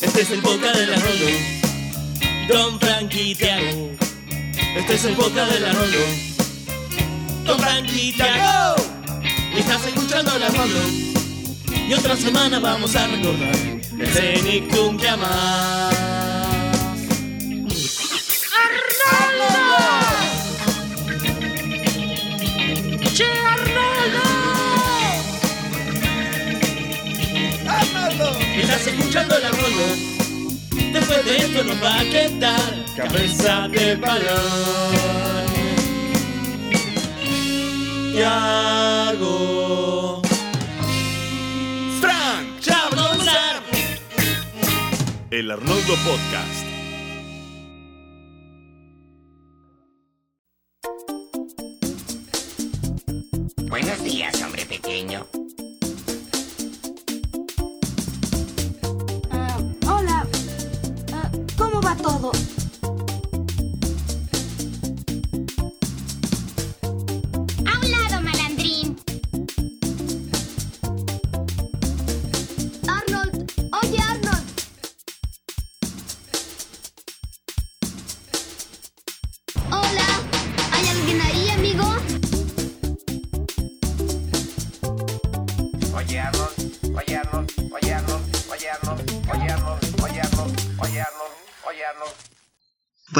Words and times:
Este 0.00 0.22
es 0.22 0.30
el 0.30 0.40
boca 0.40 0.72
de 0.72 0.86
la 0.86 0.96
Rolo. 0.96 1.26
Don 2.48 2.80
Frankie 2.80 3.34
Tiago. 3.34 3.90
Este 4.76 4.94
es 4.94 5.04
el 5.04 5.14
boca 5.14 5.46
de 5.46 5.60
la 5.60 5.72
Rolo. 5.72 5.98
Don 7.44 7.58
Frankie 7.60 8.12
Tiago. 8.12 8.74
Estás 9.56 9.86
escuchando 9.86 10.38
la 10.38 10.48
Rolo. 10.48 10.80
Y 11.88 11.94
otra 11.94 12.16
semana 12.16 12.58
vamos 12.58 12.96
a 12.96 13.06
recordar 13.06 13.54
el 13.54 14.08
Cenicum 14.08 14.96
que 14.96 15.08
amás. 15.08 16.13
Escuchando 28.86 29.38
la 29.38 29.48
Rolo. 29.50 29.86
Después 30.92 31.24
de 31.24 31.36
esto 31.38 31.64
nos 31.64 31.82
va 31.82 32.00
a 32.00 32.04
quedar 32.04 32.84
cabeza 32.96 33.68
de 33.68 33.96
balón. 33.96 35.44
Tiago. 38.12 40.22
Frank, 42.00 42.60
Chablonzar. 42.60 43.62
el 45.30 45.50
Arnoldo 45.50 45.94
Podcast. 46.04 46.63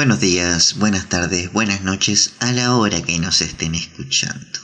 Buenos 0.05 0.21
días, 0.21 0.75
buenas 0.77 1.09
tardes, 1.09 1.51
buenas 1.51 1.81
noches 1.81 2.35
a 2.39 2.51
la 2.51 2.75
hora 2.75 3.01
que 3.01 3.17
nos 3.17 3.41
estén 3.41 3.73
escuchando. 3.73 4.59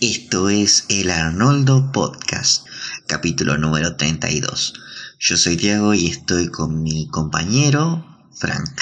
Esto 0.00 0.48
es 0.48 0.86
el 0.88 1.10
Arnoldo 1.10 1.92
Podcast, 1.92 2.66
capítulo 3.06 3.58
número 3.58 3.96
32. 3.96 4.72
Yo 5.18 5.36
soy 5.36 5.58
Tiago 5.58 5.92
y 5.92 6.06
estoy 6.06 6.48
con 6.48 6.82
mi 6.82 7.06
compañero 7.08 8.02
Frank. 8.40 8.80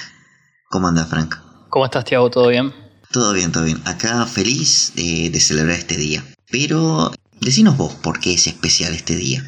¿Cómo 0.70 0.86
anda 0.86 1.06
Frank? 1.06 1.34
¿Cómo 1.70 1.86
estás, 1.86 2.04
Tiago? 2.04 2.30
¿Todo 2.30 2.46
bien? 2.46 2.72
Todo 3.10 3.32
bien, 3.32 3.50
todo 3.50 3.64
bien. 3.64 3.82
Acá 3.84 4.24
feliz 4.26 4.92
de, 4.94 5.28
de 5.28 5.40
celebrar 5.40 5.76
este 5.76 5.96
día. 5.96 6.22
Pero 6.52 7.10
decinos 7.40 7.76
vos 7.76 7.96
por 7.96 8.20
qué 8.20 8.34
es 8.34 8.46
especial 8.46 8.94
este 8.94 9.16
día. 9.16 9.44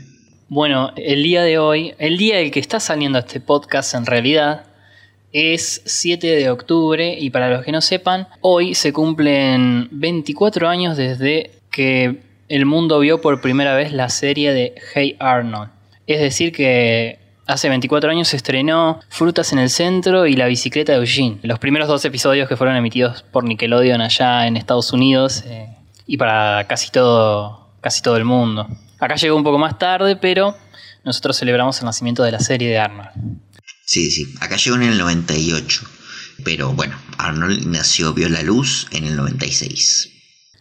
Bueno, 0.49 0.93
el 0.97 1.23
día 1.23 1.43
de 1.43 1.59
hoy, 1.59 1.95
el 2.01 2.19
día 2.19 2.39
del 2.39 2.51
que 2.51 2.59
está 2.59 2.81
saliendo 2.81 3.21
este 3.21 3.39
podcast 3.39 3.95
en 3.95 4.07
realidad, 4.07 4.74
es 5.35 5.83
7 5.85 6.27
de 6.29 6.49
octubre 6.49 7.17
y 7.19 7.31
para 7.31 7.51
los 7.51 7.65
que 7.65 7.73
no 7.73 7.81
sepan, 7.81 8.29
hoy 8.41 8.77
se 8.77 8.93
cumplen 8.93 9.89
24 9.91 10.69
años 10.69 10.97
desde 10.97 11.51
que 11.71 12.21
el 12.49 12.67
mundo 12.67 13.01
vio 13.01 13.21
por 13.21 13.41
primera 13.41 13.75
vez 13.75 13.93
la 13.93 14.09
serie 14.11 14.53
de 14.53 14.77
Hey 14.95 15.17
Arnold. 15.19 15.71
Es 16.07 16.21
decir 16.21 16.53
que 16.53 17.19
hace 17.47 17.69
24 17.69 18.13
años 18.13 18.29
se 18.29 18.37
estrenó 18.37 19.01
Frutas 19.09 19.53
en 19.53 19.59
el 19.59 19.71
Centro 19.71 20.27
y 20.29 20.35
La 20.35 20.47
Bicicleta 20.47 20.93
de 20.93 20.99
Eugene, 20.99 21.39
los 21.43 21.59
primeros 21.59 21.89
dos 21.89 22.05
episodios 22.05 22.49
que 22.49 22.57
fueron 22.57 22.77
emitidos 22.77 23.25
por 23.25 23.43
Nickelodeon 23.43 24.03
allá 24.03 24.47
en 24.47 24.57
Estados 24.57 24.93
Unidos 24.93 25.43
eh, 25.49 25.69
y 26.07 26.17
para 26.17 26.65
casi 26.69 26.93
todo, 26.93 27.71
casi 27.81 28.03
todo 28.03 28.17
el 28.17 28.25
mundo. 28.25 28.69
Acá 29.01 29.17
llegó 29.17 29.37
un 29.37 29.43
poco 29.43 29.59
más 29.59 29.81
tarde, 29.81 30.15
pero 30.15 30.55
nosotros 31.03 31.37
celebramos 31.37 31.81
el 31.81 31.87
nacimiento 31.87 32.23
de 32.23 32.31
la 32.31 32.39
serie 32.39 32.69
de 32.69 32.79
Arnold. 32.79 33.11
Sí, 33.87 34.11
sí, 34.11 34.35
acá 34.41 34.57
llegó 34.57 34.77
en 34.77 34.83
el 34.85 34.99
98. 34.99 35.85
Pero 36.45 36.73
bueno, 36.73 36.97
Arnold 37.19 37.67
nació, 37.67 38.13
vio 38.13 38.29
la 38.29 38.43
luz 38.43 38.89
en 38.91 39.05
el 39.05 39.17
96. 39.17 40.11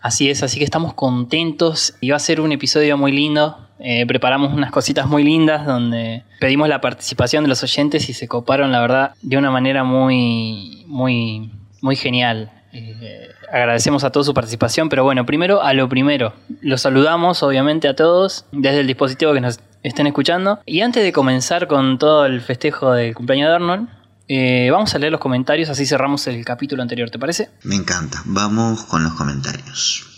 Así 0.01 0.29
es, 0.29 0.43
así 0.43 0.59
que 0.59 0.65
estamos 0.65 0.93
contentos 0.93 1.95
y 2.01 2.09
va 2.09 2.17
a 2.17 2.19
ser 2.19 2.41
un 2.41 2.51
episodio 2.51 2.97
muy 2.97 3.11
lindo. 3.11 3.57
Eh, 3.79 4.05
preparamos 4.05 4.53
unas 4.53 4.71
cositas 4.71 5.07
muy 5.07 5.23
lindas 5.23 5.65
donde 5.65 6.23
pedimos 6.39 6.69
la 6.69 6.81
participación 6.81 7.43
de 7.43 7.49
los 7.49 7.63
oyentes 7.63 8.09
y 8.09 8.13
se 8.13 8.27
coparon, 8.27 8.71
la 8.71 8.81
verdad, 8.81 9.13
de 9.21 9.37
una 9.37 9.49
manera 9.49 9.83
muy, 9.83 10.83
muy, 10.87 11.51
muy 11.81 11.95
genial. 11.95 12.51
Eh, 12.73 13.29
agradecemos 13.51 14.03
a 14.03 14.11
todos 14.11 14.25
su 14.25 14.33
participación, 14.33 14.89
pero 14.89 15.03
bueno, 15.03 15.25
primero 15.25 15.61
a 15.61 15.73
lo 15.73 15.87
primero. 15.87 16.33
Los 16.61 16.81
saludamos, 16.81 17.43
obviamente, 17.43 17.87
a 17.87 17.95
todos 17.95 18.45
desde 18.51 18.79
el 18.79 18.87
dispositivo 18.87 19.33
que 19.33 19.41
nos 19.41 19.59
estén 19.83 20.07
escuchando. 20.07 20.59
Y 20.65 20.81
antes 20.81 21.03
de 21.03 21.13
comenzar 21.13 21.67
con 21.67 21.99
todo 21.99 22.25
el 22.25 22.41
festejo 22.41 22.91
del 22.93 23.13
cumpleaños 23.13 23.49
de 23.49 23.55
Arnold, 23.55 23.89
eh, 24.27 24.69
vamos 24.71 24.95
a 24.95 24.99
leer 24.99 25.11
los 25.11 25.21
comentarios, 25.21 25.69
así 25.69 25.85
cerramos 25.85 26.25
el 26.27 26.43
capítulo 26.43 26.81
anterior, 26.81 27.09
¿te 27.09 27.19
parece? 27.19 27.49
Me 27.63 27.75
encanta. 27.75 28.21
Vamos 28.25 28.83
con 28.85 29.03
los 29.03 29.13
comentarios. 29.13 30.09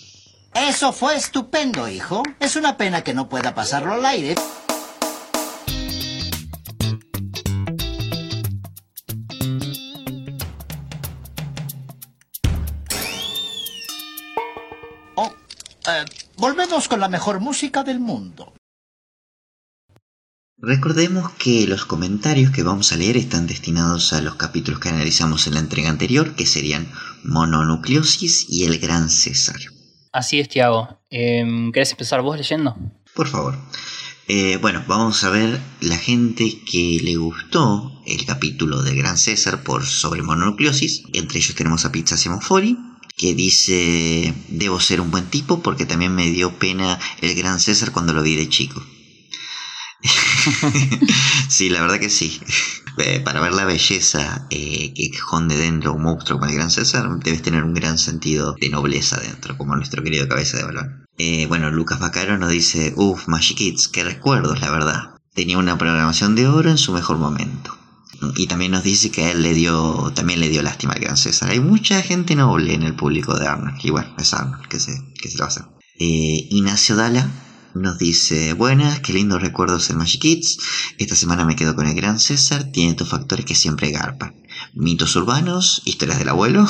Eso 0.53 0.93
fue 0.93 1.15
estupendo, 1.15 1.89
hijo. 1.89 2.23
Es 2.39 2.55
una 2.55 2.77
pena 2.77 3.01
que 3.01 3.13
no 3.13 3.27
pueda 3.27 3.53
pasarlo 3.53 3.93
al 3.93 4.05
aire. 4.05 4.35
Volvemos 16.45 16.87
con 16.87 16.99
la 16.99 17.09
mejor 17.09 17.39
música 17.39 17.83
del 17.83 17.99
mundo. 17.99 18.53
Recordemos 20.59 21.31
que 21.39 21.65
los 21.65 21.85
comentarios 21.85 22.51
que 22.51 22.61
vamos 22.61 22.91
a 22.91 22.97
leer 22.97 23.17
están 23.17 23.47
destinados 23.47 24.13
a 24.13 24.21
los 24.21 24.35
capítulos 24.35 24.79
que 24.79 24.89
analizamos 24.89 25.47
en 25.47 25.55
la 25.55 25.61
entrega 25.61 25.89
anterior, 25.89 26.35
que 26.35 26.45
serían 26.45 26.87
mononucleosis 27.23 28.45
y 28.47 28.65
el 28.65 28.77
gran 28.77 29.09
César. 29.09 29.59
Así 30.13 30.39
es, 30.39 30.47
Tiago. 30.47 31.01
Em, 31.09 31.71
¿Querés 31.71 31.89
empezar 31.89 32.21
vos 32.21 32.37
leyendo? 32.37 32.77
Por 33.15 33.27
favor. 33.27 33.57
Eh, 34.27 34.57
bueno, 34.61 34.83
vamos 34.87 35.23
a 35.23 35.31
ver 35.31 35.59
la 35.81 35.97
gente 35.97 36.61
que 36.71 36.99
le 37.03 37.15
gustó 37.15 38.03
el 38.05 38.23
capítulo 38.27 38.83
de 38.83 38.93
Gran 38.93 39.17
César 39.17 39.63
por 39.63 39.83
sobre 39.83 40.21
mononucleosis. 40.21 41.05
Entre 41.13 41.39
ellos 41.39 41.55
tenemos 41.55 41.85
a 41.85 41.91
Pizza 41.91 42.17
Semofori, 42.17 42.77
que 43.15 43.33
dice, 43.33 44.33
debo 44.49 44.79
ser 44.79 45.01
un 45.01 45.11
buen 45.11 45.25
tipo 45.29 45.61
porque 45.61 45.85
también 45.85 46.13
me 46.13 46.29
dio 46.29 46.59
pena 46.59 46.99
el 47.21 47.35
Gran 47.35 47.59
César 47.59 47.91
cuando 47.91 48.13
lo 48.13 48.21
vi 48.21 48.35
de 48.35 48.49
chico. 48.49 48.83
sí, 51.49 51.69
la 51.69 51.81
verdad 51.81 51.99
que 51.99 52.09
sí. 52.09 52.39
Eh, 52.97 53.19
para 53.19 53.41
ver 53.41 53.53
la 53.53 53.65
belleza 53.65 54.47
eh, 54.49 54.93
que 54.93 55.05
esconde 55.07 55.57
dentro 55.57 55.93
un 55.93 56.03
monstruo 56.03 56.39
como 56.39 56.49
el 56.49 56.55
Gran 56.55 56.71
César, 56.71 57.09
debes 57.23 57.41
tener 57.41 57.63
un 57.63 57.73
gran 57.73 57.97
sentido 57.97 58.55
de 58.59 58.69
nobleza 58.69 59.19
dentro, 59.19 59.57
como 59.57 59.75
nuestro 59.75 60.03
querido 60.03 60.27
cabeza 60.27 60.57
de 60.57 60.63
balón. 60.63 61.05
Eh, 61.17 61.45
bueno, 61.47 61.71
Lucas 61.71 61.99
Bacaro 61.99 62.37
nos 62.37 62.51
dice, 62.51 62.93
uff, 62.95 63.27
Magic 63.27 63.57
Kids, 63.57 63.87
qué 63.87 64.03
recuerdos, 64.03 64.61
la 64.61 64.71
verdad. 64.71 65.15
Tenía 65.33 65.57
una 65.57 65.77
programación 65.77 66.35
de 66.35 66.47
oro 66.47 66.69
en 66.69 66.77
su 66.77 66.93
mejor 66.93 67.17
momento. 67.17 67.77
Y 68.35 68.47
también 68.47 68.71
nos 68.71 68.83
dice 68.83 69.11
que 69.11 69.25
a 69.25 69.31
él 69.31 69.41
le 69.41 69.53
dio, 69.53 70.11
también 70.15 70.39
le 70.39 70.49
dio 70.49 70.61
lástima 70.61 70.93
al 70.93 70.99
Gran 70.99 71.17
César. 71.17 71.49
Hay 71.49 71.59
mucha 71.59 72.01
gente 72.01 72.35
noble 72.35 72.73
en 72.73 72.83
el 72.83 72.95
público 72.95 73.37
de 73.37 73.47
Arnold. 73.47 73.79
Y 73.83 73.89
bueno, 73.89 74.13
es 74.17 74.33
Arnold, 74.33 74.67
que 74.67 74.79
se, 74.79 75.01
que 75.21 75.29
se 75.29 75.37
lo 75.37 75.45
hacer. 75.45 75.63
Eh, 75.99 76.47
Ignacio 76.49 76.95
Dala 76.95 77.29
nos 77.75 77.97
dice, 77.97 78.53
buenas, 78.53 79.01
qué 79.01 79.13
lindos 79.13 79.41
recuerdos 79.41 79.89
en 79.89 79.97
Magic 79.97 80.21
Kids. 80.21 80.57
Esta 80.97 81.15
semana 81.15 81.45
me 81.45 81.55
quedo 81.55 81.75
con 81.75 81.87
el 81.87 81.95
Gran 81.95 82.19
César, 82.19 82.71
tiene 82.71 82.93
dos 82.93 83.09
factores 83.09 83.45
que 83.45 83.55
siempre 83.55 83.91
garpan. 83.91 84.33
Mitos 84.73 85.15
urbanos, 85.15 85.81
historias 85.85 86.19
del 86.19 86.29
abuelo 86.29 86.65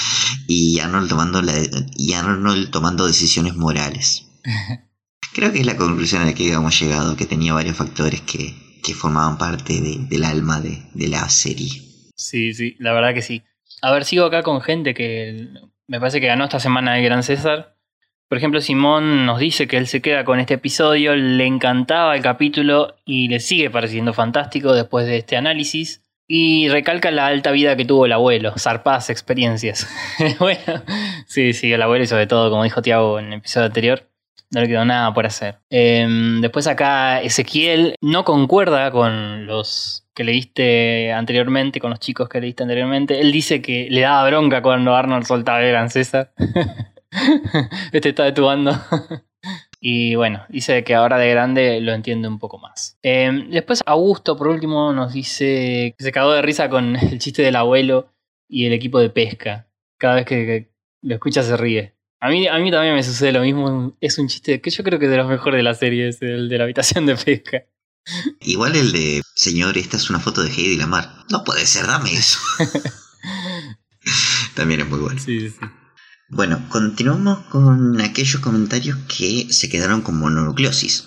y 0.46 0.78
Arnold 0.80 1.08
tomando, 1.08 1.40
la, 1.40 1.54
y 1.96 2.12
Arnold 2.12 2.70
tomando 2.70 3.06
decisiones 3.06 3.56
morales. 3.56 4.26
Creo 5.32 5.52
que 5.52 5.60
es 5.60 5.66
la 5.66 5.76
conclusión 5.76 6.22
a 6.22 6.26
la 6.26 6.34
que 6.34 6.44
habíamos 6.44 6.78
llegado, 6.78 7.16
que 7.16 7.26
tenía 7.26 7.54
varios 7.54 7.76
factores 7.76 8.20
que, 8.20 8.69
que 8.82 8.94
formaban 8.94 9.38
parte 9.38 9.80
de- 9.80 9.98
del 10.08 10.24
alma 10.24 10.60
de, 10.60 10.82
de 10.94 11.08
la 11.08 11.28
serie. 11.28 11.68
Sí, 12.16 12.52
sí, 12.54 12.76
la 12.78 12.92
verdad 12.92 13.14
que 13.14 13.22
sí. 13.22 13.42
A 13.82 13.92
ver, 13.92 14.04
sigo 14.04 14.24
acá 14.26 14.42
con 14.42 14.60
gente 14.60 14.94
que 14.94 15.48
me 15.86 15.98
parece 16.00 16.20
que 16.20 16.26
ganó 16.26 16.44
esta 16.44 16.60
semana 16.60 16.98
el 16.98 17.04
Gran 17.04 17.22
César. 17.22 17.76
Por 18.28 18.38
ejemplo, 18.38 18.60
Simón 18.60 19.26
nos 19.26 19.40
dice 19.40 19.66
que 19.66 19.76
él 19.76 19.86
se 19.88 20.00
queda 20.00 20.24
con 20.24 20.38
este 20.38 20.54
episodio, 20.54 21.16
le 21.16 21.46
encantaba 21.46 22.14
el 22.14 22.22
capítulo 22.22 22.94
y 23.04 23.28
le 23.28 23.40
sigue 23.40 23.70
pareciendo 23.70 24.12
fantástico 24.12 24.72
después 24.72 25.06
de 25.06 25.16
este 25.16 25.36
análisis. 25.36 26.02
Y 26.28 26.68
recalca 26.68 27.10
la 27.10 27.26
alta 27.26 27.50
vida 27.50 27.74
que 27.76 27.84
tuvo 27.84 28.06
el 28.06 28.12
abuelo, 28.12 28.52
zarpadas 28.56 29.10
experiencias. 29.10 29.88
bueno, 30.38 30.60
sí, 31.26 31.52
sí, 31.54 31.72
el 31.72 31.82
abuelo 31.82 32.04
y 32.04 32.06
sobre 32.06 32.28
todo, 32.28 32.50
como 32.50 32.62
dijo 32.62 32.82
Tiago 32.82 33.18
en 33.18 33.32
el 33.32 33.38
episodio 33.40 33.66
anterior, 33.66 34.08
no 34.50 34.60
le 34.60 34.68
quedó 34.68 34.84
nada 34.84 35.12
por 35.14 35.26
hacer. 35.26 35.58
Em, 35.70 36.40
después 36.40 36.66
acá 36.66 37.22
Ezequiel 37.22 37.94
no 38.00 38.24
concuerda 38.24 38.90
con 38.90 39.46
los 39.46 40.06
que 40.14 40.24
leíste 40.24 41.12
anteriormente, 41.12 41.80
con 41.80 41.90
los 41.90 42.00
chicos 42.00 42.28
que 42.28 42.40
leíste 42.40 42.64
anteriormente. 42.64 43.20
Él 43.20 43.32
dice 43.32 43.62
que 43.62 43.88
le 43.90 44.00
daba 44.00 44.28
bronca 44.28 44.60
cuando 44.62 44.94
Arnold 44.94 45.24
soltaba 45.24 45.62
el 45.62 45.70
gran 45.70 45.90
César. 45.90 46.32
este 47.92 48.08
está 48.08 48.24
detuando. 48.24 48.72
y 49.80 50.16
bueno, 50.16 50.44
dice 50.48 50.82
que 50.82 50.94
ahora 50.94 51.18
de 51.18 51.30
grande 51.30 51.80
lo 51.80 51.92
entiende 51.92 52.26
un 52.26 52.40
poco 52.40 52.58
más. 52.58 52.98
Em, 53.02 53.50
después 53.50 53.82
Augusto, 53.86 54.36
por 54.36 54.48
último, 54.48 54.92
nos 54.92 55.12
dice 55.12 55.94
que 55.96 56.04
se 56.04 56.12
cagó 56.12 56.32
de 56.32 56.42
risa 56.42 56.68
con 56.68 56.96
el 56.96 57.18
chiste 57.20 57.42
del 57.42 57.56
abuelo 57.56 58.12
y 58.48 58.66
el 58.66 58.72
equipo 58.72 58.98
de 58.98 59.10
pesca. 59.10 59.68
Cada 59.96 60.16
vez 60.16 60.26
que, 60.26 60.46
que 60.46 60.72
lo 61.02 61.14
escucha 61.14 61.44
se 61.44 61.56
ríe. 61.56 61.94
A 62.20 62.28
mí, 62.28 62.46
a 62.46 62.58
mí 62.58 62.70
también 62.70 62.94
me 62.94 63.02
sucede 63.02 63.32
lo 63.32 63.40
mismo. 63.40 63.96
Es 64.00 64.18
un 64.18 64.28
chiste 64.28 64.60
que 64.60 64.70
yo 64.70 64.84
creo 64.84 64.98
que 64.98 65.06
es 65.06 65.10
de 65.10 65.16
los 65.16 65.28
mejores 65.28 65.56
de 65.58 65.62
la 65.62 65.74
serie, 65.74 66.08
es 66.08 66.20
el 66.20 66.50
de 66.50 66.58
la 66.58 66.64
habitación 66.64 67.06
de 67.06 67.16
pesca. 67.16 67.64
Igual 68.40 68.76
el 68.76 68.92
de, 68.92 69.22
señor, 69.34 69.78
esta 69.78 69.96
es 69.96 70.10
una 70.10 70.20
foto 70.20 70.42
de 70.42 70.50
Heidi 70.50 70.76
Lamar. 70.76 71.24
No 71.30 71.44
puede 71.44 71.66
ser, 71.66 71.86
dame 71.86 72.12
eso. 72.12 72.38
También 74.54 74.80
es 74.80 74.88
muy 74.88 74.98
bueno. 74.98 75.20
Sí, 75.20 75.48
sí. 75.48 75.56
Bueno, 76.28 76.64
continuamos 76.68 77.46
con 77.46 78.00
aquellos 78.00 78.40
comentarios 78.40 78.98
que 79.08 79.46
se 79.50 79.68
quedaron 79.68 80.02
con 80.02 80.18
mononucleosis. 80.18 81.06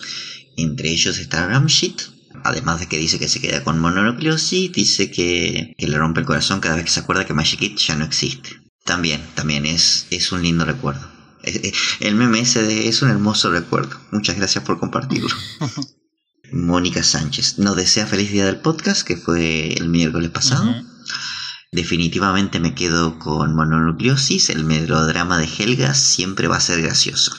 Entre 0.57 0.89
ellos 0.89 1.17
está 1.17 1.47
Ramshit, 1.47 2.01
además 2.43 2.79
de 2.79 2.87
que 2.87 2.97
dice 2.97 3.19
que 3.19 3.29
se 3.29 3.39
queda 3.39 3.63
con 3.63 3.79
mononucleosis, 3.79 4.71
dice 4.71 5.11
que, 5.11 5.75
que 5.77 5.87
le 5.87 5.97
rompe 5.97 6.21
el 6.21 6.25
corazón 6.25 6.59
cada 6.59 6.75
vez 6.75 6.85
que 6.85 6.91
se 6.91 6.99
acuerda 7.01 7.25
que 7.25 7.33
Magic 7.33 7.59
Kid 7.59 7.77
ya 7.77 7.95
no 7.95 8.03
existe. 8.03 8.62
También, 8.83 9.25
también 9.35 9.65
es, 9.65 10.07
es 10.09 10.31
un 10.31 10.41
lindo 10.41 10.65
recuerdo. 10.65 11.07
Eh, 11.43 11.59
eh, 11.63 11.73
El 11.99 12.15
meme 12.15 12.41
ese 12.41 12.63
de 12.63 12.87
es 12.87 13.01
un 13.01 13.09
hermoso 13.09 13.49
recuerdo. 13.49 13.99
Muchas 14.11 14.35
gracias 14.35 14.63
por 14.63 14.79
compartirlo. 14.79 15.29
Mónica 16.51 17.01
Sánchez 17.01 17.57
nos 17.57 17.75
desea 17.75 18.05
feliz 18.05 18.31
día 18.31 18.45
del 18.45 18.57
podcast, 18.57 19.01
que 19.01 19.17
fue 19.17 19.73
el 19.73 19.89
miércoles 19.89 20.29
pasado. 20.29 20.75
Definitivamente 21.71 22.59
me 22.59 22.75
quedo 22.75 23.17
con 23.17 23.55
mononucleosis, 23.55 24.51
el 24.51 24.63
melodrama 24.63 25.39
de 25.39 25.47
Helga 25.47 25.95
siempre 25.95 26.47
va 26.47 26.57
a 26.57 26.61
ser 26.61 26.83
gracioso. 26.83 27.33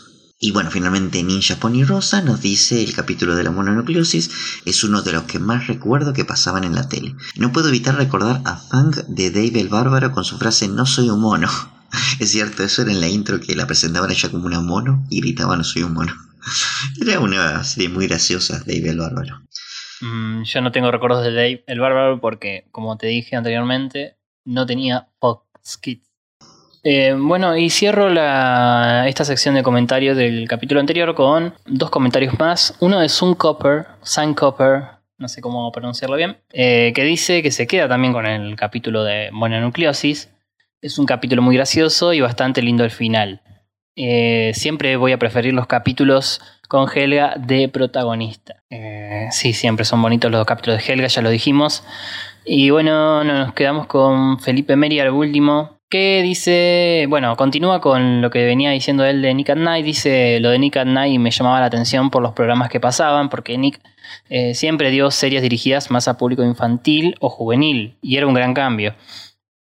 Y 0.47 0.51
bueno, 0.51 0.71
finalmente 0.71 1.23
Ninja 1.23 1.57
Pony 1.57 1.85
Rosa 1.87 2.21
nos 2.21 2.43
dice 2.43 2.85
el 2.85 2.95
capítulo 2.95 3.35
de 3.35 3.45
la 3.45 3.51
mononucleosis 3.51 4.61
es 4.67 4.85
uno 4.85 5.01
de 5.01 5.13
los 5.13 5.23
que 5.23 5.39
más 5.39 5.69
recuerdo 5.69 6.13
que 6.13 6.27
pasaban 6.27 6.65
en 6.65 6.75
la 6.75 6.87
tele. 6.87 7.15
No 7.37 7.51
puedo 7.51 7.71
evitar 7.71 7.97
recordar 7.97 8.43
a 8.45 8.57
Fang 8.57 8.95
de 9.09 9.31
Dave 9.31 9.59
el 9.59 9.71
Bárbaro 9.71 10.13
con 10.13 10.23
su 10.23 10.37
frase 10.37 10.69
no 10.69 10.85
soy 10.85 11.09
un 11.09 11.23
mono. 11.23 11.49
Es 12.21 12.33
cierto, 12.33 12.63
eso 12.63 12.83
era 12.83 12.93
en 12.93 13.01
la 13.01 13.09
intro 13.09 13.41
que 13.41 13.57
la 13.57 13.67
presentaban 13.67 14.11
ella 14.11 14.31
como 14.31 14.45
una 14.45 14.61
mono 14.61 15.07
y 15.09 15.23
gritaba 15.23 15.57
no 15.57 15.65
soy 15.65 15.83
un 15.83 15.95
mono. 15.95 16.13
Era 17.01 17.21
una 17.21 17.65
serie 17.65 17.89
muy 17.89 18.07
graciosa, 18.07 18.59
Dave 18.67 18.91
el 18.91 18.99
Bárbaro. 18.99 19.47
Mm, 20.03 20.43
yo 20.43 20.61
no 20.61 20.73
tengo 20.73 20.91
recuerdos 20.91 21.25
de 21.25 21.33
Dave 21.33 21.65
el 21.67 21.81
Bárbaro 21.81 22.21
porque, 22.21 22.69
como 22.71 22.99
te 22.99 23.07
dije 23.07 23.35
anteriormente, 23.35 24.19
no 24.45 24.67
tenía 24.67 25.09
Fox 25.21 25.79
Kids. 25.81 26.14
Eh, 26.87 27.17
bueno, 27.19 27.57
y 27.57 27.71
cierro 27.71 28.11
esta 28.11 29.25
sección 29.25 29.55
de 29.55 29.63
comentarios 29.63 30.19
del 30.19 30.47
capítulo 30.47 30.81
anterior 30.81 31.15
con 31.15 31.55
dos 31.65 31.89
comentarios 31.89 32.39
más. 32.39 32.77
Uno 32.79 33.01
de 33.01 33.09
Sun 33.09 33.35
Copper, 33.35 33.87
Sun 34.03 34.35
Copper, 34.35 34.83
no 35.17 35.29
sé 35.29 35.41
cómo 35.41 35.73
pronunciarlo 35.73 36.17
bien, 36.17 36.37
eh, 36.53 36.93
que 36.95 37.05
dice 37.05 37.43
que 37.43 37.51
se 37.51 37.67
queda 37.67 37.89
también 37.89 38.13
con 38.13 38.27
el 38.27 38.55
capítulo 38.57 39.03
de 39.03 39.31
mononucleosis. 39.33 40.31
Es 40.83 40.99
un 40.99 41.07
capítulo 41.07 41.41
muy 41.41 41.57
gracioso 41.57 42.13
y 42.13 42.21
bastante 42.21 42.61
lindo 42.61 42.85
el 42.85 42.91
final. 42.91 43.41
Eh, 43.97 44.53
siempre 44.55 44.97
voy 44.97 45.13
a 45.13 45.19
preferir 45.19 45.55
los 45.55 45.67
capítulos 45.67 46.43
con 46.69 46.87
Helga 46.95 47.35
de 47.39 47.71
protagonista. 47.71 48.63
Sí, 49.31 49.55
siempre 49.55 49.87
son 49.87 50.03
bonitos 50.03 50.31
los 50.31 50.45
capítulos 50.45 50.85
de 50.85 50.93
Helga, 50.93 51.07
ya 51.07 51.23
lo 51.23 51.31
dijimos. 51.31 51.83
Y 52.45 52.69
bueno, 52.69 53.25
nos 53.25 53.55
quedamos 53.55 53.87
con 53.87 54.39
Felipe 54.39 54.77
Meri 54.77 55.01
al 55.01 55.11
último, 55.11 55.79
que 55.95 56.23
dice, 56.23 57.07
bueno, 57.09 57.37
continúa 57.37 57.81
con 57.81 58.21
lo 58.21 58.29
que 58.29 58.45
venía 58.45 58.73
diciendo 58.73 59.05
él 59.05 59.23
de 59.23 59.33
Nick 59.33 59.51
at 59.51 59.57
Night. 59.57 59.85
Dice, 59.85 60.41
lo 60.41 60.51
de 60.51 60.59
Nick 60.59 60.77
at 60.77 60.87
Night 60.87 61.21
me 61.21 61.31
llamaba 61.31 61.61
la 61.61 61.67
atención 61.67 62.11
por 62.11 62.21
los 62.21 62.33
programas 62.33 62.69
que 62.69 62.81
pasaban, 62.81 63.29
porque 63.29 63.57
Nick 63.57 63.81
eh, 64.29 64.57
siempre 64.57 64.91
dio 64.91 65.13
series 65.13 65.41
dirigidas 65.41 65.93
más 65.93 66.09
a 66.09 66.19
público 66.19 66.43
infantil 66.43 67.15
o 67.21 67.29
juvenil, 67.29 67.97
y 68.03 68.17
era 68.17 68.27
un 68.27 68.35
gran 68.35 68.55
cambio. 68.55 68.97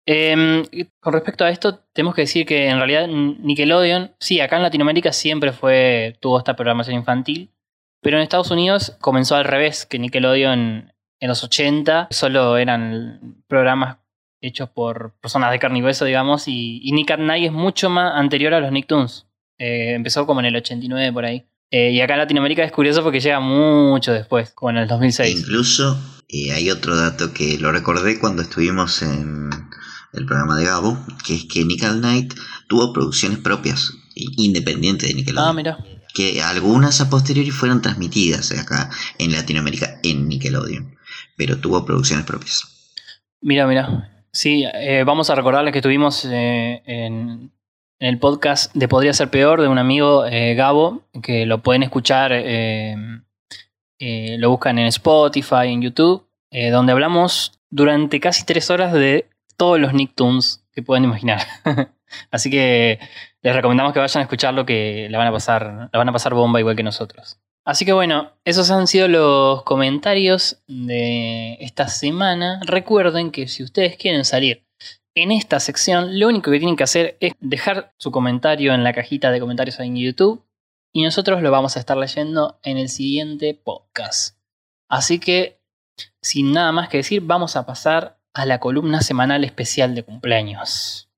Eh, 0.06 0.88
con 1.02 1.12
respecto 1.12 1.44
a 1.44 1.50
esto, 1.50 1.80
tenemos 1.92 2.16
que 2.16 2.22
decir 2.22 2.46
que 2.46 2.70
en 2.70 2.78
realidad 2.78 3.10
Nickelodeon, 3.10 4.16
sí, 4.18 4.40
acá 4.40 4.56
en 4.56 4.64
Latinoamérica 4.64 5.12
siempre 5.12 5.52
fue, 5.52 6.16
tuvo 6.22 6.38
esta 6.38 6.56
programación 6.56 6.96
infantil, 6.96 7.52
pero 8.02 8.16
en 8.16 8.24
Estados 8.24 8.52
Unidos 8.52 8.96
comenzó 9.02 9.36
al 9.36 9.44
revés, 9.44 9.86
que 9.86 10.00
Nickelodeon 10.00 10.94
en 11.20 11.28
los 11.28 11.44
80 11.44 12.08
solo 12.10 12.56
eran 12.56 13.44
programas 13.50 13.98
hechos 14.42 14.70
por 14.70 15.14
personas 15.22 15.52
de 15.52 15.60
carne 15.60 15.80
y 15.80 15.84
hueso, 15.84 16.06
digamos, 16.06 16.48
y, 16.48 16.82
y 16.84 16.92
Nick 16.92 17.12
at 17.12 17.20
Night 17.20 17.46
es 17.46 17.52
mucho 17.52 17.90
más 17.90 18.14
anterior 18.16 18.54
a 18.54 18.60
los 18.60 18.72
Nicktoons. 18.72 19.28
Eh, 19.58 19.94
empezó 19.94 20.26
como 20.26 20.40
en 20.40 20.48
el 20.48 20.56
89 20.56 21.14
por 21.14 21.26
ahí. 21.26 21.46
Eh, 21.70 21.92
y 21.92 22.02
acá 22.02 22.14
en 22.14 22.20
Latinoamérica 22.20 22.64
es 22.64 22.72
curioso 22.72 23.04
porque 23.04 23.20
llega 23.20 23.40
mucho 23.40 24.12
después, 24.12 24.52
como 24.52 24.72
en 24.72 24.78
el 24.78 24.88
2006. 24.88 25.40
Incluso 25.40 25.98
eh, 26.28 26.52
hay 26.52 26.70
otro 26.70 26.96
dato 26.98 27.32
que 27.32 27.58
lo 27.60 27.72
recordé 27.72 28.20
cuando 28.20 28.42
estuvimos 28.42 29.02
en 29.04 29.50
el 30.14 30.26
programa 30.26 30.58
de 30.58 30.66
Gabo, 30.66 30.98
que 31.26 31.36
es 31.36 31.46
que 31.46 31.64
Nickel 31.64 32.00
Knight 32.00 32.34
tuvo 32.68 32.92
producciones 32.92 33.38
propias, 33.38 33.94
independientes 34.16 35.08
de 35.08 35.16
Nickelodeon. 35.16 35.50
Ah, 35.50 35.54
mira. 35.54 35.78
que 36.14 36.42
algunas 36.42 37.00
a 37.00 37.10
posteriori 37.10 37.52
fueron 37.52 37.82
transmitidas 37.82 38.52
acá 38.52 38.90
en 39.18 39.32
Latinoamérica 39.32 40.00
en 40.04 40.28
Nickelodeon, 40.28 40.98
pero 41.38 41.60
tuvo 41.60 41.86
producciones 41.86 42.26
propias. 42.26 42.64
Mira, 43.42 43.66
mira. 43.68 44.21
Sí, 44.34 44.66
eh, 44.74 45.04
vamos 45.06 45.30
a 45.30 45.36
recordarles 45.36 45.74
que 45.74 45.80
estuvimos 45.80 46.24
eh, 46.24 46.82
en, 46.86 47.52
el 48.00 48.18
podcast 48.18 48.74
de 48.74 48.88
Podría 48.88 49.14
Ser 49.14 49.30
Peor 49.30 49.62
de 49.62 49.68
un 49.68 49.78
amigo, 49.78 50.26
eh, 50.26 50.56
Gabo, 50.56 51.04
que 51.22 51.46
lo 51.46 51.62
pueden 51.62 51.84
escuchar, 51.84 52.32
lo 54.00 54.50
buscan 54.50 54.80
en 54.80 54.88
Spotify, 54.88 55.68
en 55.68 55.82
YouTube, 55.82 56.26
donde 56.72 56.94
hablamos 56.94 57.60
durante 57.70 58.20
casi 58.20 58.46
tres 58.46 58.72
horas 58.72 58.94
de 58.94 59.30
todos 59.58 59.80
los 59.80 59.94
Nicktoons 59.94 60.64
que 60.72 60.82
pueden 60.82 61.04
imaginar. 61.04 61.42
Así 62.32 62.50
que 62.50 63.00
les 63.42 63.56
recomendamos 63.56 63.94
que 63.94 64.00
vayan 64.00 64.22
a 64.22 64.24
escucharlo, 64.24 64.66
que 64.66 65.08
la 65.12 65.18
van 65.18 65.28
a 65.28 65.32
pasar, 65.32 65.90
la 65.92 65.98
van 66.00 66.10
a 66.10 66.14
pasar 66.14 66.34
bomba 66.34 66.60
igual 66.60 66.76
que 66.76 66.84
nosotros. 66.84 67.38
Así 67.64 67.86
que 67.86 67.94
bueno, 67.94 68.32
esos 68.44 68.72
han 68.72 68.88
sido 68.88 69.08
los 69.08 69.64
comentarios 69.64 70.62
de 70.68 71.58
esta 71.60 71.88
semana. 71.88 72.60
Recuerden 72.66 73.32
que 73.32 73.48
si 73.48 73.64
ustedes 73.64 73.98
quieren 73.98 74.26
salir 74.26 74.66
en 75.14 75.32
esta 75.32 75.60
sección, 75.60 76.20
lo 76.20 76.28
único 76.28 76.50
que 76.50 76.58
tienen 76.58 76.76
que 76.76 76.84
hacer 76.84 77.18
es 77.20 77.34
dejar 77.40 77.94
su 77.98 78.12
comentario 78.12 78.74
en 78.74 78.84
la 78.84 78.94
cajita 78.94 79.30
de 79.30 79.40
comentarios 79.40 79.80
en 79.80 79.96
YouTube 79.96 80.44
y 80.92 81.04
nosotros 81.04 81.42
lo 81.42 81.52
vamos 81.52 81.78
a 81.78 81.80
estar 81.80 81.98
leyendo 81.98 82.60
en 82.64 82.78
el 82.78 82.90
siguiente 82.90 83.54
podcast. 83.54 84.38
Así 84.90 85.20
que, 85.20 85.62
sin 86.22 86.54
nada 86.54 86.72
más 86.72 86.90
que 86.90 86.98
decir, 86.98 87.22
vamos 87.22 87.56
a 87.56 87.66
pasar 87.66 88.20
a 88.34 88.46
la 88.46 88.60
columna 88.60 89.02
semanal 89.02 89.44
especial 89.44 89.94
de 89.94 90.04
cumpleaños. 90.04 91.10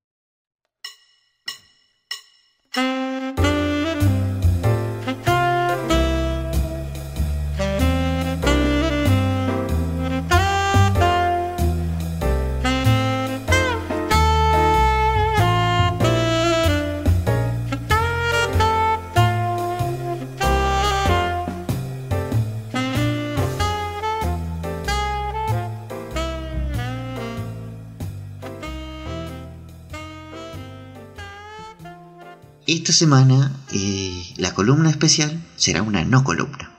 Esta 32.74 32.92
semana 32.92 33.56
eh, 33.72 34.34
la 34.38 34.56
columna 34.56 34.90
especial 34.90 35.40
será 35.56 35.84
una 35.84 36.06
no 36.06 36.24
columna. 36.24 36.72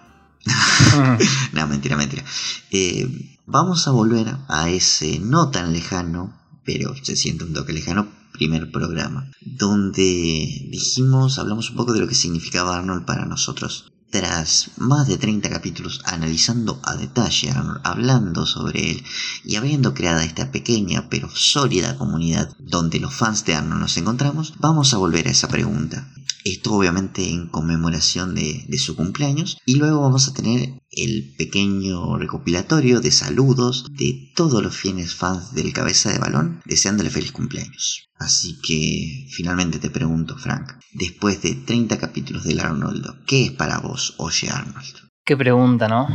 no, 1.53 1.69
mentira, 1.69 1.97
mentira. 1.97 2.25
Eh, 2.73 3.39
vamos 3.47 3.87
a 3.87 3.93
volver 3.93 4.27
a 4.49 4.69
ese 4.71 5.21
no 5.21 5.51
tan 5.53 5.73
lejano, 5.73 6.37
pero 6.65 6.97
se 7.01 7.15
siente 7.15 7.45
un 7.45 7.53
toque 7.53 7.73
lejano, 7.73 8.09
primer 8.33 8.73
programa, 8.73 9.31
donde 9.41 10.67
dijimos, 10.69 11.39
hablamos 11.39 11.71
un 11.71 11.77
poco 11.77 11.93
de 11.93 12.01
lo 12.01 12.09
que 12.09 12.17
significaba 12.17 12.77
Arnold 12.77 13.05
para 13.05 13.25
nosotros. 13.25 13.93
Tras 14.15 14.71
más 14.77 15.09
de 15.09 15.19
30 15.19 15.51
capítulos 15.51 16.01
analizando 16.05 16.79
a 16.85 16.95
detalle, 16.95 17.53
hablando 17.83 18.47
sobre 18.47 18.93
él 18.93 19.05
y 19.45 19.57
habiendo 19.57 19.93
creado 19.93 20.21
esta 20.21 20.53
pequeña 20.53 21.09
pero 21.11 21.29
sólida 21.29 21.99
comunidad 21.99 22.55
donde 22.61 23.01
los 23.01 23.13
fans 23.13 23.45
de 23.45 23.57
Arnold 23.57 23.81
nos 23.81 23.97
encontramos, 23.97 24.55
vamos 24.61 24.95
a 24.95 24.99
volver 24.99 25.27
a 25.27 25.33
esa 25.33 25.49
pregunta. 25.49 26.09
Esto 26.45 26.75
obviamente 26.75 27.29
en 27.29 27.49
conmemoración 27.49 28.37
de, 28.37 28.65
de 28.69 28.79
su 28.79 28.95
cumpleaños 28.95 29.59
y 29.67 29.75
luego 29.75 30.03
vamos 30.03 30.29
a 30.29 30.33
tener 30.33 30.81
el 30.93 31.35
pequeño 31.37 32.17
recopilatorio 32.17 33.01
de 33.01 33.11
saludos 33.11 33.87
de 33.99 34.31
todos 34.37 34.63
los 34.63 34.77
fieles 34.77 35.13
fans 35.13 35.55
del 35.55 35.73
cabeza 35.73 36.13
de 36.13 36.21
balón 36.21 36.61
deseándole 36.67 37.11
feliz 37.11 37.33
cumpleaños. 37.33 38.11
Así 38.17 38.61
que 38.61 39.27
finalmente 39.33 39.81
te 39.81 39.91
pregunto, 39.91 40.39
Frank, 40.39 40.75
después 40.95 41.43
de 41.43 41.55
30 41.55 41.99
capítulos 41.99 42.45
del 42.45 42.61
Arnoldo, 42.61 43.17
¿qué 43.27 43.45
es 43.47 43.51
para 43.53 43.79
vos 43.79 44.15
Oye 44.19 44.49
Arnold? 44.51 44.97
Qué 45.25 45.37
pregunta, 45.37 45.89
¿no? 45.89 46.09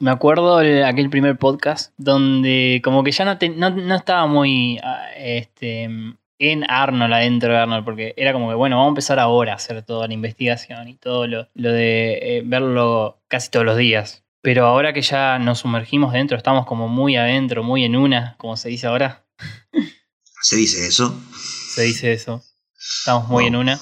Me 0.00 0.10
acuerdo 0.10 0.58
de 0.58 0.84
aquel 0.84 1.08
primer 1.10 1.38
podcast 1.38 1.92
donde 1.96 2.80
como 2.84 3.04
que 3.04 3.12
ya 3.12 3.24
no, 3.24 3.38
te- 3.38 3.48
no, 3.48 3.70
no 3.70 3.94
estaba 3.94 4.26
muy 4.26 4.78
ah, 4.82 5.06
este, 5.16 5.84
en 6.38 6.70
Arnold, 6.70 7.12
adentro 7.14 7.52
de 7.52 7.58
Arnold, 7.58 7.84
porque 7.84 8.12
era 8.16 8.32
como 8.32 8.48
que, 8.48 8.54
bueno, 8.54 8.76
vamos 8.76 8.88
a 8.88 8.94
empezar 8.94 9.18
ahora 9.18 9.52
a 9.52 9.56
hacer 9.56 9.82
toda 9.82 10.06
la 10.08 10.14
investigación 10.14 10.88
y 10.88 10.96
todo 10.96 11.26
lo, 11.26 11.48
lo 11.54 11.72
de 11.72 12.18
eh, 12.38 12.42
verlo 12.44 13.22
casi 13.28 13.50
todos 13.50 13.64
los 13.64 13.76
días. 13.78 14.24
Pero 14.42 14.66
ahora 14.66 14.92
que 14.92 15.00
ya 15.00 15.38
nos 15.38 15.60
sumergimos 15.60 16.12
dentro, 16.12 16.36
estamos 16.36 16.66
como 16.66 16.86
muy 16.86 17.16
adentro, 17.16 17.62
muy 17.62 17.84
en 17.84 17.96
una, 17.96 18.34
como 18.36 18.58
se 18.58 18.68
dice 18.68 18.86
ahora, 18.88 19.24
¿Se 20.42 20.56
dice 20.56 20.86
eso? 20.86 21.18
se 21.74 21.82
dice 21.82 22.12
eso. 22.12 22.42
Estamos 22.98 23.28
muy 23.28 23.46
en 23.46 23.56
una. 23.56 23.80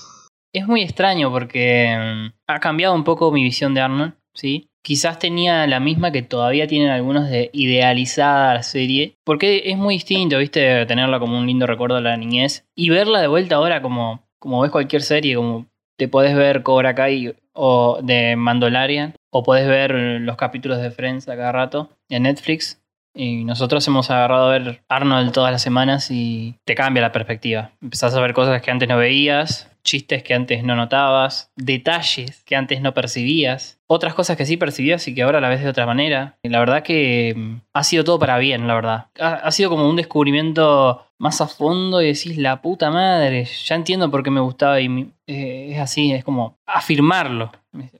Es 0.53 0.67
muy 0.67 0.83
extraño 0.83 1.31
porque 1.31 1.97
mm, 1.99 2.33
ha 2.47 2.61
cambiado 2.61 2.95
un 2.95 3.05
poco 3.05 3.33
mi 3.33 3.43
visión 3.43 3.73
de 3.75 3.81
Arnold, 3.81 4.15
¿sí? 4.35 4.69
Quizás 4.83 5.19
tenía 5.19 5.67
la 5.67 5.81
misma 5.81 6.11
que 6.11 6.23
todavía 6.23 6.67
tienen 6.67 6.91
algunos 6.91 7.31
de 7.31 7.51
idealizada 7.53 8.55
la 8.55 8.63
serie. 8.63 9.17
Porque 9.25 9.63
es 9.67 9.77
muy 9.77 9.95
distinto, 9.95 10.39
¿viste? 10.39 10.85
Tenerla 10.87 11.21
como 11.21 11.39
un 11.39 11.47
lindo 11.47 11.67
recuerdo 11.67 11.97
de 11.97 12.03
la 12.03 12.17
niñez. 12.17 12.67
Y 12.75 12.91
verla 12.91 13.21
de 13.21 13.29
vuelta 13.29 13.57
ahora 13.57 13.81
como, 13.81 14.27
como 14.41 14.61
ves 14.61 14.73
cualquier 14.73 15.03
serie, 15.03 15.37
como 15.37 15.67
te 15.97 16.09
podés 16.09 16.35
ver 16.35 16.65
Cobra 16.65 16.95
Kai 16.97 17.35
o 17.53 18.01
de 18.03 18.35
Mandalorian. 18.35 19.15
O 19.31 19.45
podés 19.45 19.69
ver 19.69 19.93
los 19.93 20.37
capítulos 20.37 20.83
de 20.83 20.91
Friends 20.91 21.29
a 21.29 21.37
cada 21.37 21.53
rato 21.53 21.91
en 22.09 22.25
Netflix. 22.25 22.83
Y 23.15 23.45
nosotros 23.45 23.87
hemos 23.87 24.11
agarrado 24.11 24.49
a 24.49 24.59
ver 24.59 24.83
Arnold 24.89 25.33
todas 25.33 25.53
las 25.53 25.63
semanas 25.63 26.11
y 26.11 26.57
te 26.65 26.75
cambia 26.75 27.03
la 27.03 27.13
perspectiva. 27.13 27.71
Empezás 27.81 28.15
a 28.15 28.21
ver 28.21 28.33
cosas 28.33 28.61
que 28.63 28.71
antes 28.71 28.89
no 28.89 28.97
veías, 28.97 29.72
chistes 29.85 30.23
que 30.23 30.35
antes 30.35 30.63
no 30.65 30.77
notabas, 30.77 31.51
detalles 31.57 32.43
que 32.45 32.57
antes 32.57 32.81
no 32.81 32.95
percibías, 32.95 33.79
otras 33.87 34.15
cosas 34.15 34.37
que 34.37 34.47
sí 34.47 34.57
percibías 34.57 35.07
y 35.09 35.15
que 35.15 35.23
ahora 35.23 35.41
la 35.41 35.49
ves 35.49 35.63
de 35.63 35.69
otra 35.69 35.87
manera. 35.87 36.39
La 36.43 36.59
verdad 36.61 36.83
que 36.83 37.35
mm, 37.37 37.61
ha 37.73 37.85
sido 37.85 38.05
todo 38.05 38.19
para 38.19 38.39
bien, 38.39 38.67
la 38.67 38.75
verdad. 38.75 39.07
Ha, 39.19 39.51
sido 39.53 39.71
como 39.71 39.89
un 39.89 39.97
descubrimiento 39.97 41.05
más 41.19 41.41
a 41.41 41.49
fondo 41.49 42.01
y 42.01 42.07
decís, 42.07 42.37
la 42.39 42.63
puta 42.63 42.91
madre, 42.91 43.47
ya 43.67 43.75
entiendo 43.75 44.11
por 44.11 44.23
qué 44.23 44.31
me 44.31 44.41
gustaba 44.41 44.81
y 44.81 45.11
eh, 45.27 45.73
es 45.73 45.79
así, 45.79 46.13
es 46.13 46.25
como 46.25 46.59
afirmarlo. 46.67 47.53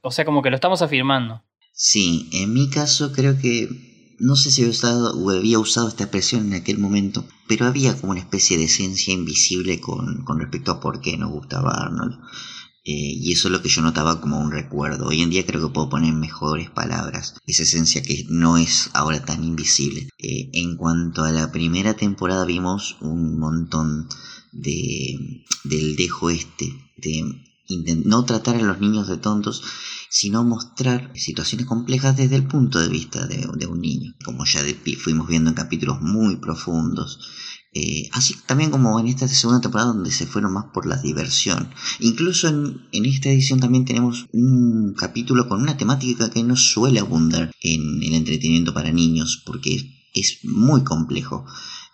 O 0.03 0.11
sea, 0.11 0.25
como 0.25 0.43
que 0.43 0.51
lo 0.51 0.57
estamos 0.57 0.83
afirmando. 0.83 1.43
Sí, 1.73 2.29
en 2.33 2.53
mi 2.53 2.71
caso 2.71 3.13
creo 3.13 3.39
que 3.39 3.69
no 4.23 4.37
sé 4.37 4.53
si 4.53 4.63
había 4.63 4.71
usado, 4.71 5.19
o 5.19 5.31
había 5.31 5.59
usado 5.59 5.89
esta 5.89 6.05
expresión 6.05 6.47
en 6.47 6.55
aquel 6.55 6.79
momento, 6.79 7.27
pero 7.49 7.67
había 7.67 8.01
como 8.01 8.13
una 8.13 8.21
especie 8.21 8.57
de 8.57 8.65
esencia 8.65 9.13
invisible 9.13 9.81
con, 9.81 10.23
con 10.23 10.39
respecto 10.39 10.71
a 10.71 10.81
por 10.81 11.01
qué 11.01 11.17
nos 11.17 11.33
gustaba 11.33 11.73
Arnold. 11.73 12.21
Eh, 12.85 12.93
y 12.93 13.33
eso 13.33 13.49
es 13.49 13.53
lo 13.53 13.63
que 13.63 13.69
yo 13.69 13.83
notaba 13.83 14.21
como 14.21 14.39
un 14.39 14.53
recuerdo. 14.53 15.07
Hoy 15.07 15.23
en 15.23 15.31
día 15.31 15.45
creo 15.45 15.61
que 15.61 15.75
puedo 15.75 15.89
poner 15.89 16.15
mejores 16.15 16.71
palabras 16.71 17.35
esa 17.47 17.65
esencia 17.65 18.03
que 18.03 18.25
no 18.29 18.59
es 18.59 18.91
ahora 18.93 19.25
tan 19.25 19.43
invisible. 19.43 20.09
Eh, 20.19 20.51
en 20.53 20.77
cuanto 20.77 21.25
a 21.25 21.33
la 21.33 21.51
primera 21.51 21.95
temporada 21.95 22.45
vimos 22.45 22.99
un 23.01 23.41
montón 23.41 24.09
de, 24.53 25.45
del 25.65 25.97
dejo 25.97 26.31
este, 26.31 26.73
de 26.97 27.43
no 28.05 28.25
tratar 28.25 28.57
a 28.57 28.63
los 28.63 28.81
niños 28.81 29.09
de 29.09 29.17
tontos, 29.17 29.63
sino 30.13 30.45
mostrar 30.45 31.11
situaciones 31.15 31.67
complejas 31.67 32.15
desde 32.15 32.37
el 32.37 32.47
punto 32.47 32.79
de 32.79 32.89
vista 32.89 33.27
de, 33.27 33.47
un 33.67 33.81
niño, 33.81 34.15
como 34.23 34.45
ya 34.45 34.61
fuimos 35.03 35.27
viendo 35.27 35.49
en 35.49 35.57
capítulos 35.57 36.03
muy 36.03 36.37
profundos. 36.37 37.19
Eh, 37.73 38.11
así 38.13 38.35
también 38.47 38.71
como 38.71 39.01
en 39.01 39.07
esta 39.07 39.27
segunda 39.27 39.63
temporada 39.63 39.95
donde 39.95 40.11
se 40.11 40.27
fueron 40.27 40.53
más 40.53 40.67
por 40.75 40.85
la 40.85 40.99
diversión. 40.99 41.71
Incluso 42.01 42.49
en, 42.49 43.07
esta 43.07 43.31
edición 43.31 43.59
también 43.59 43.87
tenemos 43.87 44.27
un 44.35 44.93
capítulo 44.99 45.49
con 45.49 45.63
una 45.63 45.79
temática 45.79 46.29
que 46.29 46.43
no 46.43 46.57
suele 46.57 47.01
abundar 47.01 47.51
en 47.63 48.03
el 48.03 48.13
entretenimiento 48.13 48.75
para 48.75 48.93
niños 48.93 49.43
porque 49.47 50.11
es 50.13 50.41
muy 50.43 50.85
complejo. 50.85 51.47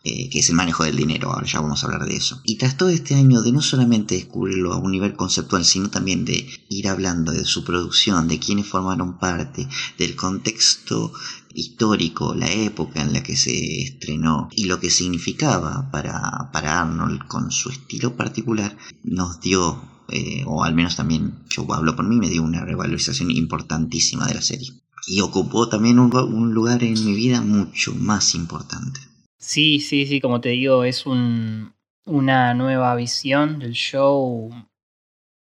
Eh, 0.05 0.31
que 0.31 0.39
es 0.39 0.49
el 0.49 0.55
manejo 0.55 0.85
del 0.85 0.97
dinero, 0.97 1.33
ahora 1.33 1.47
ya 1.47 1.61
vamos 1.61 1.83
a 1.83 1.87
hablar 1.87 2.07
de 2.07 2.17
eso. 2.17 2.41
Y 2.45 2.57
tras 2.57 2.77
todo 2.77 2.89
este 2.89 3.17
año 3.17 3.43
de 3.43 3.51
no 3.51 3.61
solamente 3.61 4.15
descubrirlo 4.15 4.73
a 4.73 4.79
un 4.79 4.93
nivel 4.93 5.15
conceptual, 5.15 5.65
sino 5.65 5.91
también 5.91 6.25
de 6.25 6.47
ir 6.69 6.89
hablando 6.89 7.33
de 7.33 7.45
su 7.45 7.65
producción, 7.65 8.29
de 8.29 8.39
quienes 8.39 8.67
formaron 8.67 9.19
parte, 9.19 9.69
del 9.99 10.15
contexto 10.15 11.13
histórico, 11.53 12.35
la 12.35 12.51
época 12.51 13.03
en 13.03 13.13
la 13.13 13.25
que 13.25 13.37
se 13.37 13.83
estrenó 13.83 14.49
y 14.53 14.67
lo 14.67 14.79
que 14.79 14.91
significaba 14.91 15.91
para, 15.91 16.51
para 16.53 16.81
Arnold 16.81 17.27
con 17.27 17.51
su 17.51 17.71
estilo 17.71 18.17
particular, 18.17 18.79
nos 19.03 19.41
dio, 19.41 19.83
eh, 20.11 20.45
o 20.47 20.63
al 20.63 20.75
menos 20.75 20.95
también 20.95 21.45
yo 21.51 21.67
hablo 21.75 21.97
por 21.97 22.07
mí, 22.07 22.17
me 22.19 22.31
dio 22.31 22.45
una 22.45 22.65
revalorización 22.65 23.33
importantísima 23.33 24.29
de 24.29 24.35
la 24.35 24.43
serie. 24.43 24.73
Y 25.09 25.23
ocupó 25.23 25.69
también 25.69 25.99
un, 25.99 26.15
un 26.15 26.55
lugar 26.55 26.85
en 26.85 27.05
mi 27.05 27.15
vida 27.15 27.41
mucho 27.41 27.95
más 27.95 28.37
importante. 28.37 29.08
Sí, 29.39 29.79
sí, 29.79 30.07
sí, 30.07 30.21
como 30.21 30.41
te 30.41 30.51
digo, 30.51 30.83
es 30.85 31.07
un, 31.07 31.73
una 32.05 32.55
nueva 32.55 32.95
visión 32.97 33.61
del 33.61 33.73
show, 33.73 34.51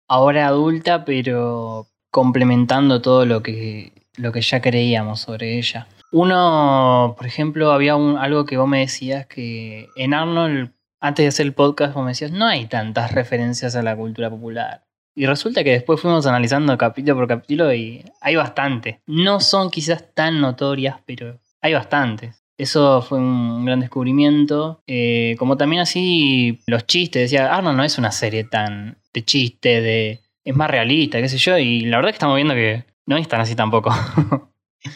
ahora 0.08 0.48
adulta, 0.48 1.04
pero 1.04 1.88
complementando 2.12 3.02
todo 3.02 3.26
lo 3.26 3.42
que, 3.42 3.94
lo 4.16 4.32
que 4.32 4.42
ya 4.42 4.62
creíamos 4.62 5.22
sobre 5.22 5.58
ella. 5.58 5.88
Uno, 6.12 7.16
por 7.18 7.26
ejemplo, 7.26 7.72
había 7.72 7.96
un, 7.96 8.18
algo 8.18 8.46
que 8.46 8.58
vos 8.58 8.68
me 8.68 8.80
decías 8.80 9.26
que 9.26 9.90
en 9.96 10.14
Arnold, 10.14 10.72
antes 11.00 11.24
de 11.24 11.28
hacer 11.28 11.46
el 11.48 11.54
podcast, 11.54 11.94
vos 11.94 12.04
me 12.04 12.12
decías, 12.12 12.32
no 12.32 12.46
hay 12.46 12.68
tantas 12.68 13.12
referencias 13.12 13.76
a 13.76 13.84
la 13.84 13.96
cultura 13.96 14.30
popular. 14.30 14.86
Y 15.16 15.26
resulta 15.26 15.64
que 15.64 15.72
después 15.72 16.00
fuimos 16.00 16.28
analizando 16.28 16.78
capítulo 16.78 17.16
por 17.16 17.28
capítulo 17.28 17.74
y 17.74 18.06
hay 18.22 18.36
bastante. 18.36 19.02
No 19.08 19.40
son 19.40 19.72
quizás 19.72 20.14
tan 20.14 20.40
notorias, 20.40 20.98
pero 21.08 21.40
hay 21.60 21.74
bastantes. 21.74 22.44
Eso 22.58 23.02
fue 23.02 23.20
un 23.20 23.66
gran 23.66 23.80
descubrimiento. 23.80 24.82
Eh, 24.88 25.36
como 25.38 25.58
también 25.58 25.82
así 25.82 26.60
los 26.68 26.88
chistes. 26.88 27.24
Decía, 27.24 27.54
Arnold 27.56 27.78
no 27.78 27.84
es 27.84 27.98
una 27.98 28.12
serie 28.12 28.44
tan 28.44 28.98
de 29.14 29.24
chiste, 29.26 29.82
de 29.82 30.22
es 30.44 30.56
más 30.56 30.70
realista, 30.72 31.20
qué 31.22 31.30
sé 31.30 31.38
yo. 31.38 31.58
Y 31.58 31.82
la 31.82 31.98
verdad 31.98 32.10
que 32.12 32.16
estamos 32.16 32.36
viendo 32.36 32.54
que 32.54 32.86
no 33.06 33.18
es 33.18 33.28
tan 33.28 33.42
así 33.42 33.56
tampoco. 33.56 33.92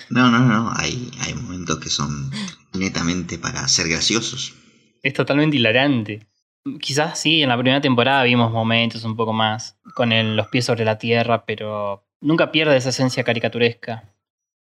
No, 0.10 0.30
no, 0.30 0.40
no, 0.40 0.72
hay, 0.78 1.12
hay 1.22 1.34
momentos 1.34 1.80
que 1.80 1.90
son 1.90 2.30
netamente 2.74 3.38
para 3.38 3.68
ser 3.68 3.90
graciosos. 3.90 4.54
es 5.04 5.14
totalmente 5.14 5.58
hilarante. 5.58 6.28
Quizás 6.80 7.20
sí, 7.20 7.42
en 7.42 7.50
la 7.50 7.58
primera 7.58 7.82
temporada 7.82 8.24
vimos 8.24 8.52
momentos 8.52 9.04
un 9.04 9.18
poco 9.18 9.34
más 9.34 9.78
con 9.96 10.12
el- 10.14 10.38
los 10.38 10.48
pies 10.48 10.66
sobre 10.66 10.86
la 10.86 10.98
tierra, 10.98 11.46
pero 11.46 12.06
nunca 12.22 12.52
pierde 12.54 12.78
esa 12.78 12.90
esencia 12.90 13.24
caricaturesca. 13.24 14.14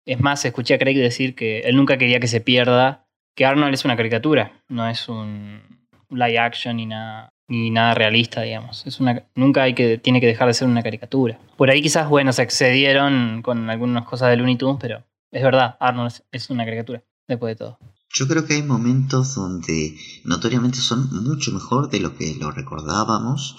Es 0.06 0.20
más, 0.20 0.44
escuché 0.46 0.74
a 0.74 0.79
Craig 0.79 0.98
decir 0.98 1.36
que 1.36 1.60
él 1.62 1.75
nunca 1.75 1.98
quería 1.98 2.20
que 2.20 2.27
se 2.27 2.41
pierda, 2.41 3.08
que 3.36 3.46
Arnold 3.46 3.74
es 3.74 3.86
una 3.86 3.96
caricatura, 3.96 4.63
no 4.68 4.88
es 4.88 5.08
un 5.08 5.62
live 6.10 6.39
action 6.39 6.77
ni 6.77 6.86
nada, 6.86 7.34
ni 7.48 7.70
nada 7.70 7.94
realista, 7.94 8.41
digamos. 8.41 8.86
Es 8.86 9.00
una, 9.00 9.24
nunca 9.36 9.63
hay 9.63 9.74
que, 9.74 9.98
tiene 9.98 10.22
que 10.22 10.27
dejar 10.27 10.48
de 10.48 10.53
ser 10.53 10.68
una 10.68 10.84
caricatura. 10.84 11.39
Por 11.58 11.70
ahí 11.70 11.82
quizás, 11.82 12.10
bueno, 12.10 12.34
se 12.34 12.44
excedieron 12.44 13.41
con 13.41 13.70
algunas 13.70 14.06
cosas 14.06 14.29
de 14.29 14.38
Looney 14.38 14.58
Tunes, 14.58 14.77
pero 14.79 15.03
es 15.32 15.44
verdad, 15.44 15.77
Arnold 15.79 16.12
es, 16.32 16.50
una 16.50 16.65
caricatura, 16.65 17.03
después 17.27 17.51
de 17.51 17.56
todo. 17.56 17.79
Yo 18.12 18.27
creo 18.27 18.46
que 18.46 18.56
hay 18.56 18.63
momentos 18.63 19.36
donde 19.36 19.96
notoriamente 20.24 20.79
son 20.79 21.10
mucho 21.24 21.51
mejor 21.51 21.89
de 21.89 22.00
lo 22.00 22.15
que 22.15 22.36
lo 22.36 22.50
recordábamos 22.50 23.58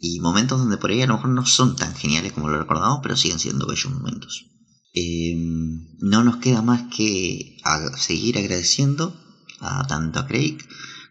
y 0.00 0.18
momentos 0.18 0.58
donde 0.58 0.76
por 0.76 0.90
ahí 0.90 1.02
a 1.02 1.06
lo 1.06 1.14
mejor 1.14 1.30
no 1.30 1.46
son 1.46 1.76
tan 1.76 1.94
geniales 1.94 2.32
como 2.32 2.48
lo 2.48 2.58
recordamos, 2.58 2.98
pero 3.02 3.16
siguen 3.16 3.38
siendo 3.38 3.66
bellos 3.66 3.92
momentos. 3.92 4.46
Eh, 4.94 5.34
no 5.36 6.22
nos 6.22 6.36
queda 6.36 6.62
más 6.62 6.84
que 6.96 7.56
seguir 7.96 8.38
agradeciendo 8.38 9.12
a 9.60 9.84
tanto 9.86 10.20
a 10.20 10.26
Craig 10.26 10.58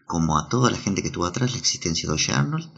como 0.05 0.37
a 0.37 0.47
toda 0.47 0.71
la 0.71 0.77
gente 0.77 1.03
que 1.03 1.09
tuvo 1.09 1.25
atrás 1.25 1.51
la 1.51 1.57
existencia 1.57 2.07
de 2.07 2.15
Oye 2.15 2.31
Arnold. 2.31 2.69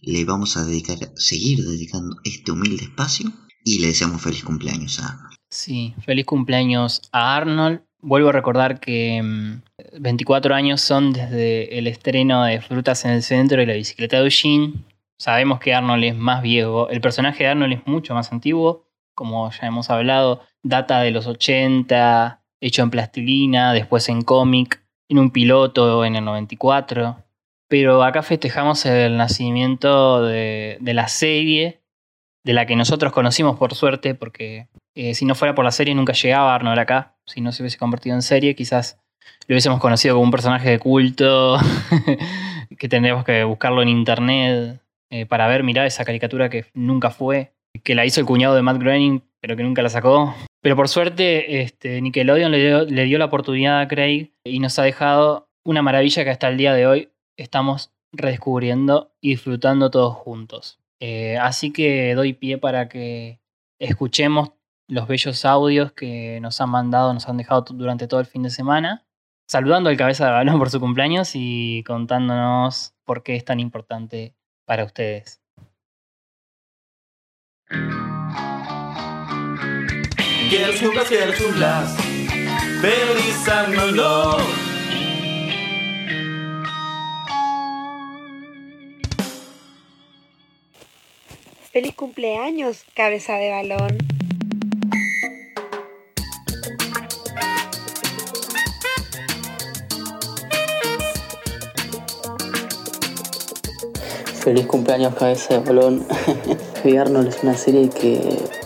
Le 0.00 0.24
vamos 0.24 0.56
a 0.56 0.64
dedicar, 0.64 0.98
seguir 1.16 1.58
dedicando 1.64 2.16
este 2.24 2.52
humilde 2.52 2.84
espacio 2.84 3.30
y 3.64 3.80
le 3.80 3.88
deseamos 3.88 4.22
feliz 4.22 4.44
cumpleaños 4.44 5.00
a 5.00 5.08
Arnold. 5.08 5.36
Sí, 5.50 5.94
feliz 6.04 6.26
cumpleaños 6.26 7.02
a 7.12 7.36
Arnold. 7.36 7.82
Vuelvo 8.00 8.28
a 8.30 8.32
recordar 8.32 8.80
que 8.80 9.60
24 9.98 10.54
mm, 10.54 10.56
años 10.56 10.80
son 10.80 11.12
desde 11.12 11.78
el 11.78 11.86
estreno 11.86 12.44
de 12.44 12.60
Frutas 12.60 13.04
en 13.04 13.12
el 13.12 13.22
Centro 13.22 13.62
y 13.62 13.66
la 13.66 13.74
bicicleta 13.74 14.18
de 14.18 14.24
Eugene. 14.24 14.84
Sabemos 15.18 15.60
que 15.60 15.72
Arnold 15.72 16.04
es 16.04 16.16
más 16.16 16.42
viejo. 16.42 16.88
El 16.90 17.00
personaje 17.00 17.44
de 17.44 17.50
Arnold 17.50 17.72
es 17.72 17.86
mucho 17.86 18.14
más 18.14 18.32
antiguo, 18.32 18.90
como 19.14 19.50
ya 19.50 19.66
hemos 19.66 19.90
hablado. 19.90 20.42
Data 20.64 21.00
de 21.00 21.12
los 21.12 21.26
80, 21.26 22.42
hecho 22.60 22.82
en 22.82 22.90
plastilina, 22.90 23.72
después 23.72 24.08
en 24.08 24.22
cómic, 24.22 24.82
en 25.08 25.18
un 25.18 25.30
piloto 25.30 26.04
en 26.04 26.16
el 26.16 26.24
94. 26.24 27.18
Pero 27.68 28.02
acá 28.02 28.22
festejamos 28.22 28.84
el 28.86 29.16
nacimiento 29.16 30.22
de, 30.22 30.78
la 30.80 31.08
serie, 31.08 31.82
de 32.44 32.52
la 32.52 32.66
que 32.66 32.76
nosotros 32.76 33.12
conocimos 33.12 33.56
por 33.58 33.74
suerte, 33.74 34.14
porque 34.14 34.68
eh, 34.94 35.14
si 35.14 35.24
no 35.24 35.34
fuera 35.34 35.54
por 35.54 35.64
la 35.64 35.70
serie 35.70 35.94
nunca 35.94 36.12
llegaba 36.12 36.54
Arnold 36.54 36.78
acá. 36.78 37.16
Si 37.26 37.40
no 37.40 37.52
se 37.52 37.62
hubiese 37.62 37.78
convertido 37.78 38.16
en 38.16 38.22
serie, 38.22 38.54
quizás 38.54 38.98
lo 39.46 39.54
hubiésemos 39.54 39.80
conocido 39.80 40.14
como 40.14 40.24
un 40.24 40.30
personaje 40.30 40.70
de 40.70 40.78
culto, 40.78 41.58
que 42.78 42.88
tendríamos 42.88 43.24
que 43.24 43.44
buscarlo 43.44 43.82
en 43.82 43.88
internet 43.88 44.80
eh, 45.10 45.26
para 45.26 45.46
ver, 45.46 45.62
mirar 45.62 45.86
esa 45.86 46.04
caricatura 46.04 46.48
que 46.48 46.66
nunca 46.74 47.10
fue, 47.10 47.52
que 47.82 47.94
la 47.94 48.04
hizo 48.06 48.20
el 48.20 48.26
cuñado 48.26 48.54
de 48.54 48.62
Matt 48.62 48.78
Groening, 48.78 49.22
pero 49.40 49.56
que 49.56 49.62
nunca 49.62 49.82
la 49.82 49.88
sacó. 49.88 50.34
Pero 50.64 50.76
por 50.76 50.88
suerte, 50.88 51.60
este, 51.60 52.00
Nickelodeon 52.00 52.50
le 52.50 53.04
dio, 53.04 53.18
la 53.18 53.24
oportunidad 53.26 53.80
a 53.82 53.86
Craig 53.86 54.32
y 54.44 54.60
nos 54.60 54.78
ha 54.78 54.84
dejado 54.84 55.50
una 55.62 55.82
maravilla 55.82 56.24
que 56.24 56.30
hasta 56.30 56.48
el 56.48 56.56
día 56.56 56.72
de 56.72 56.86
hoy 56.86 57.12
estamos 57.36 57.92
redescubriendo 58.12 59.12
y 59.20 59.32
disfrutando 59.32 59.90
todos 59.90 60.14
juntos. 60.14 60.80
Eh, 61.00 61.36
así 61.36 61.70
que 61.70 62.14
doy 62.14 62.32
pie 62.32 62.56
para 62.56 62.88
que 62.88 63.42
escuchemos 63.78 64.52
los 64.88 65.06
bellos 65.06 65.44
audios 65.44 65.92
que 65.92 66.40
nos 66.40 66.58
han 66.62 66.70
mandado, 66.70 67.12
nos 67.12 67.28
han 67.28 67.36
dejado 67.36 67.66
durante 67.74 68.08
todo 68.08 68.20
el 68.20 68.26
fin 68.26 68.42
de 68.42 68.48
semana, 68.48 69.04
saludando 69.46 69.90
al 69.90 69.98
cabeza 69.98 70.24
de 70.24 70.32
balón 70.32 70.58
por 70.58 70.70
su 70.70 70.80
cumpleaños 70.80 71.32
y 71.34 71.84
contándonos 71.86 72.94
por 73.04 73.22
qué 73.22 73.36
es 73.36 73.44
tan 73.44 73.60
importante 73.60 74.34
para 74.64 74.86
ustedes. 74.86 75.42
Feliz 91.72 91.96
cumpleaños, 91.96 92.84
cabeza 92.94 93.34
de 93.34 93.50
balón. 93.50 93.98
Feliz 104.40 104.66
cumpleaños 104.66 105.16
cabeza 105.16 105.54
de 105.54 105.58
balón. 105.58 106.06
Arnold 107.00 107.28
es 107.28 107.42
una 107.42 107.56
serie 107.56 107.88
que 107.88 108.63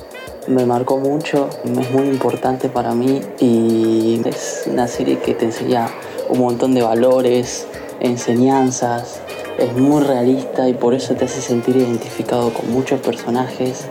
me 0.49 0.65
marcó 0.65 0.99
mucho, 0.99 1.49
es 1.65 1.91
muy 1.91 2.09
importante 2.09 2.69
para 2.69 2.95
mí 2.95 3.21
y 3.39 4.21
es 4.25 4.65
una 4.67 4.89
serie 4.89 5.19
que 5.19 5.35
te 5.35 5.45
enseña 5.45 5.89
un 6.29 6.39
montón 6.41 6.75
de 6.75 6.83
valores, 6.83 7.67
enseñanzas, 8.01 9.21
es 9.59 9.75
muy 9.75 10.03
realista 10.03 10.69
y 10.69 10.75
por 10.75 10.95
eso 10.95 11.15
te 11.15 11.27
hace 11.27 11.41
sentir 11.41 11.77
identificado 11.77 12.53
con 12.53 12.71
muchos 12.73 13.01
personajes. 13.01 13.87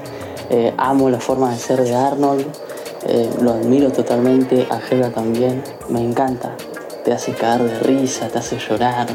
Eh, 0.49 0.73
amo 0.77 1.09
la 1.09 1.19
forma 1.19 1.51
de 1.51 1.57
ser 1.57 1.83
de 1.83 1.93
Arnold, 1.93 2.45
eh, 3.05 3.29
lo 3.41 3.51
admiro 3.51 3.91
totalmente, 3.91 4.65
a 4.69 4.79
también, 5.11 5.61
me 5.89 6.01
encanta, 6.01 6.55
te 7.03 7.11
hace 7.11 7.33
caer 7.33 7.63
de 7.63 7.79
risa, 7.79 8.29
te 8.29 8.39
hace 8.39 8.57
llorar, 8.57 9.07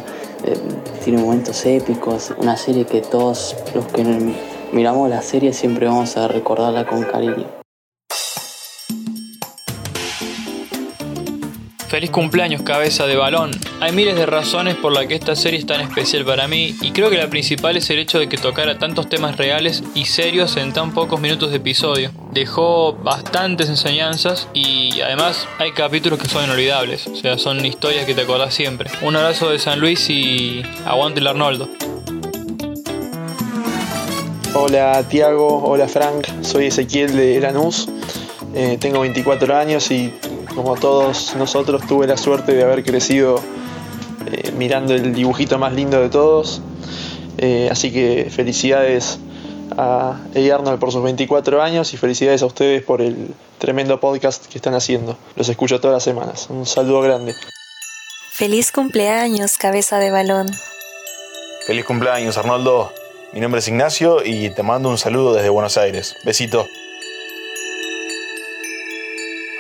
eh, 0.45 0.59
tiene 1.03 1.21
momentos 1.21 1.65
épicos, 1.65 2.33
una 2.39 2.57
serie 2.57 2.85
que 2.85 3.01
todos 3.01 3.57
los 3.75 3.87
que 3.87 4.05
miramos 4.73 5.09
la 5.09 5.23
serie 5.23 5.53
siempre 5.53 5.87
vamos 5.87 6.17
a 6.17 6.29
recordarla 6.29 6.87
con 6.87 7.03
cariño. 7.05 7.63
Feliz 11.89 12.11
cumpleaños, 12.11 12.63
cabeza 12.63 13.07
de 13.07 13.17
balón. 13.17 13.51
Hay 13.81 13.93
miles 13.93 14.17
de 14.17 14.25
razones 14.25 14.77
por 14.77 14.93
las 14.93 15.05
que 15.05 15.15
esta 15.15 15.37
serie 15.37 15.59
es 15.59 15.67
tan 15.67 15.83
especial 15.83 16.25
para 16.25 16.49
mí 16.49 16.75
y 16.81 16.91
creo 16.93 17.11
que 17.11 17.19
la 17.19 17.29
principal 17.29 17.77
es 17.77 17.91
el 17.91 17.99
hecho 17.99 18.19
de 18.19 18.31
que 18.31 18.39
tocara 18.39 18.79
tantos 18.79 19.11
temas 19.11 19.37
reales 19.37 19.85
y 19.95 20.07
serios 20.07 20.57
en 20.57 20.73
tan 20.73 20.95
pocos 20.95 21.21
minutos 21.21 21.51
de 21.51 21.59
episodio. 21.59 22.11
Dejó 22.33 22.95
bastantes 22.95 23.69
enseñanzas 23.69 24.49
y 24.55 25.03
además 25.03 25.47
hay 25.59 25.73
capítulos 25.73 26.19
que 26.19 26.29
son 26.29 26.45
inolvidables, 26.45 27.09
o 27.09 27.15
sea, 27.15 27.37
son 27.37 27.63
historias 27.67 28.07
que 28.07 28.15
te 28.15 28.23
acordás 28.23 28.55
siempre. 28.55 28.91
Un 29.03 29.15
abrazo 29.15 29.51
de 29.51 29.59
San 29.59 29.79
Luis 29.79 30.09
y 30.09 30.63
aguante 30.87 31.21
el 31.21 31.27
Arnoldo. 31.27 31.69
Hola 34.55 35.03
Tiago, 35.09 35.63
hola 35.65 35.89
Frank, 35.89 36.27
soy 36.43 36.67
Ezequiel 36.67 37.17
de 37.17 37.41
Lanús, 37.41 37.89
eh, 38.55 38.77
tengo 38.79 39.01
24 39.01 39.57
años 39.57 39.91
y 39.91 40.13
como 40.55 40.77
todos 40.77 41.35
nosotros 41.37 41.87
tuve 41.87 42.07
la 42.07 42.19
suerte 42.19 42.53
de 42.53 42.63
haber 42.63 42.85
crecido 42.85 43.41
eh, 44.31 44.53
mirando 44.53 44.95
el 44.95 45.15
dibujito 45.15 45.59
más 45.59 45.73
lindo 45.73 45.99
de 46.01 46.11
todos. 46.11 46.61
Eh, 47.39 47.69
así 47.71 47.91
que 47.91 48.29
felicidades 48.31 49.19
a 49.79 50.21
Eddie 50.35 50.53
Arnold 50.53 50.79
por 50.79 50.93
sus 50.93 51.03
24 51.03 51.63
años 51.63 51.95
y 51.95 51.97
felicidades 51.97 52.43
a 52.43 52.47
ustedes 52.47 52.83
por 52.83 53.01
el 53.01 53.35
tremendo 53.59 54.01
podcast 54.01 54.47
que 54.47 54.59
están 54.59 54.75
haciendo. 54.75 55.17
Los 55.35 55.49
escucho 55.49 55.81
todas 55.81 55.95
las 55.95 56.05
semanas. 56.05 56.49
Un 56.51 56.67
saludo 56.67 57.01
grande. 57.01 57.33
Feliz 58.33 58.71
cumpleaños, 58.71 59.57
cabeza 59.57 59.99
de 59.99 60.11
balón. 60.11 60.51
Feliz 61.67 61.87
cumpleaños, 61.87 62.37
Arnoldo. 62.37 62.93
Mi 63.33 63.41
nombre 63.41 63.61
es 63.61 63.69
Ignacio 63.69 64.23
y 64.23 64.51
te 64.51 64.63
mando 64.63 64.91
un 64.91 64.99
saludo 64.99 65.33
desde 65.33 65.49
Buenos 65.49 65.79
Aires. 65.79 66.17
Besito. 66.23 66.69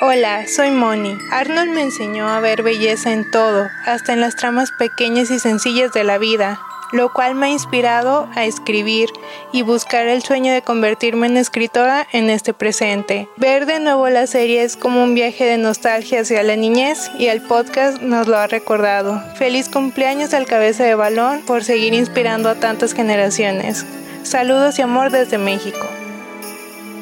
Hola, 0.02 0.46
soy 0.46 0.70
Moni. 0.70 1.16
Arnold 1.30 1.70
me 1.70 1.80
enseñó 1.80 2.28
a 2.28 2.40
ver 2.40 2.62
belleza 2.62 3.12
en 3.12 3.30
todo, 3.30 3.70
hasta 3.86 4.12
en 4.12 4.20
las 4.20 4.36
tramas 4.36 4.72
pequeñas 4.72 5.30
y 5.30 5.38
sencillas 5.38 5.92
de 5.92 6.04
la 6.04 6.18
vida, 6.18 6.60
lo 6.92 7.12
cual 7.12 7.34
me 7.34 7.46
ha 7.46 7.50
inspirado 7.50 8.28
a 8.34 8.44
escribir 8.44 9.10
y 9.50 9.62
buscar 9.62 10.06
el 10.06 10.22
sueño 10.22 10.52
de 10.52 10.62
convertirme 10.62 11.26
en 11.26 11.36
escritora 11.36 12.06
en 12.12 12.30
este 12.30 12.54
presente. 12.54 13.28
Ver 13.36 13.66
de 13.66 13.80
nuevo 13.80 14.08
la 14.08 14.26
serie 14.26 14.62
es 14.62 14.76
como 14.76 15.02
un 15.02 15.14
viaje 15.14 15.44
de 15.44 15.58
nostalgia 15.58 16.20
hacia 16.20 16.42
la 16.42 16.56
niñez 16.56 17.10
y 17.18 17.26
el 17.26 17.40
podcast 17.42 18.00
nos 18.00 18.28
lo 18.28 18.36
ha 18.36 18.46
recordado. 18.46 19.20
Feliz 19.34 19.68
cumpleaños 19.68 20.34
al 20.34 20.46
cabeza 20.46 20.84
de 20.84 20.94
balón 20.94 21.40
por 21.46 21.64
seguir 21.64 21.94
inspirando 21.94 22.48
a 22.48 22.56
tantas 22.56 22.92
generaciones. 22.92 23.86
Saludos 24.22 24.78
y 24.78 24.82
amor 24.82 25.10
desde 25.10 25.38
México. 25.38 25.86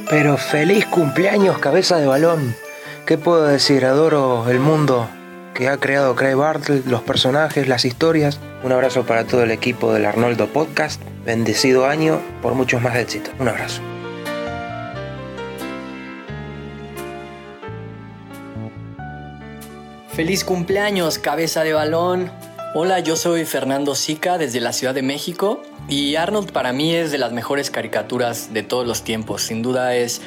Pero 0.08 0.36
feliz 0.36 0.86
cumpleaños 0.86 1.58
cabeza 1.58 1.96
de 1.96 2.06
balón. 2.06 2.54
¿Qué 3.06 3.18
puedo 3.18 3.44
decir? 3.44 3.84
Adoro 3.84 4.48
el 4.48 4.60
mundo 4.60 5.08
que 5.54 5.68
ha 5.68 5.76
creado 5.76 6.14
Craig 6.16 6.34
Bartlett, 6.34 6.86
los 6.86 7.02
personajes, 7.02 7.68
las 7.68 7.84
historias. 7.84 8.38
Un 8.62 8.72
abrazo 8.72 9.04
para 9.04 9.24
todo 9.24 9.42
el 9.42 9.50
equipo 9.50 9.92
del 9.92 10.06
Arnoldo 10.06 10.46
Podcast. 10.48 11.00
Bendecido 11.24 11.86
año 11.86 12.20
por 12.42 12.54
muchos 12.54 12.80
más 12.82 12.96
éxitos. 12.96 13.32
Un 13.38 13.48
abrazo. 13.48 13.80
Feliz 20.12 20.44
cumpleaños, 20.44 21.18
cabeza 21.18 21.62
de 21.64 21.72
balón. 21.72 22.30
Hola, 22.74 23.00
yo 23.00 23.16
soy 23.16 23.44
Fernando 23.44 23.94
Sica 23.94 24.38
desde 24.38 24.60
la 24.60 24.72
Ciudad 24.72 24.94
de 24.94 25.02
México 25.02 25.62
y 25.88 26.14
Arnold 26.14 26.52
para 26.52 26.72
mí 26.72 26.94
es 26.94 27.10
de 27.10 27.18
las 27.18 27.32
mejores 27.32 27.70
caricaturas 27.70 28.52
de 28.52 28.62
todos 28.62 28.86
los 28.86 29.02
tiempos. 29.02 29.42
Sin 29.42 29.62
duda 29.62 29.96
es 29.96 30.20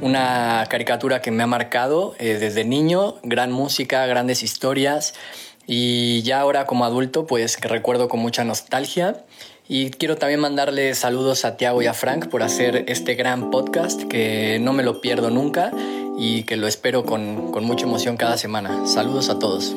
una 0.00 0.66
caricatura 0.68 1.20
que 1.20 1.30
me 1.30 1.42
ha 1.42 1.46
marcado 1.46 2.14
eh, 2.18 2.38
desde 2.38 2.64
niño, 2.64 3.16
gran 3.22 3.52
música, 3.52 4.06
grandes 4.06 4.42
historias 4.42 5.14
y 5.66 6.22
ya 6.22 6.40
ahora 6.40 6.66
como 6.66 6.84
adulto 6.84 7.26
pues 7.26 7.56
que 7.56 7.68
recuerdo 7.68 8.08
con 8.08 8.20
mucha 8.20 8.44
nostalgia 8.44 9.24
y 9.68 9.90
quiero 9.90 10.16
también 10.16 10.40
mandarle 10.40 10.94
saludos 10.94 11.44
a 11.44 11.56
Tiago 11.56 11.80
y 11.80 11.86
a 11.86 11.94
Frank 11.94 12.28
por 12.28 12.42
hacer 12.42 12.84
este 12.88 13.14
gran 13.14 13.50
podcast 13.50 14.02
que 14.02 14.58
no 14.60 14.72
me 14.72 14.82
lo 14.82 15.00
pierdo 15.00 15.30
nunca 15.30 15.70
y 16.18 16.42
que 16.42 16.56
lo 16.56 16.66
espero 16.66 17.04
con, 17.04 17.52
con 17.52 17.64
mucha 17.64 17.86
emoción 17.86 18.16
cada 18.16 18.36
semana. 18.36 18.86
Saludos 18.86 19.28
a 19.28 19.38
todos. 19.38 19.74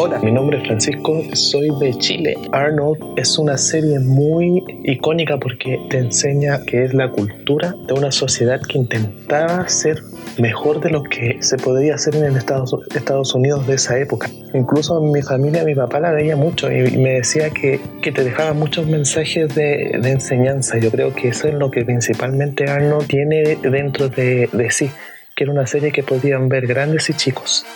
Hola, 0.00 0.20
mi 0.20 0.30
nombre 0.30 0.58
es 0.58 0.64
Francisco, 0.64 1.24
soy 1.32 1.70
de 1.80 1.92
Chile. 1.98 2.36
Arnold 2.52 3.18
es 3.18 3.36
una 3.36 3.58
serie 3.58 3.98
muy 3.98 4.62
icónica 4.84 5.38
porque 5.38 5.76
te 5.90 5.98
enseña 5.98 6.60
qué 6.64 6.84
es 6.84 6.94
la 6.94 7.10
cultura 7.10 7.74
de 7.88 7.94
una 7.94 8.12
sociedad 8.12 8.60
que 8.60 8.78
intentaba 8.78 9.68
ser 9.68 10.00
mejor 10.38 10.80
de 10.80 10.90
lo 10.90 11.02
que 11.02 11.38
se 11.40 11.56
podría 11.56 11.96
hacer 11.96 12.14
en 12.14 12.36
Estados, 12.36 12.76
Estados 12.94 13.34
Unidos 13.34 13.66
de 13.66 13.74
esa 13.74 13.98
época. 13.98 14.30
Incluso 14.54 15.00
mi 15.00 15.20
familia, 15.20 15.64
mi 15.64 15.74
papá 15.74 15.98
la 15.98 16.12
veía 16.12 16.36
mucho 16.36 16.70
y, 16.70 16.96
me 16.96 17.14
decía 17.14 17.50
que, 17.50 17.80
que, 18.00 18.12
te 18.12 18.22
dejaba 18.22 18.52
muchos 18.52 18.86
mensajes 18.86 19.52
de, 19.52 19.98
de, 20.00 20.10
enseñanza. 20.12 20.78
Yo 20.78 20.92
creo 20.92 21.12
que 21.12 21.30
eso 21.30 21.48
es 21.48 21.54
lo 21.54 21.72
que 21.72 21.84
principalmente 21.84 22.70
Arnold 22.70 23.08
tiene 23.08 23.56
dentro 23.56 24.08
de, 24.08 24.48
de 24.52 24.70
sí, 24.70 24.92
que 25.34 25.42
era 25.42 25.52
una 25.52 25.66
serie 25.66 25.90
que 25.90 26.04
podían 26.04 26.48
ver 26.48 26.68
grandes 26.68 27.10
y 27.10 27.14
chicos. 27.14 27.66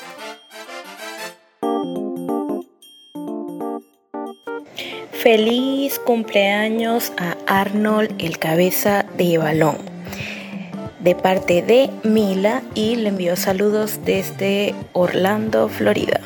Feliz 5.22 6.00
cumpleaños 6.00 7.12
a 7.16 7.36
Arnold 7.46 8.12
el 8.18 8.40
cabeza 8.40 9.06
de 9.16 9.38
balón. 9.38 9.76
De 10.98 11.14
parte 11.14 11.62
de 11.62 11.90
Mila 12.02 12.60
y 12.74 12.96
le 12.96 13.10
envío 13.10 13.36
saludos 13.36 14.00
desde 14.04 14.74
Orlando, 14.92 15.68
Florida. 15.68 16.20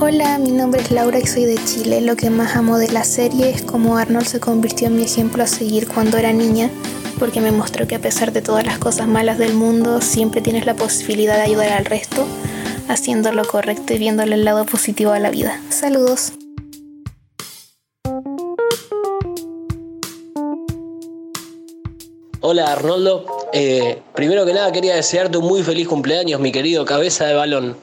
Hola, 0.00 0.38
mi 0.38 0.52
nombre 0.52 0.80
es 0.80 0.90
Laura 0.90 1.18
y 1.18 1.26
soy 1.26 1.44
de 1.44 1.62
Chile. 1.66 2.00
Lo 2.00 2.16
que 2.16 2.30
más 2.30 2.56
amo 2.56 2.78
de 2.78 2.88
la 2.88 3.04
serie 3.04 3.50
es 3.50 3.60
cómo 3.60 3.98
Arnold 3.98 4.24
se 4.24 4.40
convirtió 4.40 4.86
en 4.86 4.96
mi 4.96 5.02
ejemplo 5.02 5.42
a 5.42 5.48
seguir 5.48 5.86
cuando 5.86 6.16
era 6.16 6.32
niña, 6.32 6.70
porque 7.18 7.42
me 7.42 7.52
mostró 7.52 7.86
que 7.86 7.96
a 7.96 8.00
pesar 8.00 8.32
de 8.32 8.40
todas 8.40 8.64
las 8.64 8.78
cosas 8.78 9.06
malas 9.06 9.36
del 9.36 9.52
mundo, 9.52 10.00
siempre 10.00 10.40
tienes 10.40 10.64
la 10.64 10.76
posibilidad 10.76 11.36
de 11.36 11.42
ayudar 11.42 11.72
al 11.72 11.84
resto 11.84 12.26
haciendo 12.88 13.32
lo 13.32 13.44
correcto 13.44 13.94
y 13.94 13.98
viéndole 13.98 14.34
el 14.34 14.44
lado 14.44 14.64
positivo 14.66 15.12
a 15.12 15.18
la 15.18 15.30
vida. 15.30 15.60
Saludos. 15.70 16.32
Hola 22.44 22.72
Arnoldo, 22.72 23.24
eh, 23.52 24.02
primero 24.16 24.44
que 24.44 24.52
nada 24.52 24.72
quería 24.72 24.96
desearte 24.96 25.38
un 25.38 25.46
muy 25.46 25.62
feliz 25.62 25.86
cumpleaños, 25.86 26.40
mi 26.40 26.50
querido 26.50 26.84
cabeza 26.84 27.24
de 27.26 27.34
balón. 27.34 27.76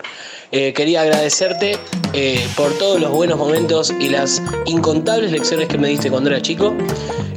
Eh, 0.52 0.74
quería 0.74 1.02
agradecerte 1.02 1.78
eh, 2.14 2.46
por 2.58 2.78
todos 2.78 3.00
los 3.00 3.12
buenos 3.12 3.38
momentos 3.38 3.94
y 4.00 4.10
las 4.10 4.42
incontables 4.66 5.32
lecciones 5.32 5.68
que 5.70 5.78
me 5.78 5.88
diste 5.88 6.10
cuando 6.10 6.30
era 6.30 6.42
chico, 6.42 6.74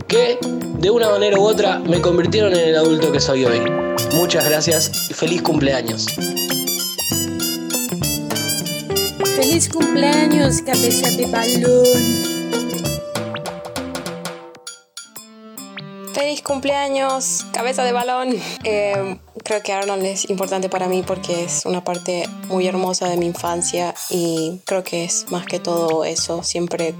que 0.09 0.39
de 0.79 0.91
una 0.91 1.11
manera 1.11 1.39
u 1.39 1.45
otra 1.45 1.79
me 1.79 2.01
convirtieron 2.01 2.55
en 2.55 2.71
el 2.71 2.77
adulto 2.77 3.13
que 3.13 3.21
soy 3.21 3.45
hoy. 3.45 3.61
Muchas 4.15 4.45
gracias 4.49 4.91
y 5.11 5.15
feliz 5.15 5.43
cumpleaños. 5.43 6.07
Feliz 9.43 9.69
cumpleaños, 9.69 10.63
cabeza 10.63 11.11
de 11.11 11.27
balón. 11.27 11.85
Feliz 16.15 16.43
cumpleaños, 16.43 17.45
cabeza 17.53 17.83
de 17.83 17.91
balón. 17.91 18.37
Eh, 18.63 19.19
creo 19.43 19.61
que 19.65 19.73
Arnold 19.73 20.05
es 20.05 20.31
importante 20.31 20.69
para 20.69 20.87
mí 20.87 21.03
porque 21.05 21.43
es 21.43 21.67
una 21.67 21.83
parte 21.83 22.23
muy 22.47 22.69
hermosa 22.69 23.09
de 23.09 23.17
mi 23.17 23.27
infancia 23.27 23.97
y 24.11 24.61
creo 24.65 24.85
que 24.85 25.03
es 25.05 25.27
más 25.33 25.45
que 25.45 25.59
todo 25.59 26.05
eso. 26.05 26.45
Siempre 26.45 26.95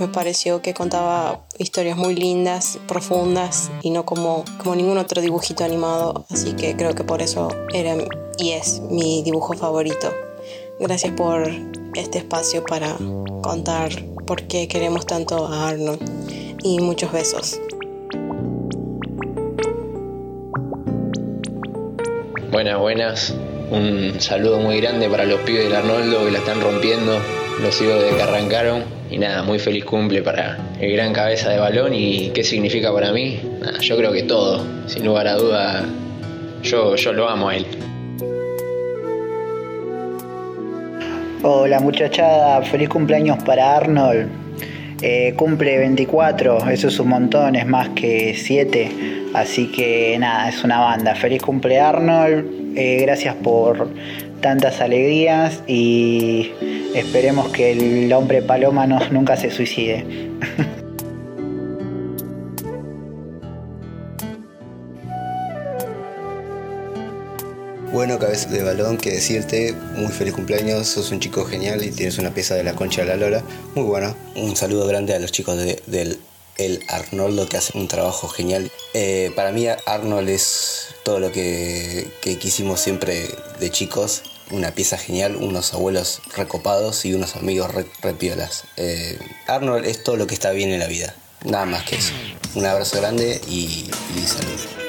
me 0.00 0.08
pareció 0.08 0.62
que 0.62 0.74
contaba 0.74 1.46
historias 1.58 1.96
muy 1.96 2.16
lindas, 2.16 2.80
profundas 2.88 3.70
y 3.82 3.90
no 3.90 4.04
como, 4.04 4.44
como 4.58 4.74
ningún 4.74 4.98
otro 4.98 5.22
dibujito 5.22 5.64
animado. 5.64 6.26
Así 6.28 6.54
que 6.54 6.74
creo 6.74 6.96
que 6.96 7.04
por 7.04 7.22
eso 7.22 7.50
era 7.72 7.94
y 8.36 8.50
es 8.50 8.80
mi 8.80 9.22
dibujo 9.22 9.52
favorito. 9.52 10.12
Gracias 10.80 11.12
por 11.12 11.48
este 11.94 12.18
espacio 12.18 12.64
para 12.64 12.96
contar 13.42 13.90
por 14.26 14.42
qué 14.42 14.68
queremos 14.68 15.06
tanto 15.06 15.46
a 15.46 15.68
Arnold. 15.68 16.00
Y 16.62 16.80
muchos 16.80 17.12
besos. 17.12 17.60
Buenas, 22.50 22.78
buenas. 22.78 23.34
Un 23.70 24.20
saludo 24.20 24.60
muy 24.60 24.80
grande 24.80 25.08
para 25.10 25.24
los 25.24 25.40
pibes 25.40 25.64
del 25.64 25.74
Arnoldo 25.74 26.24
que 26.24 26.30
la 26.30 26.38
están 26.38 26.60
rompiendo, 26.60 27.18
los 27.60 27.80
hijos 27.82 28.02
de 28.02 28.16
que 28.16 28.22
arrancaron. 28.22 28.84
Y 29.10 29.18
nada, 29.18 29.42
muy 29.42 29.58
feliz 29.58 29.84
cumple 29.84 30.22
para 30.22 30.58
el 30.80 30.92
gran 30.92 31.12
cabeza 31.12 31.50
de 31.50 31.58
balón. 31.58 31.92
¿Y 31.92 32.30
qué 32.30 32.44
significa 32.44 32.92
para 32.92 33.12
mí? 33.12 33.40
yo 33.80 33.96
creo 33.96 34.12
que 34.12 34.22
todo. 34.22 34.64
Sin 34.86 35.04
lugar 35.04 35.26
a 35.26 35.34
duda, 35.34 35.84
yo, 36.62 36.96
yo 36.96 37.12
lo 37.12 37.28
amo 37.28 37.48
a 37.48 37.56
él. 37.56 37.66
Hola 41.46 41.78
muchachada, 41.78 42.62
feliz 42.62 42.88
cumpleaños 42.88 43.36
para 43.44 43.76
Arnold. 43.76 44.30
Eh, 45.02 45.34
cumple 45.36 45.76
24, 45.76 46.70
eso 46.70 46.88
es 46.88 46.98
un 46.98 47.08
montón, 47.08 47.54
es 47.54 47.66
más 47.66 47.90
que 47.90 48.34
7. 48.34 49.28
Así 49.34 49.66
que 49.66 50.16
nada, 50.18 50.48
es 50.48 50.64
una 50.64 50.80
banda. 50.80 51.14
Feliz 51.14 51.42
cumple 51.42 51.78
Arnold, 51.78 52.78
eh, 52.78 53.00
gracias 53.02 53.34
por 53.34 53.90
tantas 54.40 54.80
alegrías 54.80 55.62
y 55.66 56.50
esperemos 56.94 57.48
que 57.48 57.72
el 57.72 58.10
hombre 58.14 58.40
paloma 58.40 58.86
nunca 58.86 59.36
se 59.36 59.50
suicide. 59.50 60.30
Bueno, 67.94 68.18
cabeza 68.18 68.48
de 68.48 68.64
balón, 68.64 68.98
que 68.98 69.12
decirte, 69.12 69.72
muy 69.94 70.10
feliz 70.10 70.34
cumpleaños, 70.34 70.88
sos 70.88 71.12
un 71.12 71.20
chico 71.20 71.44
genial 71.44 71.84
y 71.84 71.92
tienes 71.92 72.18
una 72.18 72.34
pieza 72.34 72.56
de 72.56 72.64
la 72.64 72.74
concha 72.74 73.02
de 73.02 73.06
la 73.06 73.14
lora, 73.14 73.44
muy 73.76 73.84
bueno. 73.84 74.16
Un 74.34 74.56
saludo 74.56 74.84
grande 74.88 75.14
a 75.14 75.20
los 75.20 75.30
chicos 75.30 75.56
del 75.56 76.18
el 76.58 76.82
Arnoldo 76.88 77.48
que 77.48 77.56
hace 77.56 77.78
un 77.78 77.86
trabajo 77.86 78.26
genial. 78.26 78.68
Eh, 78.94 79.30
para 79.36 79.52
mí 79.52 79.68
Arnold 79.86 80.28
es 80.28 80.88
todo 81.04 81.20
lo 81.20 81.30
que, 81.30 82.08
quisimos 82.40 82.80
siempre 82.80 83.28
de 83.60 83.70
chicos, 83.70 84.24
una 84.50 84.72
pieza 84.72 84.98
genial, 84.98 85.36
unos 85.36 85.72
abuelos 85.72 86.20
recopados 86.36 87.04
y 87.04 87.14
unos 87.14 87.36
amigos 87.36 87.70
repiolas. 88.02 88.64
Eh, 88.76 89.20
Arnold 89.46 89.86
es 89.86 90.02
todo 90.02 90.16
lo 90.16 90.26
que 90.26 90.34
está 90.34 90.50
bien 90.50 90.70
en 90.70 90.80
la 90.80 90.88
vida, 90.88 91.14
nada 91.44 91.64
más 91.64 91.84
que 91.84 91.94
eso. 91.94 92.12
Un 92.56 92.66
abrazo 92.66 93.00
grande 93.00 93.40
y, 93.46 93.88
y 94.16 94.26
salud. 94.26 94.83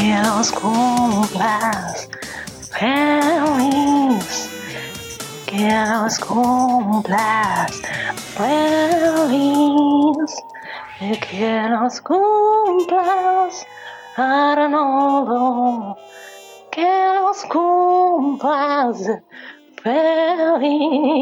Que 0.00 0.16
los 0.24 0.50
cumplas 0.52 2.08
feliz, 2.70 4.48
que 5.46 5.68
los 5.92 6.18
cumplas 6.20 7.70
feliz, 8.34 9.36
que 10.98 11.68
los 11.68 12.00
cumplas 12.00 13.66
Arnoldo, 14.16 15.98
que 16.70 17.14
los 17.20 17.44
cumplas 17.44 18.96
feliz. 19.82 21.20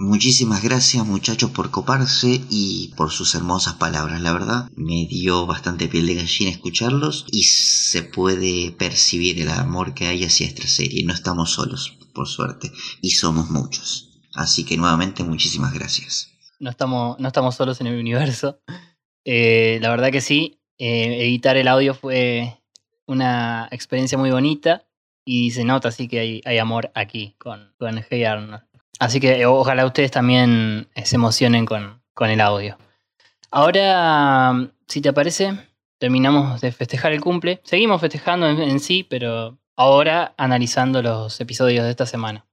Muchísimas 0.00 0.62
gracias 0.62 1.04
muchachos 1.04 1.50
por 1.50 1.72
coparse 1.72 2.40
y 2.48 2.94
por 2.96 3.10
sus 3.10 3.34
hermosas 3.34 3.74
palabras, 3.74 4.20
la 4.20 4.32
verdad. 4.32 4.70
Me 4.76 5.06
dio 5.06 5.44
bastante 5.44 5.88
piel 5.88 6.06
de 6.06 6.14
gallina 6.14 6.52
escucharlos 6.52 7.26
y 7.32 7.42
se 7.42 8.04
puede 8.04 8.70
percibir 8.70 9.40
el 9.40 9.50
amor 9.50 9.94
que 9.94 10.06
hay 10.06 10.22
hacia 10.22 10.46
esta 10.46 10.68
serie. 10.68 11.04
No 11.04 11.12
estamos 11.12 11.50
solos, 11.50 11.98
por 12.14 12.28
suerte, 12.28 12.70
y 13.02 13.10
somos 13.10 13.50
muchos. 13.50 14.20
Así 14.34 14.64
que 14.64 14.76
nuevamente 14.76 15.24
muchísimas 15.24 15.74
gracias. 15.74 16.30
No 16.60 16.70
estamos, 16.70 17.18
no 17.18 17.26
estamos 17.26 17.56
solos 17.56 17.80
en 17.80 17.88
el 17.88 17.98
universo. 17.98 18.60
Eh, 19.24 19.80
la 19.82 19.90
verdad 19.90 20.12
que 20.12 20.20
sí, 20.20 20.60
eh, 20.78 21.24
editar 21.24 21.56
el 21.56 21.66
audio 21.66 21.92
fue 21.92 22.62
una 23.04 23.68
experiencia 23.72 24.16
muy 24.16 24.30
bonita 24.30 24.86
y 25.24 25.50
se 25.50 25.64
nota 25.64 25.88
así 25.88 26.06
que 26.06 26.20
hay, 26.20 26.40
hay 26.44 26.58
amor 26.58 26.92
aquí 26.94 27.34
con, 27.36 27.74
con 27.78 28.00
Hey 28.08 28.22
Arnold. 28.22 28.67
Así 28.98 29.20
que 29.20 29.46
ojalá 29.46 29.86
ustedes 29.86 30.10
también 30.10 30.88
se 31.04 31.16
emocionen 31.16 31.66
con, 31.66 32.02
el 32.20 32.40
audio. 32.40 32.76
Ahora, 33.50 34.70
si 34.88 35.00
te 35.00 35.12
parece, 35.12 35.52
terminamos 35.98 36.60
de 36.60 36.72
festejar 36.72 37.12
el 37.12 37.20
cumple. 37.20 37.60
Seguimos 37.64 38.00
festejando 38.00 38.48
en 38.48 38.80
sí, 38.80 39.04
pero 39.08 39.58
ahora 39.76 40.34
analizando 40.36 41.00
los 41.00 41.40
episodios 41.40 41.84
de 41.84 41.90
esta 41.90 42.06
semana. 42.06 42.47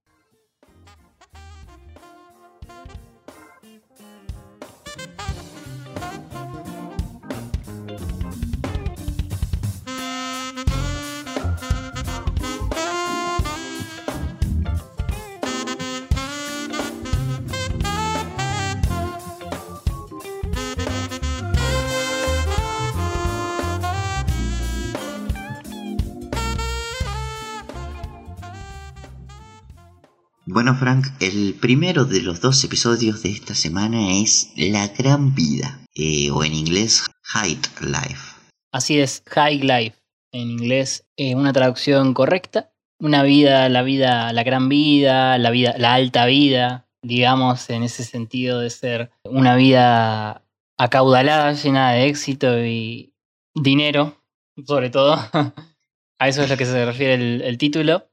Bueno, 30.56 30.74
Frank, 30.74 31.08
el 31.20 31.54
primero 31.56 32.06
de 32.06 32.22
los 32.22 32.40
dos 32.40 32.64
episodios 32.64 33.22
de 33.24 33.30
esta 33.30 33.54
semana 33.54 34.14
es 34.14 34.54
La 34.56 34.88
Gran 34.88 35.36
Vida, 35.36 35.82
eh, 35.94 36.32
o 36.32 36.46
en 36.46 36.54
inglés 36.54 37.04
High 37.24 37.60
Life. 37.82 38.38
Así 38.72 38.98
es, 38.98 39.22
High 39.28 39.60
Life, 39.60 39.98
en 40.32 40.52
inglés, 40.52 41.06
eh, 41.18 41.36
una 41.36 41.52
traducción 41.52 42.14
correcta. 42.14 42.72
Una 43.02 43.22
vida, 43.24 43.68
la 43.68 43.82
vida, 43.82 44.32
la 44.32 44.44
gran 44.44 44.70
vida, 44.70 45.38
la 45.40 45.50
vida, 45.50 45.76
la 45.78 45.94
alta 45.94 46.26
vida, 46.26 46.88
digamos, 47.04 47.70
en 47.70 47.84
ese 47.84 48.06
sentido 48.06 48.62
de 48.62 48.70
ser 48.70 49.12
una 49.26 49.58
vida 49.58 50.42
acaudalada, 50.78 51.52
llena 51.52 51.92
de 51.92 52.08
éxito 52.08 52.64
y 52.64 53.14
dinero, 53.54 54.24
sobre 54.66 54.90
todo. 54.90 55.18
A 56.18 56.30
eso 56.30 56.44
es 56.44 56.50
lo 56.50 56.56
que 56.56 56.66
se 56.66 56.86
refiere 56.86 57.16
el, 57.16 57.42
el 57.42 57.58
título. 57.58 58.08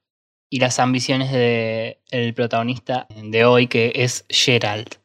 Y 0.53 0.59
las 0.59 0.79
ambiciones 0.79 1.33
del 1.33 1.97
el 2.11 2.35
protagonista 2.35 3.07
de 3.17 3.47
hoy, 3.47 3.69
que 3.69 3.91
es 3.95 4.27
Gerald. 4.29 4.97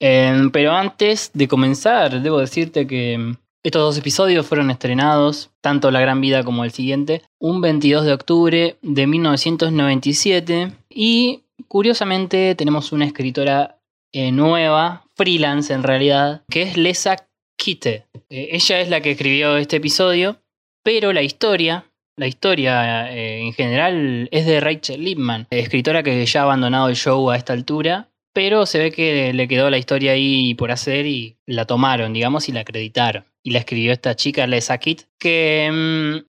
Em, 0.00 0.50
pero 0.50 0.72
antes 0.72 1.30
de 1.34 1.46
comenzar, 1.46 2.20
debo 2.20 2.40
decirte 2.40 2.88
que 2.88 3.36
estos 3.62 3.80
dos 3.80 3.96
episodios 3.96 4.44
fueron 4.44 4.72
estrenados, 4.72 5.50
tanto 5.60 5.92
La 5.92 6.00
Gran 6.00 6.20
Vida 6.20 6.42
como 6.42 6.64
el 6.64 6.72
siguiente, 6.72 7.22
un 7.38 7.60
22 7.60 8.06
de 8.06 8.12
octubre 8.12 8.76
de 8.82 9.06
1997. 9.06 10.72
Y 10.90 11.44
curiosamente 11.68 12.56
tenemos 12.56 12.90
una 12.90 13.04
escritora 13.04 13.78
eh, 14.12 14.32
nueva, 14.32 15.04
freelance 15.14 15.72
en 15.72 15.84
realidad, 15.84 16.42
que 16.50 16.62
es 16.62 16.76
Lesa 16.76 17.28
Kite. 17.56 18.06
Eh, 18.30 18.48
ella 18.50 18.80
es 18.80 18.88
la 18.88 19.00
que 19.00 19.12
escribió 19.12 19.56
este 19.58 19.76
episodio, 19.76 20.40
pero 20.82 21.12
la 21.12 21.22
historia 21.22 21.87
la 22.18 22.26
historia 22.26 23.10
eh, 23.12 23.40
en 23.40 23.52
general 23.52 24.28
es 24.32 24.44
de 24.44 24.60
Rachel 24.60 25.02
Lipman, 25.02 25.46
escritora 25.50 26.02
que 26.02 26.26
ya 26.26 26.40
ha 26.40 26.42
abandonado 26.42 26.88
el 26.88 26.96
show 26.96 27.30
a 27.30 27.36
esta 27.36 27.52
altura, 27.52 28.08
pero 28.34 28.66
se 28.66 28.78
ve 28.78 28.92
que 28.92 29.32
le 29.32 29.48
quedó 29.48 29.70
la 29.70 29.78
historia 29.78 30.12
ahí 30.12 30.54
por 30.54 30.70
hacer 30.70 31.06
y 31.06 31.36
la 31.46 31.64
tomaron, 31.64 32.12
digamos, 32.12 32.48
y 32.48 32.52
la 32.52 32.60
acreditaron. 32.60 33.24
Y 33.42 33.52
la 33.52 33.60
escribió 33.60 33.92
esta 33.92 34.14
chica, 34.16 34.46
Lesa 34.46 34.76
Kit, 34.78 35.02
que 35.18 35.70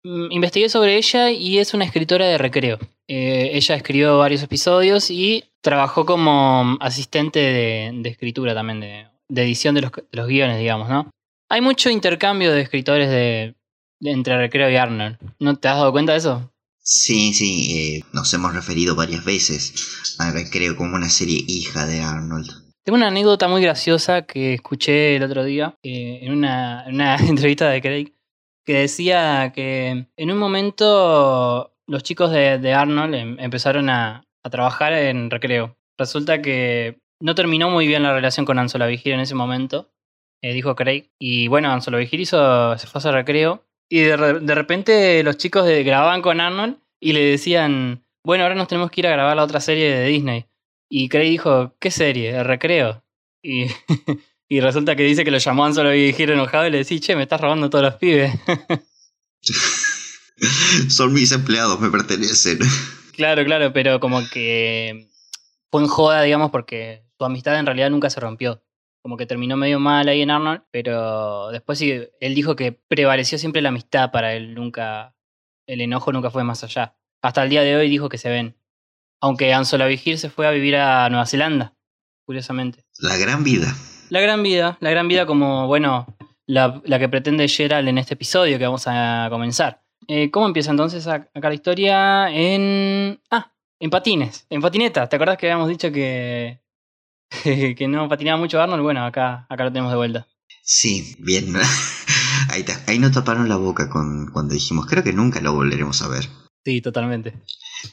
mm, 0.04 0.32
investigué 0.32 0.69
sobre 0.69 0.95
ella 0.95 1.32
y 1.32 1.58
es 1.58 1.73
una 1.73 1.86
escritora 1.86 2.28
de 2.28 2.38
recreo. 2.38 2.80
Eh, 3.08 3.52
ella 3.54 3.75
escribió 3.75 4.17
varios 4.19 4.43
episodios 4.43 5.10
y 5.10 5.43
trabajó 5.62 6.06
como 6.06 6.78
asistente 6.80 7.39
de, 7.39 8.02
escritura 8.06 8.54
también, 8.54 8.80
de, 8.80 9.08
edición 9.41 9.75
de 9.75 9.82
de 9.82 9.91
los 10.12 10.28
guiones, 10.28 10.60
digamos, 10.60 10.88
¿no? 10.88 11.10
Hay 11.49 11.62
mucho 11.62 11.89
intercambio 11.89 12.52
de 12.52 12.62
escritores 12.62 13.10
de, 13.10 13.56
entre 14.02 14.38
Recreo 14.38 14.70
y 14.70 14.76
Arnold. 14.76 15.18
¿No 15.40 15.56
te 15.58 15.68
has 15.68 15.78
dado 15.78 15.92
cuenta 15.92 16.14
de 16.14 16.20
eso? 16.20 16.52
Sí, 16.92 17.34
sí, 17.34 17.78
eh, 17.78 18.04
nos 18.14 18.34
hemos 18.34 18.54
referido 18.54 18.96
varias 18.96 19.24
veces 19.24 20.16
a 20.18 20.32
Recreo 20.32 20.76
como 20.76 20.96
una 20.96 21.10
serie 21.10 21.44
hija 21.48 21.86
de 21.86 22.02
Arnold. 22.02 22.50
Tengo 22.84 22.98
una 22.98 23.10
anécdota 23.10 23.48
muy 23.48 23.62
graciosa 23.62 24.24
que 24.24 24.56
escuché 24.56 25.16
el 25.16 25.24
otro 25.24 25.44
día 25.44 25.76
eh, 25.84 26.22
en, 26.24 26.34
una, 26.34 26.86
entrevista 27.28 27.70
de 27.70 27.82
Craig 27.82 28.14
que 28.66 28.74
decía 28.74 29.52
que 29.54 30.08
en 30.16 30.32
un 30.32 30.38
momento 30.38 31.76
los 31.86 32.04
chicos 32.04 32.32
de, 32.32 32.74
Arnold 32.74 33.14
em, 33.14 33.40
empezaron 33.40 33.90
a, 33.90 34.24
trabajar 34.50 34.94
en 34.94 35.30
recreo. 35.30 35.78
Resulta 35.96 36.42
que 36.42 36.98
no 37.20 37.36
terminó 37.36 37.70
muy 37.70 37.86
bien 37.86 38.02
la 38.02 38.14
relación 38.14 38.48
con 38.48 38.58
Anzola 38.58 38.88
Vigir 38.88 39.14
en 39.14 39.20
ese 39.20 39.36
momento, 39.36 39.92
eh, 40.42 40.54
dijo 40.54 40.76
Craig. 40.76 41.12
Y 41.20 41.48
bueno, 41.50 41.72
Anzola 41.72 42.00
Vigir 42.00 42.20
hizo, 42.20 42.76
se 42.80 42.88
fue 42.88 42.98
a 42.98 43.00
hacer 43.00 43.14
recreo 43.14 43.68
y 43.89 44.02
de, 44.02 44.56
repente 44.56 45.23
los 45.23 45.38
chicos 45.38 45.65
de, 45.65 45.84
grababan 45.84 46.21
con 46.21 46.39
Arnold 46.39 46.78
y 46.99 47.13
le 47.13 47.25
decían, 47.25 48.06
bueno, 48.23 48.43
ahora 48.43 48.56
nos 48.56 48.67
tenemos 48.67 48.91
que 48.91 49.02
ir 49.02 49.08
a 49.08 49.12
grabar 49.12 49.36
la 49.36 49.43
otra 49.43 49.60
serie 49.60 49.91
de 49.91 50.06
Disney. 50.08 50.45
Y 50.88 51.10
Craig 51.10 51.32
dijo, 51.32 51.75
¿qué 51.80 51.89
serie? 51.89 52.38
El 52.38 52.45
recreo. 52.45 53.04
Y, 53.41 53.65
y 54.47 54.60
resulta 54.60 54.95
que 54.95 55.04
dice 55.04 55.23
que 55.23 55.32
lo 55.32 55.39
llamó 55.39 55.65
a 55.65 55.73
solo 55.73 55.89
Vigir 55.89 56.30
enojado 56.30 56.67
y 56.67 56.71
le 56.71 56.78
decía, 56.78 56.99
che, 56.99 57.15
me 57.15 57.23
estás 57.23 57.41
robando 57.41 57.69
todos 57.71 57.86
los 57.86 57.95
pibes. 57.95 58.32
Son 60.89 61.12
mis 61.12 61.32
empleados, 61.32 61.80
me 61.80 61.89
pertenecen. 61.89 62.60
Claro, 63.19 63.43
claro, 63.43 63.73
pero 63.73 63.99
como 63.99 64.21
que 64.30 65.10
fue 65.69 65.82
en 65.82 65.89
joda, 65.89 66.21
digamos, 66.21 66.52
porque 66.52 67.04
su 67.17 67.25
amistad 67.25 67.60
en 67.60 67.65
realidad 67.65 67.89
nunca 67.89 68.10
se 68.10 68.21
rompió 68.21 68.63
como 69.02 69.18
que 69.18 69.26
terminó 69.26 69.58
medio 69.58 69.80
mal 69.80 70.08
ahí 70.08 70.22
en 70.22 70.32
Arnold, 70.32 70.64
pero 70.72 71.50
después 71.50 71.80
sí, 71.80 72.08
él 72.20 72.36
dijo 72.36 72.56
que 72.56 72.72
prevaleció 72.72 73.38
siempre 73.38 73.62
la 73.62 73.70
amistad 73.70 74.12
para 74.12 74.34
él, 74.34 74.54
nunca, 74.54 75.16
el 75.68 75.82
enojo 75.82 76.12
nunca 76.12 76.32
fue 76.32 76.44
más 76.44 76.64
allá. 76.64 76.96
Hasta 77.22 77.44
el 77.44 77.50
día 77.50 77.62
de 77.62 77.76
hoy 77.76 77.90
dijo 77.90 78.10
que 78.10 78.18
se 78.18 78.30
ven. 78.30 78.56
Aunque 79.22 79.54
Ansola 79.54 79.86
Vigir 79.86 80.18
se 80.18 80.30
fue 80.30 80.48
a 80.48 80.52
vivir 80.52 80.78
a 80.78 81.10
Nueva 81.10 81.26
Zelanda, 81.26 81.76
curiosamente. 82.26 82.86
La 83.00 83.18
gran 83.18 83.44
vida. 83.44 83.74
La 84.10 84.22
gran 84.22 84.42
vida, 84.44 84.78
la 84.80 84.90
gran 84.90 85.08
vida 85.08 85.26
como, 85.26 85.68
bueno, 85.68 86.08
la, 86.46 86.82
la 86.86 87.00
que 87.00 87.10
pretende 87.10 87.48
Gerald 87.48 87.88
en 87.88 87.98
este 87.98 88.16
episodio 88.16 88.58
que 88.58 88.66
vamos 88.66 88.86
a 88.88 89.28
comenzar. 89.30 89.84
Eh, 90.08 90.32
¿Cómo 90.32 90.48
empieza 90.48 90.72
entonces 90.72 91.06
acá 91.08 91.30
la 91.34 91.54
historia? 91.54 92.32
En... 92.32 93.22
Ah, 93.30 93.52
en 93.80 93.90
patines, 93.90 94.46
en 94.50 94.62
patineta. 94.62 95.08
¿Te 95.08 95.16
acuerdas 95.16 95.38
que 95.38 95.46
habíamos 95.46 95.70
dicho 95.70 95.92
que 95.92 96.60
que 97.44 97.88
no 97.88 98.10
patinaba 98.10 98.39
mucho 98.39 98.62
Arnold, 98.62 98.84
bueno, 98.84 99.06
acá, 99.06 99.46
acá 99.50 99.63
lo 99.63 99.72
tenemos 99.72 99.92
de 99.92 99.98
vuelta. 99.98 100.28
Sí, 100.63 101.15
bien. 101.20 101.56
ahí, 102.50 102.65
ahí 102.88 103.00
nos 103.00 103.12
taparon 103.12 103.50
la 103.50 103.58
boca 103.58 103.89
con, 103.89 104.28
cuando 104.32 104.54
dijimos, 104.54 104.86
creo 104.88 105.04
que 105.04 105.13
nunca 105.13 105.42
lo 105.42 105.54
volveremos 105.54 106.02
a 106.02 106.08
ver. 106.08 106.28
Sí, 106.65 106.82
totalmente. 106.82 107.42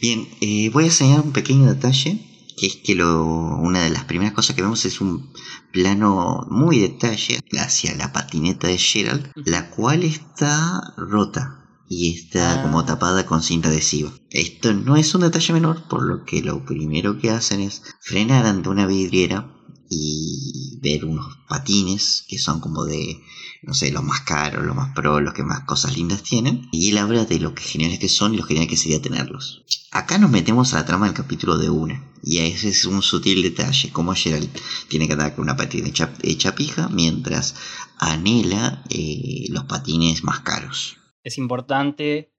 Bien, 0.01 0.29
eh, 0.40 0.70
voy 0.70 0.85
a 0.85 0.87
enseñar 0.88 1.20
un 1.20 1.33
pequeño 1.33 1.66
detalle, 1.66 2.20
que 2.59 2.66
es 2.66 2.77
que 2.77 2.94
lo, 2.94 3.25
una 3.25 3.83
de 3.83 3.90
las 3.90 4.05
primeras 4.05 4.35
cosas 4.35 4.57
que 4.57 4.62
vemos 4.62 4.85
es 4.85 5.01
un 5.01 5.33
plano 5.72 6.46
muy 6.51 6.81
detalle 6.81 7.40
hacia 7.59 7.94
la 7.94 8.12
patineta 8.12 8.66
de 8.66 8.79
Gerald, 8.79 9.31
la 9.37 9.70
cual 9.70 10.03
está 10.03 10.94
rota 10.96 11.65
y 11.88 12.16
está 12.16 12.62
como 12.62 12.81
ah. 12.81 12.87
tapada 12.87 13.27
con 13.27 13.42
cinta 13.42 13.68
adhesiva. 13.68 14.12
Esto 14.31 14.72
no 14.75 14.96
es 14.96 15.14
un 15.14 15.22
detalle 15.22 15.53
menor, 15.53 15.88
por 15.88 16.03
lo 16.03 16.25
que 16.25 16.42
lo 16.42 16.64
primero 16.64 17.18
que 17.18 17.31
hacen 17.31 17.61
es 17.61 17.83
frenar 18.01 18.46
ante 18.46 18.68
una 18.68 18.87
vidriera 18.87 19.53
y 19.88 20.79
ver 20.83 21.05
unos 21.05 21.38
patines 21.49 22.25
que 22.29 22.38
son 22.38 22.61
como 22.61 22.85
de, 22.85 23.22
no 23.62 23.72
sé, 23.72 23.92
los 23.92 24.03
más 24.03 24.22
caros, 24.22 24.64
los 24.64 24.75
más 24.75 24.92
pro, 24.94 25.20
los 25.20 25.33
que 25.33 25.44
más 25.44 25.61
cosas 25.61 25.96
lindas 25.96 26.22
tienen. 26.22 26.68
Y 26.72 26.90
él 26.90 26.99
habla 26.99 27.25
de 27.25 27.38
lo 27.38 27.55
que 27.55 27.62
geniales 27.62 28.01
que 28.01 28.09
son 28.09 28.35
y 28.35 28.37
lo 28.37 28.42
genial 28.42 28.66
que 28.66 28.77
sería 28.77 29.01
tenerlos. 29.01 29.62
Acá 29.92 30.18
nos 30.18 30.31
metemos 30.31 30.75
a 30.75 30.79
la 30.79 30.87
trama 30.87 31.07
del 31.07 31.14
capítulo 31.14 31.57
de 31.57 31.70
una. 31.70 32.05
Y 32.22 32.38
ese 32.38 32.70
es 32.70 32.85
un 32.85 33.03
sutil 33.03 33.42
detalle, 33.42 33.92
como 33.92 34.14
Gerald 34.14 34.51
tiene 34.88 35.07
que 35.07 35.12
andar 35.12 35.37
con 35.37 35.44
una 35.44 35.57
patina 35.57 35.88
hecha, 36.22 36.55
pija, 36.57 36.88
mientras 36.88 37.55
anhela 37.99 38.83
eh, 38.90 39.46
los 39.51 39.64
patines 39.64 40.25
más 40.25 40.40
caros 40.40 40.96
es 41.26 41.38
importante 41.38 42.30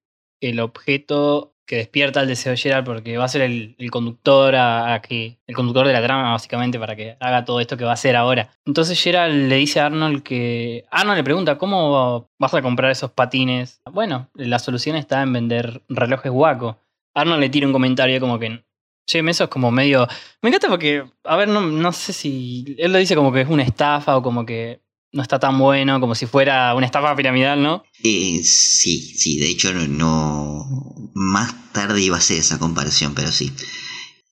el 0.42 0.60
objeto 0.60 1.54
que 1.66 1.76
despierta 1.76 2.22
el 2.22 2.28
deseo 2.28 2.52
de 2.52 2.58
Gerald 2.58 2.86
porque 2.86 3.18
va 3.18 3.26
a 3.26 3.28
ser 3.28 3.42
el, 3.42 3.76
conductor 3.92 4.56
a, 4.56 5.02
que, 5.02 5.40
el 5.46 5.56
conductor 5.56 5.86
de 5.86 5.92
la 5.92 6.02
trama 6.02 6.32
básicamente 6.32 6.80
para 6.80 6.96
que 6.96 7.18
haga 7.20 7.44
todo 7.44 7.60
esto 7.60 7.76
que 7.76 7.84
va 7.84 7.92
a 7.92 7.96
hacer 7.96 8.16
ahora. 8.16 8.50
Entonces 8.66 9.02
Gerald 9.02 9.50
le 9.50 9.58
dice 9.58 9.82
a 9.82 9.88
Arnold 9.88 10.24
que 10.24 10.86
Arnold 10.90 11.18
le 11.18 11.24
pregunta 11.26 11.58
¿cómo 11.58 12.30
vas 12.40 12.54
a 12.54 12.62
comprar 12.62 12.92
esos 12.92 13.12
patines? 13.12 13.82
Bueno, 13.92 14.30
la 14.34 14.60
solución 14.60 14.96
está 14.96 15.22
en 15.22 15.34
vender 15.34 15.84
relojes 15.90 16.32
guaco. 16.32 16.80
Arnold 17.14 17.42
le 17.42 17.50
tira 17.50 17.68
un 17.68 17.74
comentario 17.74 18.22
como 18.22 18.40
que 18.40 18.64
Che, 19.10 19.20
eso 19.20 19.46
es 19.46 19.50
como 19.50 19.72
medio. 19.72 20.06
Me 20.42 20.50
encanta 20.50 20.68
porque, 20.68 21.06
a 21.24 21.38
ver, 21.38 21.48
no, 21.48 21.62
no 21.62 21.94
sé 21.94 22.12
si. 22.12 22.76
Él 22.78 22.92
lo 22.92 22.98
dice 23.00 23.16
como 23.16 23.32
que 23.32 23.40
es 23.40 23.48
una 23.48 23.64
estafa 23.64 24.18
o 24.18 24.22
como 24.22 24.46
que 24.46 24.82
no 25.12 25.22
está 25.22 25.40
tan 25.40 25.58
bueno 25.58 26.00
como 26.00 26.16
si 26.16 26.26
fuera 26.26 26.74
una 26.76 26.86
estafa 26.86 27.16
piramidal, 27.16 27.62
¿no? 27.62 27.84
Eh, 28.04 28.42
sí, 28.44 29.02
sí, 29.02 29.40
de 29.40 29.50
hecho 29.50 29.74
no, 29.74 30.66
Más 31.14 31.72
tarde 31.72 32.02
iba 32.02 32.18
a 32.18 32.22
ser 32.22 32.40
esa 32.40 32.60
comparación, 32.60 33.14
pero 33.14 33.32
sí. 33.32 33.52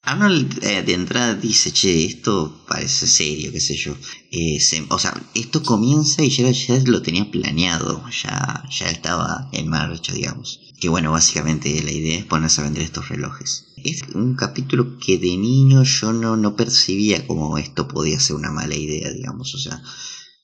Arnold 0.03 0.63
eh, 0.63 0.83
de 0.83 0.93
entrada 0.93 1.33
dice, 1.33 1.71
che, 1.71 2.05
esto 2.05 2.63
parece 2.67 3.07
serio, 3.07 3.51
qué 3.51 3.59
sé 3.59 3.75
yo. 3.75 3.95
Eh, 4.31 4.59
o 4.89 4.99
sea, 4.99 5.19
esto 5.33 5.63
comienza 5.63 6.21
y 6.21 6.29
ya, 6.29 6.51
lo 6.85 7.01
tenía 7.01 7.31
planeado, 7.31 8.03
ya, 8.09 8.63
ya 8.69 8.89
estaba 8.91 9.49
en 9.51 9.67
marcha, 9.67 10.13
digamos. 10.13 10.59
Que 10.79 10.89
bueno, 10.89 11.11
básicamente 11.11 11.81
la 11.81 11.91
idea 11.91 12.19
es 12.19 12.25
ponerse 12.25 12.61
a 12.61 12.65
vender 12.65 12.83
estos 12.83 13.09
relojes. 13.09 13.73
Es 13.77 14.03
un 14.13 14.35
capítulo 14.35 14.99
que 14.99 15.17
de 15.17 15.37
niño 15.37 15.83
yo 15.83 16.13
no, 16.13 16.37
no 16.37 16.55
percibía 16.55 17.25
como 17.25 17.57
esto 17.57 17.87
podía 17.87 18.19
ser 18.19 18.35
una 18.35 18.51
mala 18.51 18.75
idea, 18.75 19.09
digamos. 19.09 19.55
O 19.55 19.57
sea, 19.57 19.81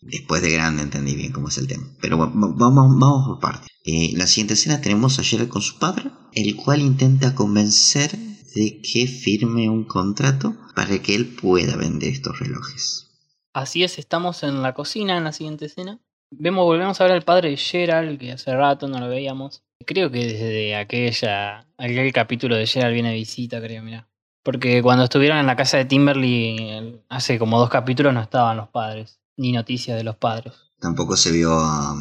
Después 0.02 0.42
de 0.42 0.52
grande 0.52 0.82
entendí 0.82 1.16
bien 1.16 1.32
cómo 1.32 1.50
es 1.50 1.58
el 1.58 1.68
tema. 1.68 1.86
Pero 2.02 2.18
bueno, 2.18 2.34
vamos, 2.36 3.00
vamos 3.00 3.28
por 3.28 3.40
partes. 3.40 3.70
Eh, 3.86 4.12
la 4.16 4.28
siguiente 4.28 4.56
escena 4.56 4.82
tenemos 4.82 5.20
a 5.20 5.24
Gerald 5.24 5.50
con 5.50 5.62
su 5.62 5.78
padre, 5.78 6.12
el 6.34 6.56
cual 6.56 6.82
intenta 6.82 7.36
convencer 7.36 8.18
de 8.56 8.82
que 8.82 9.08
firme 9.08 9.70
un 9.70 9.86
contrato 9.86 10.56
para 10.76 11.00
que 11.00 11.16
él 11.16 11.36
pueda 11.40 11.76
vender 11.76 12.10
estos 12.10 12.40
relojes. 12.40 13.08
Así 13.54 13.84
es, 13.84 14.00
estamos 14.00 14.44
en 14.44 14.62
la 14.62 14.74
cocina 14.74 15.18
en 15.18 15.24
la 15.24 15.34
siguiente 15.34 15.66
escena. 15.66 16.00
Vemos, 16.32 16.66
volvemos 16.66 17.00
a 17.00 17.04
ver 17.04 17.14
al 17.14 17.24
padre 17.24 17.50
de 17.50 17.58
Gerald, 17.58 18.18
que 18.18 18.32
hace 18.32 18.56
rato 18.56 18.88
no 18.88 19.00
lo 19.00 19.10
veíamos. 19.10 19.64
Creo 19.86 20.10
que 20.10 20.26
desde 20.26 20.76
aquella, 20.76 21.68
aquel 21.78 22.14
capítulo 22.14 22.56
de 22.56 22.66
Gerald 22.66 22.94
viene 22.94 23.14
visita, 23.14 23.62
creo, 23.62 23.84
mira. 23.84 24.08
Porque 24.44 24.82
cuando 24.82 25.04
estuvieron 25.04 25.38
en 25.38 25.46
la 25.46 25.56
casa 25.56 25.78
de 25.78 25.86
Timberly 25.86 27.04
hace 27.10 27.38
como 27.38 27.60
dos 27.60 27.70
capítulos 27.70 28.14
no 28.14 28.22
estaban 28.22 28.58
los 28.58 28.70
padres, 28.70 29.21
ni 29.38 29.52
noticias 29.52 29.98
de 29.98 30.04
los 30.04 30.15
padres. 30.15 30.54
Tampoco 30.80 31.15
se 31.15 31.32
vio 31.32 31.54
a, 31.54 31.96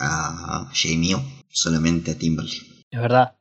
a 0.00 0.70
Jamie, 0.72 1.16
solamente 1.48 2.12
a 2.12 2.18
Timberly. 2.18 2.84
Es 2.90 3.00
verdad. 3.00 3.36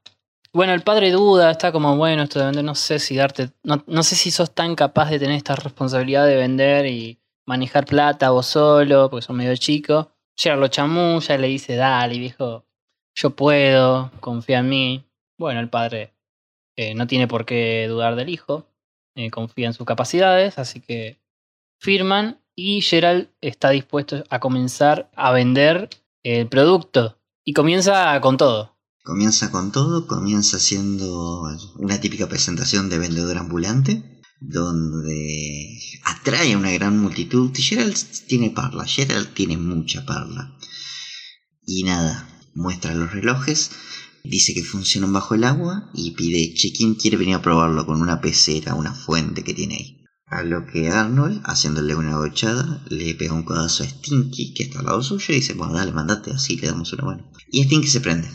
Bueno, 0.52 0.74
el 0.74 0.82
padre 0.82 1.12
duda, 1.12 1.52
está 1.52 1.72
como, 1.72 1.96
bueno, 1.96 2.24
esto 2.24 2.40
de 2.40 2.46
vender, 2.46 2.64
no 2.64 2.74
sé 2.74 2.98
si 2.98 3.16
darte, 3.16 3.52
no, 3.64 3.84
no 3.86 4.02
sé 4.02 4.16
si 4.16 4.32
sos 4.32 4.54
tan 4.54 4.76
capaz 4.76 5.10
de 5.10 5.20
tener 5.20 5.36
esta 5.36 5.56
responsabilidad 5.56 6.26
de 6.26 6.36
vender 6.36 6.88
y 6.88 7.20
manejar 7.46 7.86
plata 7.86 8.32
vos 8.32 8.48
solo, 8.48 9.10
porque 9.10 9.26
sos 9.26 9.36
medio 9.36 9.56
chico. 9.56 10.12
Llega 10.44 10.56
lo 10.56 10.68
chamulla 10.68 11.38
le 11.38 11.48
dice, 11.48 11.76
dale, 11.76 12.18
viejo, 12.18 12.66
yo 13.14 13.36
puedo, 13.36 14.12
confía 14.22 14.60
en 14.60 14.70
mí. 14.70 15.06
Bueno, 15.38 15.60
el 15.60 15.70
padre 15.70 16.14
eh, 16.76 16.96
no 16.96 17.06
tiene 17.06 17.28
por 17.28 17.46
qué 17.46 17.88
dudar 17.88 18.16
del 18.16 18.30
hijo, 18.30 18.66
eh, 19.16 19.30
confía 19.30 19.68
en 19.68 19.74
sus 19.74 19.86
capacidades, 19.86 20.58
así 20.58 20.80
que 20.80 21.20
firman 21.80 22.42
y 22.60 22.82
Gerald 22.82 23.30
está 23.40 23.70
dispuesto 23.70 24.24
a 24.30 24.40
comenzar 24.42 25.10
a 25.16 25.32
vender 25.32 25.90
el 26.24 26.48
producto 26.50 27.18
y 27.46 27.54
comienza 27.54 28.20
con 28.20 28.36
todo. 28.36 28.76
Comienza 29.02 29.50
con 29.50 29.72
todo, 29.72 30.08
comienza 30.08 30.58
haciendo 30.58 31.44
una 31.78 32.02
típica 32.02 32.28
presentación 32.28 32.90
de 32.90 33.00
vendedor 33.00 33.38
ambulante, 33.38 34.22
donde 34.42 35.80
atrae 36.04 36.54
a 36.54 36.58
una 36.58 36.72
gran 36.72 37.00
multitud. 37.00 37.52
Gerald 37.56 37.96
tiene 38.28 38.50
parla, 38.50 38.86
Gerald 38.86 39.34
tiene 39.34 39.58
mucha 39.58 40.06
parla. 40.06 40.58
Y 41.66 41.84
nada, 41.84 42.28
muestra 42.54 42.94
los 42.94 43.12
relojes, 43.14 43.72
dice 44.26 44.54
que 44.54 44.64
funcionan 44.64 45.14
bajo 45.14 45.34
el 45.34 45.46
agua 45.46 45.90
y 45.94 46.12
pide, 46.12 46.54
che, 46.54 46.74
¿quién 46.74 46.96
quiere 46.96 47.16
venir 47.16 47.36
a 47.36 47.42
probarlo 47.42 47.86
con 47.86 48.02
una 48.02 48.20
pecera, 48.20 48.76
una 48.76 48.94
fuente 48.94 49.46
que 49.46 49.54
tiene 49.54 49.76
ahí? 49.76 49.99
A 50.30 50.44
lo 50.44 50.66
que 50.68 50.90
Arnold, 50.90 51.42
haciéndole 51.46 51.96
una 51.96 52.18
gochada, 52.18 52.82
le 52.90 53.16
pega 53.16 53.34
un 53.34 53.44
codazo 53.44 53.84
a 53.84 53.88
Stinky, 53.88 54.54
que 54.54 54.64
está 54.64 54.80
al 54.80 54.86
lado 54.86 55.02
suyo, 55.02 55.26
y 55.30 55.38
dice, 55.38 55.54
bueno, 55.56 55.74
dale, 55.74 55.92
mandate, 55.92 56.32
así 56.32 56.56
le 56.58 56.68
damos 56.68 56.94
una 56.94 57.04
mano. 57.04 57.32
Y 57.52 57.64
Stinky 57.64 57.88
se 57.88 58.02
prende. 58.02 58.28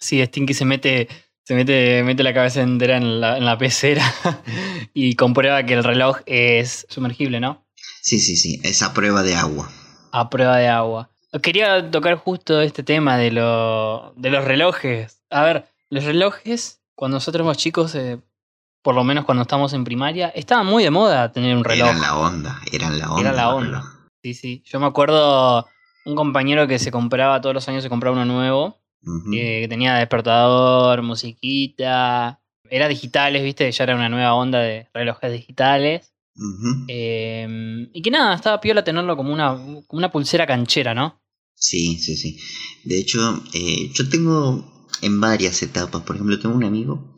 Sí, 0.00 0.24
Stinky 0.24 0.54
se 0.54 0.64
mete, 0.64 1.08
se 1.44 1.54
mete, 1.54 2.02
mete 2.02 2.24
la 2.24 2.34
cabeza 2.34 2.62
entera 2.62 2.96
en 2.96 3.20
la, 3.20 3.38
en 3.38 3.44
la 3.44 3.56
pecera 3.58 4.04
y 4.94 5.14
comprueba 5.14 5.64
que 5.64 5.74
el 5.74 5.84
reloj 5.84 6.18
es 6.26 6.84
sumergible, 6.88 7.38
¿no? 7.38 7.64
Sí, 8.02 8.18
sí, 8.18 8.36
sí, 8.36 8.60
es 8.64 8.82
a 8.82 8.92
prueba 8.92 9.22
de 9.22 9.36
agua. 9.36 9.70
A 10.10 10.28
prueba 10.30 10.56
de 10.56 10.68
agua. 10.68 11.10
Quería 11.42 11.90
tocar 11.90 12.16
justo 12.16 12.60
este 12.60 12.82
tema 12.82 13.18
de, 13.18 13.30
lo, 13.30 14.14
de 14.16 14.30
los 14.30 14.44
relojes. 14.44 15.22
A 15.30 15.42
ver, 15.42 15.66
los 15.90 16.04
relojes, 16.04 16.80
cuando 16.94 17.16
nosotros 17.16 17.40
éramos 17.40 17.56
chicos, 17.58 17.94
eh, 17.94 18.18
por 18.86 18.94
lo 18.94 19.02
menos 19.02 19.24
cuando 19.24 19.42
estamos 19.42 19.72
en 19.72 19.82
primaria, 19.82 20.28
estaba 20.28 20.62
muy 20.62 20.84
de 20.84 20.92
moda 20.92 21.32
tener 21.32 21.56
un 21.56 21.64
reloj. 21.64 21.88
Eran 21.88 22.00
la 22.00 22.16
onda, 22.16 22.60
eran 22.70 22.96
la 23.00 23.10
onda. 23.10 23.20
Era 23.20 23.32
la 23.32 23.52
onda. 23.52 23.82
Sí, 24.22 24.32
sí. 24.32 24.62
Yo 24.64 24.78
me 24.78 24.86
acuerdo 24.86 25.66
un 26.04 26.14
compañero 26.14 26.68
que 26.68 26.78
se 26.78 26.92
compraba 26.92 27.40
todos 27.40 27.52
los 27.52 27.68
años, 27.68 27.82
se 27.82 27.88
compraba 27.88 28.14
uno 28.14 28.24
nuevo, 28.24 28.78
que 29.32 29.66
tenía 29.68 29.96
despertador, 29.96 31.02
musiquita. 31.02 32.38
Era 32.70 32.86
digitales, 32.86 33.42
viste, 33.42 33.68
ya 33.72 33.82
era 33.82 33.96
una 33.96 34.08
nueva 34.08 34.34
onda 34.34 34.60
de 34.60 34.88
relojes 34.94 35.32
digitales. 35.32 36.12
Eh, 36.86 37.88
y 37.92 38.02
que 38.02 38.10
nada, 38.12 38.36
estaba 38.36 38.60
piola 38.60 38.84
tenerlo 38.84 39.16
como 39.16 39.32
una, 39.32 39.56
como 39.56 39.98
una 39.98 40.12
pulsera 40.12 40.46
canchera, 40.46 40.94
¿no? 40.94 41.20
Sí, 41.56 41.98
sí, 41.98 42.16
sí. 42.16 42.38
De 42.84 43.00
hecho, 43.00 43.42
eh, 43.52 43.90
yo 43.92 44.08
tengo 44.08 44.86
en 45.02 45.20
varias 45.20 45.60
etapas. 45.64 46.02
Por 46.02 46.14
ejemplo, 46.14 46.38
tengo 46.38 46.54
un 46.54 46.62
amigo 46.62 47.16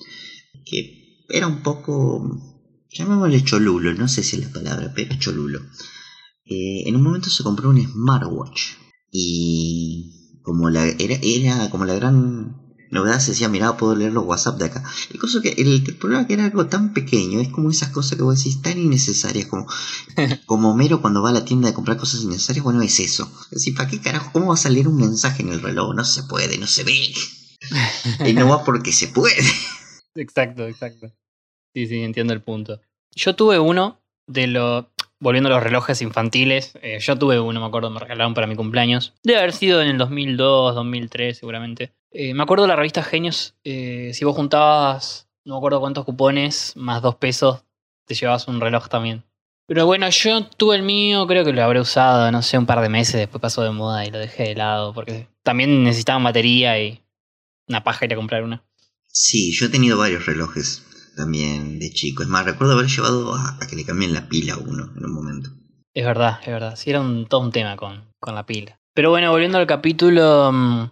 que 0.65 0.98
era 1.29 1.47
un 1.47 1.63
poco, 1.63 2.41
llamémosle 2.91 3.45
cholulo, 3.45 3.95
no 3.95 4.09
sé 4.09 4.23
si 4.23 4.37
es 4.37 4.43
la 4.47 4.53
palabra, 4.53 4.93
pero 4.95 5.19
cholulo. 5.19 5.61
Eh, 6.45 6.89
en 6.89 6.97
un 6.97 7.03
momento 7.03 7.29
se 7.29 7.43
compró 7.43 7.69
un 7.69 7.81
smartwatch 7.81 8.63
y 9.11 10.41
como 10.43 10.71
la 10.71 10.87
era, 10.87 11.19
era 11.23 11.71
como 11.71 11.85
la 11.85 11.95
gran 11.95 12.57
novedad 12.91 13.21
se 13.21 13.33
decía, 13.33 13.49
mira, 13.49 13.77
puedo 13.77 13.95
leer 13.95 14.13
los 14.13 14.25
WhatsApp 14.25 14.59
de 14.59 14.65
acá. 14.67 14.85
El, 15.11 15.19
cosa 15.19 15.41
que, 15.43 15.51
el, 15.51 15.85
el 15.87 15.97
problema 15.97 16.27
que 16.27 16.35
era 16.35 16.47
algo 16.47 16.67
tan 16.67 16.95
pequeño, 16.95 17.41
es 17.41 17.49
como 17.49 17.71
esas 17.71 17.91
cosas 17.91 18.17
que 18.17 18.23
vos 18.23 18.39
decís 18.39 18.63
tan 18.63 18.79
innecesarias, 18.79 19.47
como, 19.47 19.67
como 20.47 20.71
Homero 20.71 21.03
cuando 21.03 21.23
va 21.23 21.31
a 21.31 21.33
la 21.33 21.45
tienda 21.45 21.69
a 21.69 21.75
comprar 21.75 21.99
cosas 21.99 22.23
innecesarias, 22.23 22.65
bueno, 22.65 22.83
es 22.83 22.99
eso. 23.01 23.31
Es 23.51 23.59
decir, 23.59 23.75
¿para 23.75 23.91
qué 23.91 24.01
carajo? 24.01 24.31
¿Cómo 24.33 24.47
vas 24.47 24.67
a 24.67 24.71
leer 24.71 24.89
un 24.89 24.97
mensaje 24.97 25.43
en 25.43 25.51
el 25.51 25.61
reloj? 25.61 25.95
No 25.95 26.05
se 26.05 26.23
puede, 26.23 26.59
no 26.59 26.67
se 26.67 26.85
ve. 26.85 27.13
y 28.27 28.33
no 28.33 28.49
va 28.49 28.65
porque 28.65 28.93
se 28.93 29.09
puede. 29.09 29.45
Exacto, 30.19 30.67
exacto. 30.67 31.13
Sí, 31.75 31.87
sí, 31.87 32.03
entiendo 32.03 32.33
el 32.33 32.43
punto. 32.43 32.81
Yo 33.15 33.37
tuve 33.37 33.59
uno 33.59 34.01
de 34.27 34.47
los. 34.49 34.87
Volviendo 35.21 35.49
a 35.49 35.53
los 35.53 35.65
relojes 35.65 36.01
infantiles, 36.01 36.79
eh, 36.81 36.99
yo 37.01 37.19
tuve 37.19 37.41
uno, 37.41 37.59
me 37.59 37.67
acuerdo, 37.67 37.91
me 37.91 37.99
regalaron 37.99 38.35
para 38.35 38.47
mi 38.47 38.55
cumpleaños. 38.55 39.15
Debe 39.25 39.41
haber 39.41 39.53
sido 39.53 39.83
en 39.83 39.89
el 39.89 39.99
2002, 39.99 40.77
2003, 40.77 41.37
seguramente. 41.37 41.93
Eh, 42.13 42.35
me 42.35 42.45
acuerdo 42.45 42.65
de 42.65 42.69
la 42.69 42.77
revista 42.77 43.03
Genios, 43.03 43.57
eh, 43.65 44.13
si 44.15 44.25
vos 44.25 44.37
juntabas, 44.37 45.29
no 45.45 45.55
me 45.55 45.59
acuerdo 45.59 45.81
cuántos 45.81 46.05
cupones, 46.05 46.77
más 46.77 47.03
dos 47.03 47.17
pesos, 47.17 47.65
te 48.05 48.15
llevabas 48.15 48.47
un 48.47 48.61
reloj 48.61 48.89
también. 48.89 49.25
Pero 49.67 49.87
bueno, 49.87 50.09
yo 50.09 50.47
tuve 50.47 50.77
el 50.77 50.83
mío, 50.83 51.27
creo 51.27 51.45
que 51.45 51.53
lo 51.53 51.65
habré 51.65 51.81
usado, 51.81 52.31
no 52.31 52.41
sé, 52.41 52.57
un 52.57 52.67
par 52.67 52.81
de 52.81 52.89
meses, 52.89 53.15
después 53.17 53.43
pasó 53.43 53.63
de 53.65 53.73
moda 53.73 54.07
y 54.07 54.11
lo 54.11 54.19
dejé 54.19 54.45
de 54.45 54.55
lado, 54.55 54.95
porque 54.95 55.27
también 55.43 55.83
necesitaban 55.83 56.23
batería 56.23 56.81
y 56.81 57.03
una 57.67 57.83
paja 57.83 58.05
ir 58.05 58.13
a 58.13 58.17
comprar 58.17 58.45
una. 58.45 58.65
Sí, 59.09 59.53
yo 59.53 59.67
he 59.67 59.71
tenido 59.71 59.99
varios 59.99 60.27
relojes 60.27 60.85
también 61.17 61.79
de 61.79 61.91
chico. 61.91 62.23
Es 62.23 62.29
más, 62.29 62.45
recuerdo 62.45 62.75
haber 62.75 62.87
llevado 62.87 63.35
a, 63.35 63.59
que 63.69 63.77
le 63.77 63.85
cambien 63.85 64.15
la 64.15 64.29
pila 64.29 64.55
a 64.55 64.59
uno 64.59 64.93
en 64.97 65.05
un 65.05 65.13
momento. 65.13 65.51
Es 65.95 66.07
verdad, 66.07 66.39
es 66.43 66.49
verdad. 66.49 66.77
Sí, 66.77 66.91
era 66.91 67.01
un, 67.01 67.27
todo 67.27 67.41
un 67.41 67.53
tema 67.53 67.77
con, 67.77 68.13
con 68.21 68.35
la 68.35 68.47
pila. 68.47 68.79
Pero 68.95 69.11
bueno, 69.11 69.31
volviendo 69.31 69.59
al 69.59 69.67
capítulo, 69.67 70.51
mm, 70.53 70.91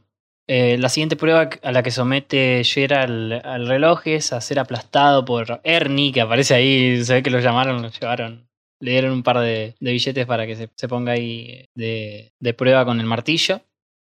eh, 0.49 0.79
la 0.79 0.89
siguiente 0.89 1.17
prueba 1.17 1.51
a 1.63 1.73
la 1.73 1.83
que 1.83 1.91
somete 1.91 2.63
Gerald 2.65 3.33
al 3.45 3.67
reloj 3.67 4.07
es 4.07 4.33
a 4.33 4.41
ser 4.41 4.59
aplastado 4.59 5.25
por 5.25 5.61
Ernie, 5.65 6.13
que 6.13 6.21
aparece 6.21 6.55
ahí. 6.55 7.05
Se 7.05 7.15
ve 7.15 7.23
que 7.23 7.31
lo 7.31 7.41
llamaron, 7.41 7.83
lo 7.83 7.91
llevaron. 7.91 8.49
Le 8.81 8.91
dieron 8.91 9.13
un 9.13 9.23
par 9.23 9.39
de, 9.39 9.75
de 9.81 9.93
billetes 9.93 10.27
para 10.27 10.47
que 10.47 10.57
se, 10.57 10.71
se 10.75 10.89
ponga 10.89 11.13
ahí 11.13 11.67
de, 11.75 12.33
de 12.39 12.55
prueba 12.55 12.85
con 12.85 13.01
el 13.01 13.07
martillo. 13.07 13.63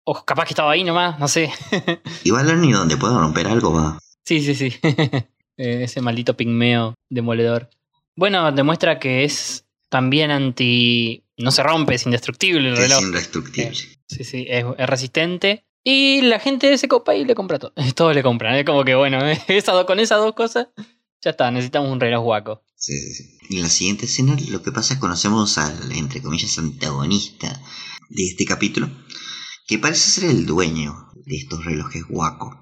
O 0.06 0.26
capaz 0.26 0.46
que 0.46 0.54
estaba 0.54 0.72
ahí 0.72 0.84
nomás, 0.84 1.20
no 1.20 1.28
sé. 1.28 1.52
Igual 2.24 2.50
Ernie 2.50 2.74
donde 2.74 2.98
pueda 2.98 3.18
romper 3.18 3.48
algo 3.48 3.74
va. 3.74 4.00
Sí, 4.26 4.42
sí, 4.42 4.56
sí. 4.56 4.74
Eh, 5.56 5.84
Ese 5.84 6.02
maldito 6.02 6.36
pigmeo 6.36 6.96
demoledor. 7.12 7.70
Bueno, 8.16 8.52
demuestra 8.52 8.98
que 8.98 9.24
es 9.24 9.66
también 9.90 10.32
anti. 10.32 11.24
No 11.38 11.52
se 11.52 11.62
rompe, 11.62 11.94
es 11.94 12.06
indestructible 12.08 12.70
el 12.70 12.74
Es 12.74 12.80
reloj. 12.80 13.02
indestructible. 13.04 13.76
Sí, 14.08 14.24
sí, 14.24 14.46
es, 14.50 14.66
es 14.78 14.90
resistente. 14.90 15.64
Y 15.84 16.22
la 16.22 16.40
gente 16.40 16.76
se 16.80 16.88
copa 16.88 17.14
y 17.14 17.24
le 17.24 17.36
compra 17.36 17.60
todo. 17.60 17.72
Todos 17.96 18.16
le 18.16 18.24
compran. 18.24 18.56
Es 18.56 18.66
como 18.66 18.84
que, 18.84 18.96
bueno, 18.96 19.20
esas 19.48 19.76
dos- 19.76 19.86
con 19.86 20.00
esas 20.00 20.18
dos 20.18 20.34
cosas, 20.34 20.70
ya 21.22 21.30
está, 21.32 21.52
necesitamos 21.52 21.92
un 21.92 22.00
reloj 22.00 22.24
guaco. 22.24 22.64
Sí, 22.76 22.98
sí, 23.00 23.14
sí. 23.14 23.38
Y 23.52 23.58
en 23.58 23.64
la 23.64 23.70
siguiente 23.70 24.06
escena 24.06 24.36
lo 24.50 24.64
que 24.64 24.72
pasa 24.72 24.94
es 24.94 24.98
que 24.98 25.02
conocemos 25.02 25.60
al, 25.60 25.92
entre 25.92 26.20
comillas, 26.24 26.58
antagonista 26.58 27.62
de 28.10 28.24
este 28.26 28.46
capítulo, 28.46 28.90
que 29.68 29.80
parece 29.80 30.22
ser 30.22 30.30
el 30.30 30.46
dueño 30.46 31.10
de 31.26 31.38
estos 31.38 31.64
relojes 31.66 32.04
guaco. 32.08 32.60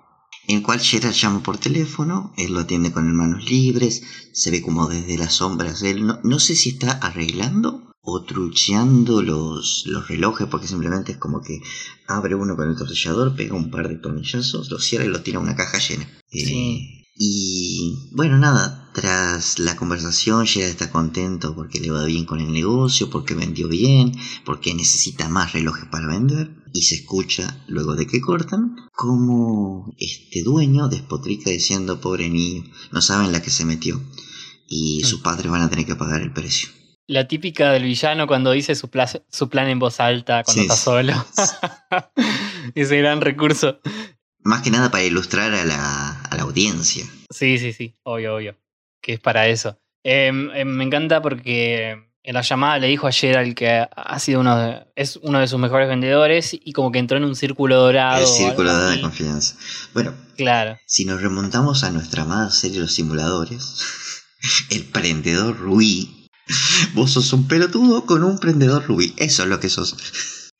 En 0.47 0.57
el 0.57 0.63
cual 0.63 0.79
Gerard 0.79 1.13
llama 1.13 1.43
por 1.43 1.57
teléfono, 1.57 2.33
él 2.37 2.53
lo 2.53 2.61
atiende 2.61 2.91
con 2.91 3.15
manos 3.15 3.45
libres, 3.49 4.03
se 4.33 4.51
ve 4.51 4.61
como 4.61 4.87
desde 4.87 5.17
las 5.17 5.33
sombras 5.33 5.81
él. 5.83 6.05
No, 6.05 6.19
no 6.23 6.39
sé 6.39 6.55
si 6.55 6.69
está 6.69 6.91
arreglando 6.91 7.91
o 8.01 8.23
trucheando 8.23 9.21
los, 9.21 9.83
los 9.85 10.07
relojes, 10.07 10.47
porque 10.47 10.67
simplemente 10.67 11.13
es 11.13 11.17
como 11.19 11.41
que 11.41 11.61
abre 12.07 12.35
uno 12.35 12.55
con 12.55 12.69
el 12.69 12.75
tornillador, 12.75 13.35
pega 13.35 13.55
un 13.55 13.69
par 13.69 13.87
de 13.87 13.97
tornillazos, 13.97 14.71
lo 14.71 14.79
cierra 14.79 15.05
y 15.05 15.09
lo 15.09 15.21
tira 15.21 15.37
a 15.37 15.41
una 15.41 15.55
caja 15.55 15.77
llena. 15.77 16.09
Eh, 16.31 17.05
y 17.15 18.09
bueno, 18.13 18.37
nada, 18.39 18.89
tras 18.93 19.59
la 19.59 19.75
conversación 19.75 20.47
Gerard 20.47 20.71
está 20.71 20.91
contento 20.91 21.53
porque 21.53 21.79
le 21.79 21.91
va 21.91 22.03
bien 22.05 22.25
con 22.25 22.39
el 22.39 22.51
negocio, 22.51 23.11
porque 23.11 23.35
vendió 23.35 23.67
bien, 23.67 24.13
porque 24.43 24.73
necesita 24.73 25.29
más 25.29 25.53
relojes 25.53 25.85
para 25.85 26.07
vender. 26.07 26.60
Y 26.73 26.83
se 26.83 26.95
escucha, 26.95 27.63
luego 27.67 27.95
de 27.95 28.07
que 28.07 28.21
cortan, 28.21 28.75
como 28.93 29.93
este 29.97 30.41
dueño 30.43 30.87
despotrica 30.87 31.49
diciendo, 31.49 31.99
pobre 31.99 32.29
niño, 32.29 32.63
no 32.91 33.01
saben 33.01 33.31
la 33.31 33.41
que 33.41 33.49
se 33.49 33.65
metió. 33.65 34.01
Y 34.67 35.01
sus 35.03 35.19
padres 35.21 35.51
van 35.51 35.61
a 35.63 35.69
tener 35.69 35.85
que 35.85 35.95
pagar 35.95 36.21
el 36.21 36.31
precio. 36.31 36.69
La 37.07 37.27
típica 37.27 37.71
del 37.73 37.83
villano 37.83 38.25
cuando 38.25 38.51
dice 38.51 38.73
su, 38.75 38.89
su 39.29 39.49
plan 39.49 39.67
en 39.67 39.79
voz 39.79 39.99
alta 39.99 40.43
cuando 40.43 40.61
Sí, 40.61 40.67
está 40.67 40.75
sí. 40.77 40.83
solo. 40.83 41.25
Ese 42.75 42.97
gran 42.97 43.19
recurso. 43.21 43.79
Más 44.43 44.61
que 44.61 44.71
nada 44.71 44.89
para 44.89 45.03
ilustrar 45.03 45.53
a 45.53 45.65
la, 45.65 46.21
a 46.21 46.35
la 46.37 46.43
audiencia. 46.43 47.05
Sí, 47.29 47.57
sí, 47.57 47.73
sí, 47.73 47.95
obvio, 48.03 48.35
obvio. 48.35 48.57
Que 49.01 49.13
es 49.13 49.19
para 49.19 49.47
eso. 49.47 49.77
Em, 50.03 50.49
em, 50.51 50.67
me 50.67 50.83
encanta 50.83 51.21
porque 51.21 52.10
en 52.23 52.35
la 52.35 52.41
llamada 52.41 52.77
le 52.79 52.87
dijo 52.87 53.07
a 53.07 53.11
Gerald 53.11 53.55
que 53.55 53.87
ha 53.95 54.19
sido 54.19 54.41
uno 54.41 54.57
de, 54.57 54.85
es 54.95 55.17
uno 55.23 55.39
de 55.39 55.47
sus 55.47 55.59
mejores 55.59 55.89
vendedores 55.89 56.51
y 56.53 56.71
como 56.73 56.91
que 56.91 56.99
entró 56.99 57.17
en 57.17 57.23
un 57.23 57.35
círculo 57.35 57.77
dorado. 57.77 58.21
El 58.21 58.27
círculo 58.27 58.69
algo 58.71 58.89
de 58.89 59.01
confianza. 59.01 59.55
Bueno, 59.93 60.13
Claro. 60.37 60.77
si 60.85 61.05
nos 61.05 61.21
remontamos 61.21 61.83
a 61.83 61.91
nuestra 61.91 62.23
amada 62.23 62.51
serie 62.51 62.79
Los 62.79 62.93
Simuladores, 62.93 63.75
El 64.69 64.85
prendedor 64.85 65.57
rubí. 65.57 66.27
Vos 66.93 67.11
sos 67.11 67.31
un 67.33 67.47
pelotudo 67.47 68.05
con 68.05 68.23
un 68.23 68.37
prendedor 68.39 68.85
rubí. 68.85 69.13
Eso 69.17 69.43
es 69.43 69.49
lo 69.49 69.59
que 69.59 69.69
sos. 69.69 69.95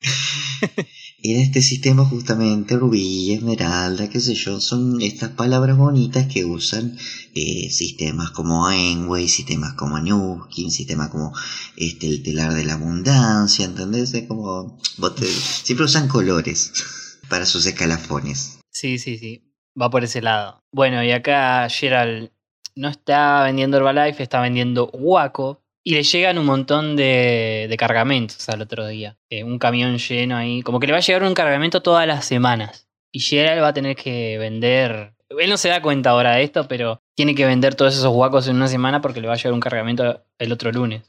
En 1.24 1.40
este 1.40 1.62
sistema 1.62 2.04
justamente 2.04 2.76
rubí, 2.76 3.32
esmeralda, 3.32 4.10
qué 4.10 4.18
sé 4.18 4.34
yo, 4.34 4.58
son 4.58 5.00
estas 5.00 5.30
palabras 5.30 5.76
bonitas 5.76 6.26
que 6.26 6.44
usan 6.44 6.98
eh, 7.36 7.70
sistemas 7.70 8.32
como 8.32 8.68
Enway, 8.68 9.28
sistemas 9.28 9.74
como 9.74 10.00
Newskin, 10.00 10.72
sistemas 10.72 11.10
como 11.10 11.32
este, 11.76 12.08
el 12.08 12.24
telar 12.24 12.54
de 12.54 12.64
la 12.64 12.72
abundancia, 12.72 13.64
¿entendés? 13.64 14.12
Es 14.14 14.26
como, 14.26 14.80
vos 14.98 15.14
siempre 15.62 15.84
usan 15.84 16.08
colores 16.08 16.72
para 17.28 17.46
sus 17.46 17.66
escalafones. 17.66 18.58
Sí, 18.70 18.98
sí, 18.98 19.16
sí. 19.16 19.48
Va 19.80 19.90
por 19.90 20.02
ese 20.02 20.22
lado. 20.22 20.58
Bueno, 20.72 21.04
y 21.04 21.12
acá 21.12 21.68
Gerald 21.70 22.30
no 22.74 22.88
está 22.88 23.44
vendiendo 23.44 23.76
Herbalife, 23.76 24.24
está 24.24 24.40
vendiendo 24.40 24.90
Waco. 24.92 25.61
Y 25.84 25.94
le 25.94 26.02
llegan 26.02 26.38
un 26.38 26.46
montón 26.46 26.96
de, 26.96 27.66
de 27.68 27.76
cargamentos 27.76 28.48
al 28.48 28.62
otro 28.62 28.86
día. 28.86 29.18
Eh, 29.30 29.42
un 29.42 29.58
camión 29.58 29.98
lleno 29.98 30.36
ahí. 30.36 30.62
Como 30.62 30.78
que 30.78 30.86
le 30.86 30.92
va 30.92 30.98
a 30.98 31.02
llegar 31.02 31.24
un 31.24 31.34
cargamento 31.34 31.82
todas 31.82 32.06
las 32.06 32.24
semanas. 32.24 32.88
Y 33.10 33.20
Gerald 33.20 33.62
va 33.62 33.68
a 33.68 33.74
tener 33.74 33.96
que 33.96 34.38
vender. 34.38 35.14
Él 35.28 35.50
no 35.50 35.56
se 35.56 35.68
da 35.68 35.82
cuenta 35.82 36.10
ahora 36.10 36.36
de 36.36 36.44
esto, 36.44 36.68
pero 36.68 37.02
tiene 37.14 37.34
que 37.34 37.46
vender 37.46 37.74
todos 37.74 37.94
esos 37.94 38.14
huacos 38.14 38.46
en 38.48 38.56
una 38.56 38.68
semana 38.68 39.00
porque 39.00 39.20
le 39.20 39.28
va 39.28 39.34
a 39.34 39.36
llegar 39.36 39.52
un 39.52 39.60
cargamento 39.60 40.24
el 40.38 40.52
otro 40.52 40.70
lunes. 40.72 41.02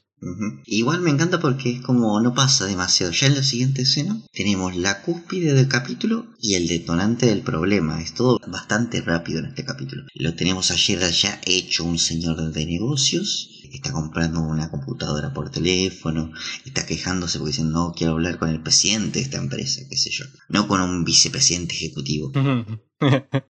Igual 0.65 1.01
me 1.01 1.09
encanta 1.09 1.39
porque 1.39 1.71
es 1.71 1.81
como 1.81 2.19
no 2.21 2.33
pasa 2.33 2.65
demasiado. 2.65 3.11
Ya 3.11 3.27
en 3.27 3.35
la 3.35 3.43
siguiente 3.43 3.81
escena 3.81 4.17
tenemos 4.31 4.75
la 4.75 5.01
cúspide 5.01 5.53
del 5.53 5.67
capítulo 5.67 6.27
y 6.39 6.55
el 6.55 6.67
detonante 6.67 7.25
del 7.25 7.41
problema. 7.41 8.01
Es 8.01 8.13
todo 8.13 8.39
bastante 8.47 9.01
rápido 9.01 9.39
en 9.39 9.47
este 9.47 9.65
capítulo. 9.65 10.03
Lo 10.13 10.33
tenemos 10.35 10.71
a 10.71 10.77
Gerald 10.77 11.13
ya 11.13 11.41
hecho 11.45 11.83
un 11.83 11.99
señor 11.99 12.51
de 12.51 12.65
negocios. 12.65 13.49
Está 13.73 13.91
comprando 13.91 14.39
una 14.39 14.69
computadora 14.69 15.33
por 15.33 15.49
teléfono. 15.49 16.31
Está 16.63 16.85
quejándose 16.85 17.39
porque 17.39 17.51
dice 17.51 17.63
no 17.63 17.91
quiero 17.95 18.13
hablar 18.13 18.37
con 18.37 18.49
el 18.49 18.61
presidente 18.61 19.19
de 19.19 19.25
esta 19.25 19.37
empresa, 19.37 19.81
qué 19.89 19.97
sé 19.97 20.11
yo. 20.11 20.25
No 20.47 20.67
con 20.67 20.79
un 20.79 21.03
vicepresidente 21.03 21.75
ejecutivo. 21.75 22.31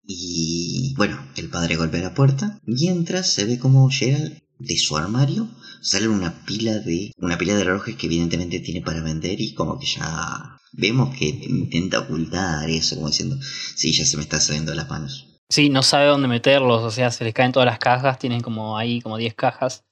Y 0.07 0.95
bueno, 0.97 1.19
el 1.35 1.49
padre 1.49 1.75
golpea 1.75 2.03
la 2.03 2.15
puerta. 2.15 2.61
Mientras 2.63 3.33
se 3.33 3.45
ve 3.47 3.59
como 3.59 3.91
Gerald 3.91 4.39
de 4.61 4.79
su 4.79 4.97
armario 4.97 5.49
sale 5.81 6.07
una 6.07 6.45
pila 6.45 6.79
de 6.79 7.11
una 7.17 7.37
pila 7.37 7.57
de 7.57 7.65
relojes 7.65 7.97
que 7.97 8.07
evidentemente 8.07 8.61
tiene 8.61 8.83
para 8.83 9.03
vender 9.03 9.41
y 9.41 9.55
como 9.55 9.81
que 9.81 9.87
ya 9.87 10.57
vemos 10.73 11.17
que 11.17 11.27
intenta 11.27 12.01
ocultar 12.01 12.71
eso 12.71 12.95
como 12.95 13.09
diciendo 13.09 13.37
sí 13.75 13.93
ya 13.93 14.05
se 14.05 14.19
me 14.19 14.23
está 14.23 14.39
saliendo 14.39 14.71
de 14.71 14.77
las 14.77 14.91
manos 14.91 15.31
Sí, 15.51 15.69
no 15.69 15.83
sabe 15.83 16.07
dónde 16.07 16.29
meterlos, 16.29 16.81
o 16.83 16.93
sea, 16.93 17.11
se 17.11 17.25
les 17.25 17.35
caen 17.35 17.51
todas 17.51 17.67
las 17.67 17.81
cajas, 17.81 18.21
tienen 18.21 18.41
como 18.41 18.79
ahí 18.79 19.01
como 19.01 19.17
10 19.17 19.35
cajas. 19.35 19.83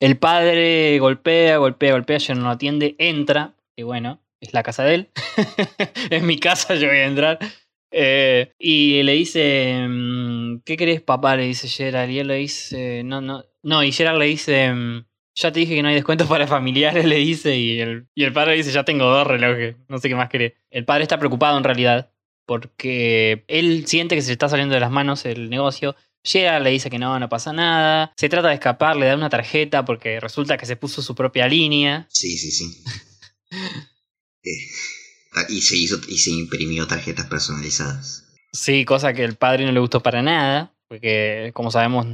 El 0.00 0.18
padre 0.18 0.98
golpea, 0.98 1.56
golpea, 1.56 1.92
golpea, 1.92 2.18
ya 2.18 2.34
no 2.34 2.42
lo 2.42 2.50
atiende, 2.50 2.96
entra, 2.98 3.54
y 3.76 3.82
bueno, 3.82 4.20
es 4.40 4.52
la 4.52 4.62
casa 4.62 4.84
de 4.84 4.94
él. 4.94 5.08
es 6.10 6.22
mi 6.22 6.38
casa, 6.38 6.74
yo 6.74 6.88
voy 6.88 6.98
a 6.98 7.06
entrar. 7.06 7.38
Eh, 7.90 8.52
y 8.58 9.02
le 9.02 9.12
dice, 9.12 9.86
mm, 9.88 10.60
¿qué 10.64 10.76
querés 10.76 11.00
papá? 11.00 11.36
Le 11.36 11.44
dice 11.44 11.68
Gerald. 11.68 12.10
Y 12.10 12.18
él 12.18 12.28
le 12.28 12.34
dice, 12.36 13.02
no, 13.04 13.20
no, 13.20 13.44
no, 13.62 13.82
y 13.82 13.92
Gerald 13.92 14.18
le 14.18 14.26
dice, 14.26 14.72
mm, 14.72 15.06
ya 15.34 15.52
te 15.52 15.60
dije 15.60 15.74
que 15.74 15.82
no 15.82 15.88
hay 15.88 15.94
descuentos 15.94 16.28
para 16.28 16.46
familiares, 16.46 17.04
le 17.06 17.16
dice, 17.16 17.56
y 17.56 17.80
el, 17.80 18.06
y 18.14 18.24
el 18.24 18.32
padre 18.32 18.52
le 18.52 18.56
dice, 18.58 18.72
ya 18.72 18.84
tengo 18.84 19.06
dos 19.06 19.26
relojes, 19.26 19.76
no 19.88 19.98
sé 19.98 20.08
qué 20.08 20.14
más 20.14 20.28
querés. 20.28 20.54
El 20.70 20.84
padre 20.84 21.04
está 21.04 21.18
preocupado 21.18 21.56
en 21.56 21.64
realidad, 21.64 22.10
porque 22.46 23.44
él 23.48 23.86
siente 23.86 24.14
que 24.14 24.22
se 24.22 24.32
está 24.32 24.48
saliendo 24.48 24.74
de 24.74 24.80
las 24.80 24.90
manos 24.90 25.24
el 25.24 25.50
negocio. 25.50 25.96
Gerald 26.26 26.64
le 26.64 26.70
dice 26.70 26.90
que 26.90 26.98
no, 26.98 27.18
no 27.20 27.28
pasa 27.28 27.52
nada. 27.52 28.12
Se 28.16 28.28
trata 28.28 28.48
de 28.48 28.54
escapar, 28.54 28.96
le 28.96 29.06
da 29.06 29.14
una 29.14 29.30
tarjeta 29.30 29.84
porque 29.84 30.18
resulta 30.20 30.56
que 30.56 30.66
se 30.66 30.76
puso 30.76 31.00
su 31.00 31.14
propia 31.14 31.46
línea. 31.48 32.06
sí 32.10 32.36
sí 32.36 32.50
sí 32.50 32.82
Eh, 34.48 34.68
ah, 35.34 35.44
y 35.48 35.60
se 35.60 35.76
hizo 35.76 35.98
y 36.08 36.18
se 36.18 36.30
imprimió 36.30 36.86
tarjetas 36.86 37.26
personalizadas 37.26 38.22
Sí, 38.52 38.84
cosa 38.84 39.12
que 39.12 39.24
el 39.24 39.34
padre 39.34 39.66
no 39.66 39.72
le 39.72 39.80
gustó 39.80 40.02
para 40.02 40.22
nada, 40.22 40.72
porque 40.88 41.50
como 41.52 41.70
sabemos 41.70 42.06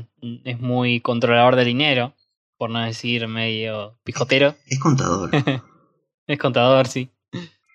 es 0.44 0.58
muy 0.58 1.00
controlador 1.00 1.56
del 1.56 1.66
dinero, 1.66 2.14
por 2.58 2.70
no 2.70 2.80
decir 2.80 3.28
medio 3.28 3.98
pijotero. 4.02 4.56
es 4.66 4.78
contador 4.80 5.30
es 6.26 6.38
contador, 6.38 6.88
sí. 6.88 7.10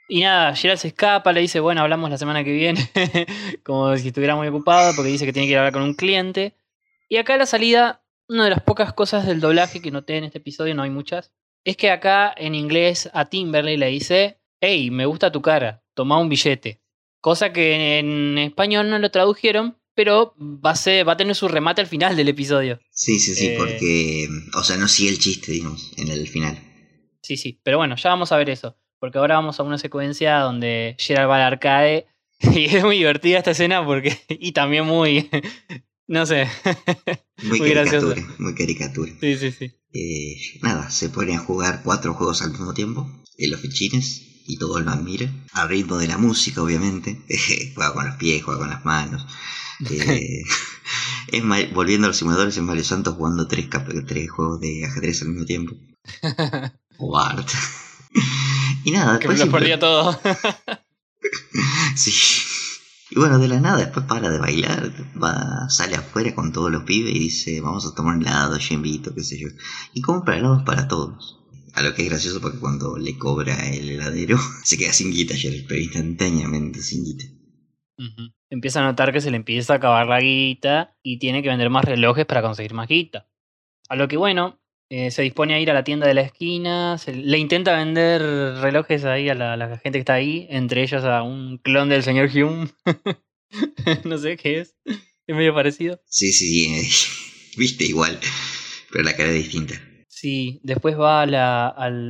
Y 0.10 0.22
nada, 0.22 0.56
Gerald 0.56 0.80
se 0.80 0.88
escapa, 0.90 1.34
le 1.34 1.42
dice, 1.42 1.60
bueno, 1.60 1.82
hablamos 1.82 2.10
la 2.10 2.18
semana 2.18 2.44
que 2.44 2.54
viene, 2.54 2.90
como 3.64 3.96
si 3.98 4.08
estuviera 4.08 4.36
muy 4.36 4.48
ocupado, 4.48 4.94
porque 4.96 5.12
dice 5.12 5.26
que 5.26 5.34
tiene 5.34 5.48
que 5.48 5.52
ir 5.52 5.58
a 5.58 5.62
hablar 5.62 5.74
con 5.74 5.84
un 5.84 5.94
cliente. 5.96 6.56
Y 7.10 7.18
acá 7.18 7.34
a 7.34 7.38
la 7.38 7.46
salida, 7.46 8.04
una 8.30 8.46
de 8.46 8.50
las 8.52 8.62
pocas 8.62 8.94
cosas 8.94 9.26
del 9.26 9.40
doblaje 9.42 9.82
que 9.82 9.92
noté 9.92 10.18
en 10.18 10.24
este 10.26 10.38
episodio, 10.38 10.76
no 10.76 10.84
hay 10.84 10.90
muchas, 10.90 11.32
es 11.66 11.76
que 11.76 11.92
acá 11.92 12.34
en 12.38 12.56
inglés 12.56 13.10
a 13.14 13.26
Timberley 13.26 13.76
le 13.76 13.88
dice, 13.88 14.40
hey, 14.62 14.90
me 14.92 15.06
gusta 15.06 15.32
tu 15.32 15.42
cara, 15.42 15.84
toma 15.94 16.18
un 16.20 16.30
billete. 16.30 16.82
Cosa 17.20 17.52
que 17.52 18.00
en 18.00 18.38
español 18.38 18.90
no 18.90 19.00
lo 19.00 19.12
tradujeron, 19.12 19.78
pero 19.94 20.36
va 20.40 20.72
a, 20.72 20.76
ser, 20.76 21.06
va 21.08 21.14
a 21.14 21.18
tener 21.18 21.36
su 21.36 21.48
remate 21.48 21.82
al 21.82 21.88
final 21.88 22.16
del 22.16 22.30
episodio. 22.30 22.80
sí 22.92 23.20
sí 23.20 23.34
sí 23.34 23.48
Eh. 23.48 23.56
porque 23.58 24.28
o 24.54 24.64
sea 24.64 24.78
no 24.78 24.88
sigue 24.88 25.10
el 25.10 25.18
chiste 25.18 25.52
digamos 25.52 25.92
en 25.98 26.10
el 26.10 26.28
final 26.28 26.56
Sí, 27.24 27.36
sí, 27.36 27.60
pero 27.64 27.78
bueno, 27.78 27.96
ya 27.98 28.12
vamos 28.12 28.32
a 28.32 28.38
ver 28.38 28.50
eso. 28.52 28.78
Porque 29.00 29.18
ahora 29.18 29.36
vamos 29.36 29.60
a 29.60 29.64
una 29.64 29.78
secuencia 29.78 30.40
donde 30.40 30.96
Gerald 31.00 31.30
va 31.30 31.38
al 31.38 31.54
arcade. 31.54 32.08
Y 32.54 32.66
es 32.66 32.84
muy 32.84 32.98
divertida 32.98 33.40
esta 33.40 33.52
escena 33.52 33.84
porque. 33.84 34.16
Y 34.30 34.52
también 34.52 34.86
muy. 34.86 35.30
No 36.10 36.26
sé. 36.26 36.48
muy, 37.44 37.60
Muy 37.60 37.74
caricatura 37.74 38.16
muy 38.38 38.56
caricatura 38.56 39.12
Sí, 39.20 39.36
sí, 39.36 39.52
sí. 39.52 39.74
Eh, 39.92 40.38
nada, 40.62 40.90
se 40.90 41.10
ponen 41.10 41.36
a 41.36 41.40
jugar 41.40 41.82
cuatro 41.84 42.14
juegos 42.14 42.42
al 42.42 42.52
mismo 42.52 42.74
tiempo 42.74 43.12
en 43.38 43.52
los 43.52 43.60
fichines 43.60 44.22
y 44.48 44.58
todo 44.58 44.78
el 44.78 44.86
man 44.86 45.04
mira. 45.04 45.30
Al 45.52 45.68
ritmo 45.68 45.98
de 45.98 46.08
la 46.08 46.18
música, 46.18 46.62
obviamente. 46.62 47.22
juega 47.76 47.94
con 47.94 48.08
los 48.08 48.16
pies, 48.16 48.42
juega 48.42 48.62
con 48.62 48.70
las 48.70 48.86
manos. 48.86 49.28
Eh, 49.90 50.44
es 51.28 51.74
volviendo 51.74 52.08
a 52.08 52.10
los 52.10 52.18
simuladores 52.18 52.58
en 52.58 52.66
Mario 52.66 52.86
Santos 52.86 53.16
jugando 53.16 53.48
tres, 53.48 53.68
tres 54.08 54.32
juegos 54.32 54.62
de 54.62 54.86
ajedrez 54.86 55.22
al 55.22 55.30
mismo 55.30 55.46
tiempo. 55.46 55.76
O 56.98 57.20
Art. 57.20 57.50
Y 58.88 58.92
nada, 58.92 59.20
Que 59.20 59.28
me 59.28 59.34
después 59.34 59.52
lo 59.52 59.60
perdía 59.60 59.80
todo. 59.80 60.18
Sí. 61.96 62.12
Y 63.10 63.20
bueno, 63.20 63.38
de 63.38 63.50
la 63.50 63.60
nada, 63.60 63.80
después 63.80 64.06
para 64.06 64.30
de 64.30 64.40
bailar, 64.40 64.94
va, 65.22 65.68
sale 65.70 65.96
afuera 65.96 66.34
con 66.34 66.54
todos 66.54 66.72
los 66.72 66.84
pibes 66.84 67.14
y 67.14 67.20
dice, 67.20 67.60
vamos 67.60 67.86
a 67.86 67.94
tomar 67.94 68.16
un 68.16 68.22
helado, 68.22 68.58
yo 68.58 68.76
invito, 68.76 69.14
qué 69.14 69.24
sé 69.24 69.38
yo. 69.38 69.50
Y 69.94 70.02
compra 70.02 70.38
helados 70.38 70.64
para 70.64 70.88
todos. 70.88 71.38
A 71.74 71.82
lo 71.82 71.94
que 71.96 72.04
es 72.04 72.10
gracioso 72.10 72.40
porque 72.40 72.60
cuando 72.60 72.98
le 72.98 73.18
cobra 73.18 73.70
el 73.70 73.90
heladero, 73.90 74.38
se 74.64 74.78
queda 74.78 74.94
sin 74.94 75.12
guita, 75.12 75.36
Jerry, 75.36 75.66
pero 75.68 75.82
instantáneamente 75.82 76.82
sin 76.82 77.04
guita. 77.04 77.26
Empieza 78.50 78.80
a 78.80 78.86
notar 78.86 79.12
que 79.12 79.20
se 79.20 79.32
le 79.32 79.38
empieza 79.38 79.74
a 79.74 79.78
acabar 79.78 80.08
la 80.08 80.22
guita 80.22 80.96
y 81.04 81.20
tiene 81.20 81.44
que 81.44 81.50
vender 81.50 81.70
más 81.70 81.84
relojes 81.84 82.26
para 82.26 82.42
conseguir 82.42 82.74
más 82.74 82.88
guita. 82.88 83.28
A 83.90 83.98
lo 83.98 84.08
que 84.08 84.16
bueno, 84.16 84.62
eh, 84.90 85.12
se 85.12 85.22
dispone 85.22 85.54
a 85.54 85.60
ir 85.60 85.70
a 85.70 85.74
la 85.74 85.84
tienda 85.84 86.08
de 86.08 86.14
la 86.14 86.22
esquina, 86.22 86.98
se- 86.98 87.14
le 87.14 87.38
intenta 87.38 87.76
vender 87.78 88.22
relojes 88.62 89.04
ahí 89.06 89.30
a 89.30 89.36
la, 89.36 89.54
a 89.54 89.58
la 89.58 89.78
gente 89.78 89.98
que 89.98 90.00
está 90.00 90.14
ahí, 90.14 90.48
entre 90.50 90.82
ellos 90.84 91.04
a 91.04 91.24
un 91.24 91.58
clon 91.58 91.90
del 91.90 92.04
señor 92.04 92.30
Hume. 92.34 92.70
no 94.06 94.18
sé 94.18 94.38
qué 94.38 94.60
es, 94.62 94.76
es 94.86 95.36
medio 95.36 95.54
parecido. 95.54 96.00
Sí, 96.06 96.32
sí, 96.32 96.48
sí, 96.48 96.74
eh, 96.76 96.88
viste 97.58 97.84
igual, 97.86 98.20
pero 98.92 99.04
la 99.04 99.16
cara 99.16 99.30
es 99.30 99.36
distinta. 99.36 99.76
Sí, 100.10 100.60
después 100.64 100.98
va 101.00 101.22
a, 101.22 101.26
la- 101.28 101.68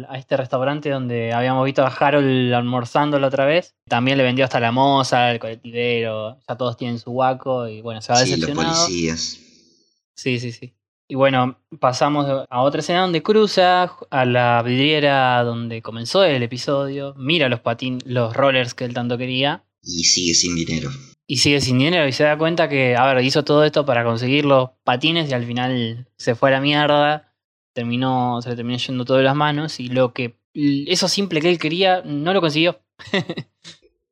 a 0.07 0.17
este 0.17 0.37
restaurante 0.37 0.89
donde 0.89 1.33
habíamos 1.33 1.65
visto 1.65 1.83
a 1.85 1.87
Harold 1.89 2.53
almorzando 2.53 3.19
la 3.19 3.27
otra 3.27 3.45
vez. 3.45 3.75
También 3.89 4.17
le 4.17 4.23
vendió 4.23 4.45
hasta 4.45 4.61
la 4.61 4.71
moza, 4.71 5.29
el 5.31 5.39
colectivero, 5.39 6.39
ya 6.47 6.55
todos 6.55 6.77
tienen 6.77 6.99
su 6.99 7.11
guaco 7.11 7.67
y 7.67 7.81
bueno, 7.81 8.01
se 8.01 8.13
va 8.13 8.19
Sí, 8.23 8.29
los 8.31 8.39
decepcionado. 8.39 8.85
policías. 8.85 9.39
Sí, 10.15 10.39
sí, 10.39 10.53
sí. 10.53 10.73
Y 11.09 11.15
bueno, 11.15 11.57
pasamos 11.79 12.45
a 12.49 12.61
otra 12.61 12.81
escena 12.81 13.01
donde 13.01 13.23
cruza 13.23 13.89
a 14.09 14.25
la 14.25 14.61
vidriera 14.61 15.41
donde 15.43 15.81
comenzó 15.81 16.23
el 16.23 16.43
episodio, 16.43 17.13
mira 17.17 17.47
los 17.47 17.61
patin, 17.61 17.99
los 18.05 18.35
rollers 18.35 18.73
que 18.73 18.83
él 18.83 18.93
tanto 18.93 19.17
quería 19.17 19.63
Y 19.81 20.03
sigue 20.03 20.33
sin 20.33 20.55
dinero. 20.55 20.89
y 21.25 21.37
sigue 21.37 21.61
sin 21.61 21.77
dinero 21.79 22.05
y 22.07 22.11
se 22.11 22.23
da 22.23 22.37
cuenta 22.37 22.67
que, 22.67 22.97
a 22.97 23.05
ver, 23.13 23.23
hizo 23.23 23.45
todo 23.45 23.63
esto 23.63 23.85
para 23.85 24.03
conseguir 24.03 24.43
los 24.43 24.71
patines 24.83 25.29
y 25.29 25.33
al 25.33 25.45
final 25.45 26.09
se 26.17 26.35
fue 26.35 26.49
a 26.49 26.53
la 26.53 26.61
mierda, 26.61 27.33
terminó, 27.73 28.41
se 28.41 28.49
le 28.49 28.55
terminó 28.57 28.77
yendo 28.77 29.05
todo 29.05 29.17
de 29.17 29.23
las 29.23 29.35
manos 29.35 29.79
y 29.79 29.87
lo 29.87 30.13
que, 30.13 30.37
eso 30.53 31.07
simple 31.07 31.39
que 31.39 31.49
él 31.49 31.57
quería, 31.59 32.01
no 32.03 32.33
lo 32.33 32.41
consiguió. 32.41 32.81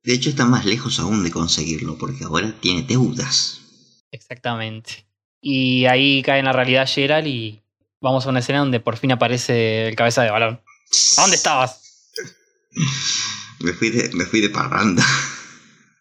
De 0.04 0.14
hecho, 0.14 0.30
está 0.30 0.46
más 0.46 0.66
lejos 0.66 1.00
aún 1.00 1.24
de 1.24 1.32
conseguirlo, 1.32 1.98
porque 1.98 2.26
ahora 2.26 2.54
tiene 2.62 2.84
deudas. 2.84 3.60
Exactamente. 4.12 5.08
Y 5.48 5.86
ahí 5.86 6.24
cae 6.24 6.40
en 6.40 6.46
la 6.46 6.54
realidad 6.54 6.90
Gerald 6.92 7.28
y 7.28 7.62
vamos 8.02 8.26
a 8.26 8.30
una 8.30 8.40
escena 8.40 8.62
donde 8.62 8.80
por 8.80 8.98
fin 8.98 9.12
aparece 9.12 9.88
el 9.88 9.96
cabeza 9.96 10.24
de 10.24 10.32
balón. 10.32 10.60
¿A 11.18 11.22
dónde 11.22 11.36
estabas? 11.36 12.10
Me 13.60 13.72
fui 13.74 13.92
de, 13.92 14.10
me 14.16 14.26
fui 14.26 14.42
de 14.42 14.50
parranda. 14.50 15.06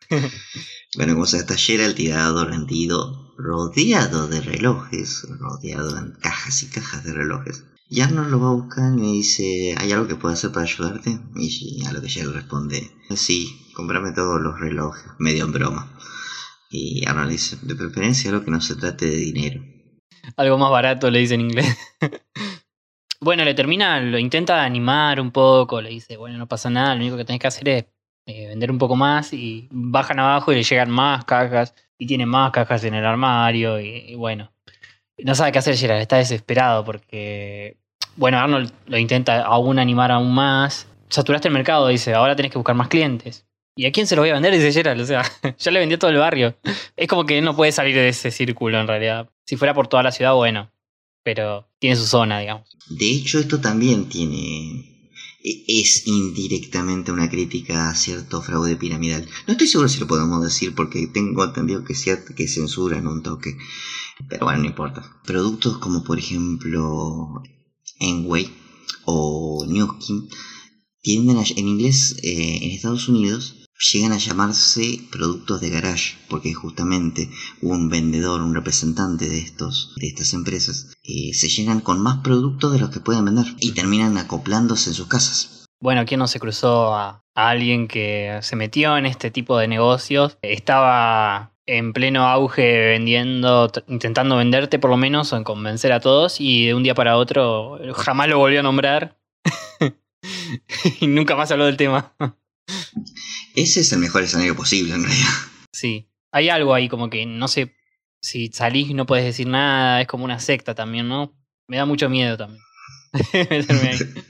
bueno, 0.97 1.13
como 1.13 1.27
se 1.27 1.37
está 1.37 1.59
Gerald 1.59 1.95
tirado, 1.95 2.47
rendido, 2.47 3.35
rodeado 3.37 4.29
de 4.29 4.41
relojes, 4.41 5.27
rodeado 5.39 5.99
en 5.99 6.13
cajas 6.13 6.63
y 6.63 6.69
cajas 6.69 7.05
de 7.05 7.13
relojes. 7.13 7.65
Y 7.91 8.01
Arnold 8.01 8.31
lo 8.31 8.41
va 8.41 8.49
a 8.49 8.55
buscar 8.55 8.95
y 8.97 9.03
le 9.03 9.13
dice, 9.13 9.75
¿hay 9.77 9.93
algo 9.93 10.09
que 10.09 10.17
pueda 10.17 10.33
hacer 10.33 10.53
para 10.53 10.65
ayudarte? 10.65 11.21
Y 11.37 11.85
a 11.85 11.93
lo 11.93 12.01
que 12.01 12.09
le 12.09 12.33
responde, 12.33 12.91
sí, 13.15 13.71
cómprame 13.75 14.13
todos 14.13 14.41
los 14.41 14.59
relojes, 14.59 15.05
medio 15.19 15.45
en 15.45 15.53
broma. 15.53 15.95
Y 16.77 17.05
dice, 17.29 17.57
de 17.62 17.77
preferencia 17.77 18.33
algo 18.33 18.45
que 18.45 18.51
no 18.51 18.61
se 18.61 18.75
trate 18.75 19.07
de 19.07 19.16
dinero. 19.16 19.62
Algo 20.37 20.59
más 20.59 20.72
barato 20.72 21.09
le 21.09 21.20
dice 21.20 21.35
en 21.35 21.43
inglés. 21.43 21.79
bueno, 23.20 23.45
le 23.45 23.55
termina, 23.55 24.01
lo 24.01 24.18
intenta 24.18 24.64
animar 24.64 25.20
un 25.20 25.31
poco, 25.31 25.81
le 25.81 25.91
dice, 25.91 26.16
bueno, 26.16 26.37
no 26.37 26.49
pasa 26.49 26.70
nada, 26.70 26.97
lo 26.97 27.03
único 27.03 27.16
que 27.16 27.25
tenés 27.25 27.41
que 27.41 27.47
hacer 27.47 27.68
es 27.68 27.85
eh, 28.27 28.49
vender 28.49 28.72
un 28.72 28.79
poco 28.79 28.97
más 28.97 29.33
y 29.33 29.68
bajan 29.70 30.18
abajo 30.18 30.51
y 30.51 30.57
le 30.57 30.62
llegan 30.64 30.91
más 30.91 31.25
cajas 31.25 31.77
y 31.97 32.09
tiene 32.09 32.27
más 32.27 32.51
cajas 32.51 32.83
en 32.83 32.95
el 32.95 33.07
armario 33.07 33.79
y, 33.79 34.07
y 34.09 34.14
bueno. 34.16 34.51
No 35.18 35.37
sabe 35.37 35.53
qué 35.53 35.61
hacer 35.61 35.77
Gerard, 35.77 36.01
está 36.01 36.16
desesperado 36.16 36.85
porque, 36.85 37.77
bueno, 38.16 38.39
Arnold 38.39 38.72
lo 38.87 38.99
intenta 38.99 39.43
aún 39.43 39.79
animar 39.79 40.11
aún 40.11 40.35
más. 40.35 40.89
Saturaste 41.09 41.47
el 41.47 41.55
mercado, 41.55 41.87
dice, 41.87 42.14
ahora 42.14 42.35
tenés 42.35 42.51
que 42.51 42.59
buscar 42.59 42.75
más 42.75 42.89
clientes. 42.89 43.47
¿Y 43.77 43.87
a 43.87 43.93
quién 43.93 44.07
se 44.07 44.14
lo 44.14 44.22
voy 44.22 44.31
a 44.31 44.35
vender? 44.35 44.53
Dice 44.55 44.72
Gerald. 44.72 45.01
O 45.01 45.07
sea, 45.07 45.22
ya 45.59 45.70
le 45.70 45.81
vendió 45.81 45.99
todo 45.99 46.11
el 46.11 46.18
barrio. 46.18 46.57
Es 46.97 47.09
como 47.09 47.25
que 47.27 47.41
no 47.43 47.57
puede 47.57 47.72
salir 47.72 47.95
de 47.95 48.09
ese 48.09 48.31
círculo 48.31 48.81
en 48.81 48.87
realidad. 48.89 49.31
Si 49.45 49.57
fuera 49.57 49.75
por 49.75 49.89
toda 49.89 50.03
la 50.03 50.12
ciudad, 50.12 50.35
bueno. 50.35 50.70
Pero 51.22 51.66
tiene 51.79 51.97
su 51.97 52.07
zona, 52.07 52.41
digamos. 52.41 52.68
De 52.89 53.11
hecho, 53.11 53.39
esto 53.39 53.61
también 53.61 54.09
tiene. 54.09 55.09
e- 55.43 55.64
Es 55.66 56.07
indirectamente 56.07 57.12
una 57.12 57.31
crítica 57.31 57.89
a 57.89 57.95
cierto 57.95 58.43
fraude 58.43 58.77
piramidal. 58.77 59.27
No 59.47 59.53
estoy 59.53 59.66
seguro 59.66 59.89
si 59.89 60.01
lo 60.01 60.07
podemos 60.07 60.43
decir 60.43 60.75
porque 60.75 61.07
tengo 61.07 61.45
entendido 61.45 61.83
que, 61.85 61.95
censuran 61.95 63.07
un 63.07 63.22
toque. 63.22 63.57
Pero 64.29 64.45
bueno, 64.47 64.61
no 64.61 64.66
importa. 64.66 65.03
Productos 65.25 65.79
como 65.79 66.05
por 66.05 66.18
ejemplo 66.18 67.43
Enway 67.99 68.51
o 69.07 69.64
Newskin 69.66 70.29
tienden 71.01 71.39
a, 71.39 71.43
en 71.57 71.68
inglés 71.68 72.16
eh, 72.22 72.59
en 72.62 72.70
Estados 72.70 73.09
Unidos 73.09 73.64
llegan 73.79 74.12
a 74.12 74.18
llamarse 74.18 75.01
productos 75.11 75.61
de 75.61 75.70
garage 75.70 76.16
porque 76.29 76.55
justamente 76.55 77.29
un 77.61 77.89
vendedor, 77.89 78.41
un 78.41 78.55
representante 78.55 79.29
de 79.29 79.39
estos 79.39 79.95
de 79.97 80.09
estas 80.09 80.33
empresas 80.33 80.93
eh, 81.03 81.33
se 81.35 81.49
llenan 81.49 81.81
con 81.81 82.01
más 82.01 82.18
productos 82.18 82.72
de 82.72 82.79
los 82.79 82.91
que 82.91 83.01
pueden 83.01 83.25
vender 83.25 83.47
y 83.59 83.72
terminan 83.72 84.16
acoplándose 84.16 84.91
en 84.91 84.95
sus 84.95 85.09
casas. 85.09 85.66
Bueno, 85.81 86.07
¿quién 86.07 86.18
no 86.18 86.29
se 86.29 86.41
cruzó 86.41 86.95
a, 86.95 87.22
alguien 87.35 87.89
que 87.89 88.39
se 88.43 88.55
metió 88.55 88.97
en 88.97 89.07
este 89.07 89.31
tipo 89.31 89.59
de 89.59 89.66
negocios? 89.66 90.39
Estaba 90.41 91.53
en 91.66 91.93
pleno 91.93 92.27
auge 92.29 92.89
vendiendo, 92.91 93.70
intentando 93.89 94.37
venderte 94.37 94.79
por 94.79 94.91
lo 94.91 94.97
menos 94.97 95.33
o 95.33 95.37
en 95.37 95.45
convencer 95.45 95.93
a 95.93 96.01
todos 96.01 96.41
y 96.41 96.66
de 96.66 96.75
un 96.75 96.85
día 96.85 96.95
para 96.95 97.16
otro 97.16 97.79
jamás 97.95 98.29
lo 98.29 98.39
volvió 98.39 98.61
a 98.61 98.62
nombrar 98.62 99.18
y 101.01 101.07
nunca 101.07 101.35
más 101.37 101.51
habló 101.51 101.66
del 101.66 101.77
tema. 101.77 102.14
Ese 103.55 103.81
es 103.81 103.93
el 103.93 104.01
mejor 104.01 104.23
escenario 104.23 104.55
posible 104.57 104.95
en 104.95 105.05
realidad. 105.05 105.29
Sí, 105.73 106.09
hay 106.33 106.49
algo 106.49 106.75
ahí 106.75 106.89
como 106.89 107.09
que 107.11 107.25
no 107.27 107.49
sé 107.49 107.75
si 108.21 108.49
salís 108.53 108.91
y 108.91 108.95
no 108.95 109.07
puedes 109.07 109.25
decir 109.25 109.47
nada, 109.47 110.01
es 110.01 110.07
como 110.07 110.25
una 110.25 110.39
secta 110.41 110.75
también, 110.75 111.09
¿no? 111.09 111.33
Me 111.69 111.77
da 111.77 111.85
mucho 111.87 112.09
miedo 112.09 112.37
también. 112.37 112.63
Meterme 113.51 113.89
ahí. 113.89 113.99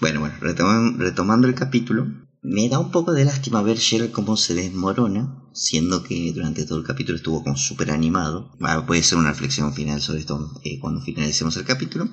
Bueno, 0.00 0.20
bueno, 0.20 0.34
retoman- 0.40 0.96
retomando 0.96 1.46
el 1.46 1.54
capítulo, 1.54 2.06
me 2.42 2.68
da 2.70 2.78
un 2.78 2.90
poco 2.90 3.12
de 3.12 3.24
lástima 3.26 3.60
ver 3.62 3.78
Gerald 3.78 4.12
cómo 4.12 4.36
se 4.36 4.54
desmorona, 4.54 5.42
siendo 5.52 6.02
que 6.02 6.32
durante 6.32 6.64
todo 6.64 6.78
el 6.78 6.86
capítulo 6.86 7.16
estuvo 7.16 7.42
como 7.42 7.56
súper 7.56 7.90
animado. 7.90 8.50
Ah, 8.62 8.84
puede 8.86 9.02
ser 9.02 9.18
una 9.18 9.30
reflexión 9.30 9.74
final 9.74 10.00
sobre 10.00 10.20
esto 10.20 10.58
eh, 10.64 10.78
cuando 10.78 11.02
finalicemos 11.02 11.54
el 11.58 11.64
capítulo. 11.64 12.08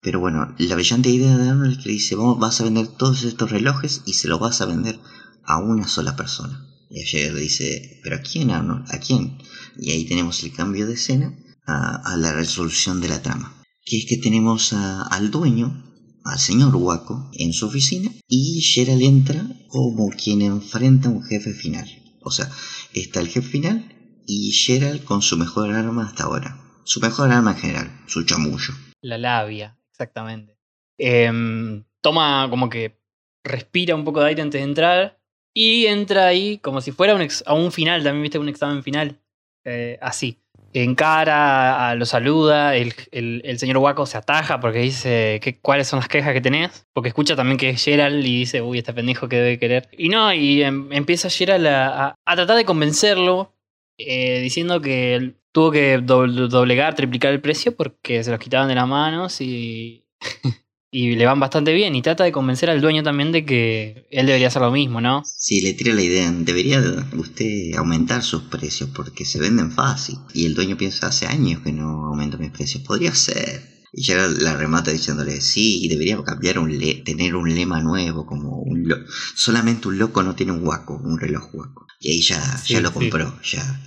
Pero 0.00 0.20
bueno, 0.20 0.54
la 0.58 0.74
brillante 0.74 1.10
idea 1.10 1.36
de 1.36 1.48
Arnold 1.48 1.72
es 1.78 1.84
que 1.84 1.90
dice, 1.90 2.14
vamos, 2.14 2.38
vas 2.38 2.60
a 2.60 2.64
vender 2.64 2.86
todos 2.88 3.24
estos 3.24 3.50
relojes 3.50 4.02
y 4.06 4.14
se 4.14 4.28
los 4.28 4.38
vas 4.40 4.60
a 4.60 4.66
vender 4.66 4.98
a 5.44 5.58
una 5.58 5.88
sola 5.88 6.14
persona. 6.16 6.64
Y 6.90 7.00
ayer 7.02 7.34
le 7.34 7.40
dice, 7.40 8.00
¿pero 8.02 8.16
a 8.16 8.20
quién 8.20 8.50
Arnold? 8.50 8.86
¿A 8.90 8.98
quién? 8.98 9.38
Y 9.78 9.90
ahí 9.90 10.04
tenemos 10.06 10.42
el 10.44 10.52
cambio 10.52 10.86
de 10.86 10.94
escena 10.94 11.36
a, 11.66 11.96
a 12.12 12.16
la 12.16 12.32
resolución 12.32 13.00
de 13.00 13.08
la 13.08 13.22
trama. 13.22 13.62
Que 13.84 13.98
es 13.98 14.06
que 14.06 14.16
tenemos 14.18 14.72
a- 14.72 15.02
al 15.02 15.30
dueño, 15.30 15.84
al 16.24 16.38
señor 16.38 16.76
Waco, 16.76 17.30
en 17.34 17.52
su 17.52 17.66
oficina 17.66 18.10
y 18.28 18.60
Gerald 18.62 19.02
entra 19.02 19.46
como 19.68 20.08
quien 20.10 20.42
enfrenta 20.42 21.08
a 21.08 21.12
un 21.12 21.22
jefe 21.24 21.52
final. 21.52 21.88
O 22.22 22.30
sea, 22.30 22.50
está 22.92 23.20
el 23.20 23.28
jefe 23.28 23.48
final 23.48 23.94
y 24.26 24.52
Gerald 24.52 25.04
con 25.04 25.22
su 25.22 25.36
mejor 25.36 25.72
arma 25.72 26.06
hasta 26.06 26.24
ahora. 26.24 26.60
Su 26.84 27.00
mejor 27.00 27.30
arma 27.32 27.52
en 27.52 27.56
general, 27.58 28.00
su 28.06 28.24
chamullo. 28.24 28.74
La 29.00 29.16
labia, 29.16 29.77
exactamente. 29.98 30.56
Em, 30.98 31.84
toma 32.00 32.46
como 32.50 32.68
que 32.70 32.96
respira 33.44 33.94
un 33.96 34.04
poco 34.04 34.20
de 34.20 34.28
aire 34.28 34.42
antes 34.42 34.60
de 34.60 34.64
entrar 34.64 35.18
y 35.54 35.86
entra 35.86 36.26
ahí 36.26 36.58
como 36.58 36.80
si 36.80 36.92
fuera 36.92 37.16
a 37.46 37.54
un 37.54 37.72
final, 37.72 38.02
también 38.04 38.22
viste 38.22 38.38
un 38.38 38.48
examen 38.48 38.82
final. 38.82 39.18
Eh, 39.64 39.98
así. 40.00 40.38
Encara, 40.74 41.88
a- 41.90 41.94
lo 41.94 42.04
saluda, 42.04 42.76
el, 42.76 42.92
el- 43.10 43.58
señor 43.58 43.78
Waco 43.78 44.06
se 44.06 44.18
ataja 44.18 44.60
porque 44.60 44.80
dice 44.80 45.40
que, 45.42 45.58
cuáles 45.58 45.88
son 45.88 45.98
las 45.98 46.08
quejas 46.08 46.32
que 46.34 46.40
tenés, 46.42 46.86
porque 46.92 47.08
escucha 47.08 47.34
también 47.34 47.56
que 47.58 47.70
es 47.70 47.82
Gerald 47.82 48.24
y 48.24 48.38
dice, 48.40 48.60
uy, 48.60 48.78
este 48.78 48.92
pendejo 48.92 49.28
que 49.28 49.36
debe 49.36 49.58
querer. 49.58 49.88
Y 49.96 50.10
no, 50.10 50.32
y 50.32 50.62
em- 50.62 50.92
empieza 50.92 51.30
Gerald 51.30 51.66
a, 51.66 52.14
a- 52.24 52.36
tratar 52.36 52.56
de 52.56 52.64
convencerlo, 52.66 53.52
eh, 53.98 54.40
diciendo 54.40 54.80
que 54.80 55.34
tuvo 55.52 55.70
que 55.70 55.98
doble- 55.98 56.48
doblegar, 56.48 56.94
triplicar 56.94 57.32
el 57.32 57.40
precio 57.40 57.76
porque 57.76 58.22
se 58.24 58.30
los 58.30 58.40
quitaban 58.40 58.68
de 58.68 58.74
las 58.74 58.88
manos 58.88 59.40
y, 59.40 60.04
y 60.90 61.16
le 61.16 61.26
van 61.26 61.40
bastante 61.40 61.72
bien. 61.74 61.94
Y 61.94 62.02
trata 62.02 62.24
de 62.24 62.32
convencer 62.32 62.70
al 62.70 62.80
dueño 62.80 63.02
también 63.02 63.32
de 63.32 63.44
que 63.44 64.06
él 64.10 64.26
debería 64.26 64.48
hacer 64.48 64.62
lo 64.62 64.70
mismo, 64.72 65.00
¿no? 65.00 65.22
Si 65.24 65.60
le 65.60 65.74
tira 65.74 65.94
la 65.94 66.02
idea, 66.02 66.30
debería 66.32 66.80
usted 67.16 67.74
aumentar 67.76 68.22
sus 68.22 68.42
precios 68.44 68.90
porque 68.94 69.24
se 69.24 69.40
venden 69.40 69.72
fácil. 69.72 70.16
Y 70.34 70.46
el 70.46 70.54
dueño 70.54 70.76
piensa, 70.76 71.08
hace 71.08 71.26
años 71.26 71.62
que 71.62 71.72
no 71.72 72.06
aumento 72.06 72.38
mis 72.38 72.50
precios, 72.50 72.82
podría 72.84 73.14
ser. 73.14 73.78
Y 73.92 74.02
ya 74.02 74.16
la 74.28 74.54
remata 74.54 74.90
diciéndole, 74.90 75.40
sí, 75.40 75.82
y 75.82 75.88
debería 75.88 76.22
cambiar 76.22 76.58
un 76.58 76.78
le 76.78 76.96
tener 76.96 77.34
un 77.34 77.54
lema 77.54 77.80
nuevo, 77.80 78.26
como 78.26 78.58
un 78.58 78.86
lo- 78.86 78.98
solamente 79.34 79.88
un 79.88 79.98
loco 79.98 80.22
no 80.22 80.34
tiene 80.34 80.52
un 80.52 80.60
guaco, 80.60 81.00
un 81.02 81.18
reloj 81.18 81.50
guaco. 81.52 81.86
Y 81.98 82.10
ahí 82.12 82.20
ya, 82.20 82.40
Sí, 82.58 82.74
ya 82.74 82.80
lo 82.80 82.88
sí. 82.90 82.94
compró, 82.94 83.40
ya. 83.42 83.80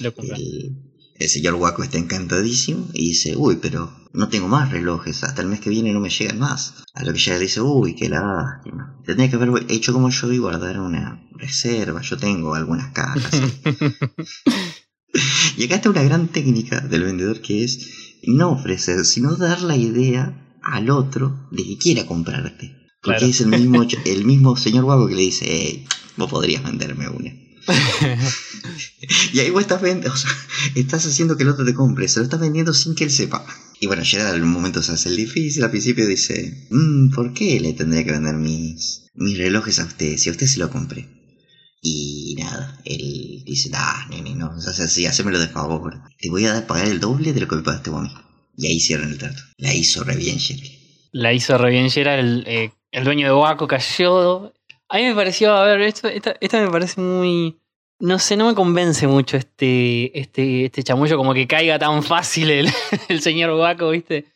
Lo 0.00 0.14
compró. 0.14 0.36
El, 0.36 0.76
el 1.18 1.28
señor 1.28 1.54
Waco 1.54 1.82
está 1.82 1.98
encantadísimo 1.98 2.88
y 2.92 3.08
dice, 3.08 3.36
uy, 3.36 3.58
pero 3.60 3.90
no 4.12 4.28
tengo 4.28 4.48
más 4.48 4.70
relojes, 4.70 5.24
hasta 5.24 5.42
el 5.42 5.48
mes 5.48 5.60
que 5.60 5.70
viene 5.70 5.92
no 5.92 6.00
me 6.00 6.10
llegan 6.10 6.38
más. 6.38 6.74
A 6.94 7.04
lo 7.04 7.12
que 7.12 7.18
ella 7.18 7.34
le 7.34 7.40
dice, 7.44 7.60
uy, 7.60 7.94
qué 7.94 8.08
lástima. 8.08 8.98
Tendría 9.04 9.28
que 9.30 9.36
haber 9.36 9.66
hecho 9.68 9.92
como 9.92 10.10
yo 10.10 10.32
y 10.32 10.38
guardar 10.38 10.80
una 10.80 11.22
reserva, 11.32 12.00
yo 12.02 12.16
tengo 12.16 12.54
algunas 12.54 12.92
cajas. 12.92 13.30
y 15.56 15.64
acá 15.64 15.76
está 15.76 15.90
una 15.90 16.02
gran 16.02 16.28
técnica 16.28 16.80
del 16.80 17.04
vendedor 17.04 17.40
que 17.40 17.64
es 17.64 17.90
no 18.24 18.50
ofrecer, 18.52 19.04
sino 19.04 19.36
dar 19.36 19.62
la 19.62 19.76
idea 19.76 20.58
al 20.62 20.90
otro 20.90 21.48
de 21.52 21.64
que 21.64 21.78
quiera 21.78 22.06
comprarte. 22.06 22.74
Porque 23.02 23.18
Claro. 23.18 23.26
es 23.26 23.40
el 23.40 23.48
mismo, 23.48 23.84
el 24.04 24.24
mismo 24.24 24.56
señor 24.56 24.84
Waco 24.84 25.06
que 25.08 25.14
le 25.14 25.22
dice, 25.22 25.44
hey, 25.48 25.86
vos 26.16 26.30
podrías 26.30 26.62
venderme 26.64 27.08
una. 27.08 27.30
Y 29.32 29.40
ahí 29.40 29.50
vos 29.50 29.62
estás 29.62 29.80
vendiendo, 29.82 30.12
o 30.12 30.16
sea, 30.16 30.30
estás 30.74 31.06
haciendo 31.06 31.36
que 31.36 31.42
el 31.42 31.50
otro 31.50 31.64
te 31.64 31.74
compre, 31.74 32.08
se 32.08 32.20
lo 32.20 32.24
estás 32.24 32.40
vendiendo 32.40 32.72
sin 32.72 32.94
que 32.94 33.04
él 33.04 33.10
sepa. 33.10 33.44
Y 33.80 33.86
bueno, 33.86 34.02
Gerard 34.04 34.34
en 34.34 34.42
un 34.42 34.50
momento 34.50 34.82
se 34.82 34.92
hace 34.92 35.10
el 35.10 35.16
difícil, 35.16 35.62
al 35.62 35.70
principio 35.70 36.06
dice, 36.06 36.66
"Mm, 36.70 37.10
¿por 37.10 37.34
qué 37.34 37.60
le 37.60 37.72
tendría 37.74 38.04
que 38.04 38.12
vender 38.12 38.36
mis, 38.36 39.04
mis 39.14 39.38
relojes 39.38 39.78
a 39.78 39.84
usted 39.84 40.16
si 40.16 40.28
a 40.28 40.32
usted 40.32 40.46
se 40.46 40.58
lo 40.58 40.70
compré? 40.70 41.08
Y 41.82 42.36
nada, 42.38 42.80
él 42.84 43.42
dice, 43.44 43.70
ah, 43.74 44.06
nene, 44.10 44.34
no, 44.34 44.50
o 44.56 44.60
sea, 44.60 44.88
sí, 44.88 45.06
hacémelo 45.06 45.38
de 45.38 45.48
favor, 45.48 46.00
te 46.18 46.30
voy 46.30 46.46
a 46.46 46.54
dar 46.54 46.66
pagar 46.66 46.88
el 46.88 47.00
doble 47.00 47.32
de 47.32 47.40
lo 47.40 47.48
que 47.48 47.56
me 47.56 47.62
pagaste 47.62 47.90
vos 47.90 48.00
a 48.00 48.02
mí. 48.02 48.10
Y 48.56 48.66
ahí 48.66 48.80
cierran 48.80 49.10
el 49.10 49.18
trato. 49.18 49.42
La 49.58 49.74
hizo 49.74 50.02
re 50.02 50.16
bien 50.16 50.38
Gerald. 50.40 50.72
La 51.12 51.32
hizo 51.32 51.58
re 51.58 51.70
bien 51.70 51.90
Gerald, 51.90 52.26
el, 52.26 52.44
eh, 52.46 52.72
el 52.90 53.04
dueño 53.04 53.26
de 53.26 53.34
Waco 53.34 53.68
cayó. 53.68 54.52
A 54.88 54.96
mí 54.98 55.04
me 55.04 55.14
pareció, 55.14 55.52
a 55.52 55.64
ver, 55.64 55.80
esto, 55.80 56.08
esta, 56.08 56.60
me 56.60 56.70
parece 56.70 57.00
muy. 57.00 57.58
No 57.98 58.18
sé, 58.18 58.36
no 58.36 58.46
me 58.46 58.54
convence 58.54 59.06
mucho 59.06 59.36
este, 59.36 60.18
este, 60.18 60.66
este 60.66 60.82
chamullo, 60.82 61.16
como 61.16 61.32
que 61.32 61.46
caiga 61.46 61.78
tan 61.78 62.02
fácil 62.02 62.50
el, 63.08 63.20
señor 63.20 63.58
Waco, 63.58 63.90
¿viste? 63.90 64.26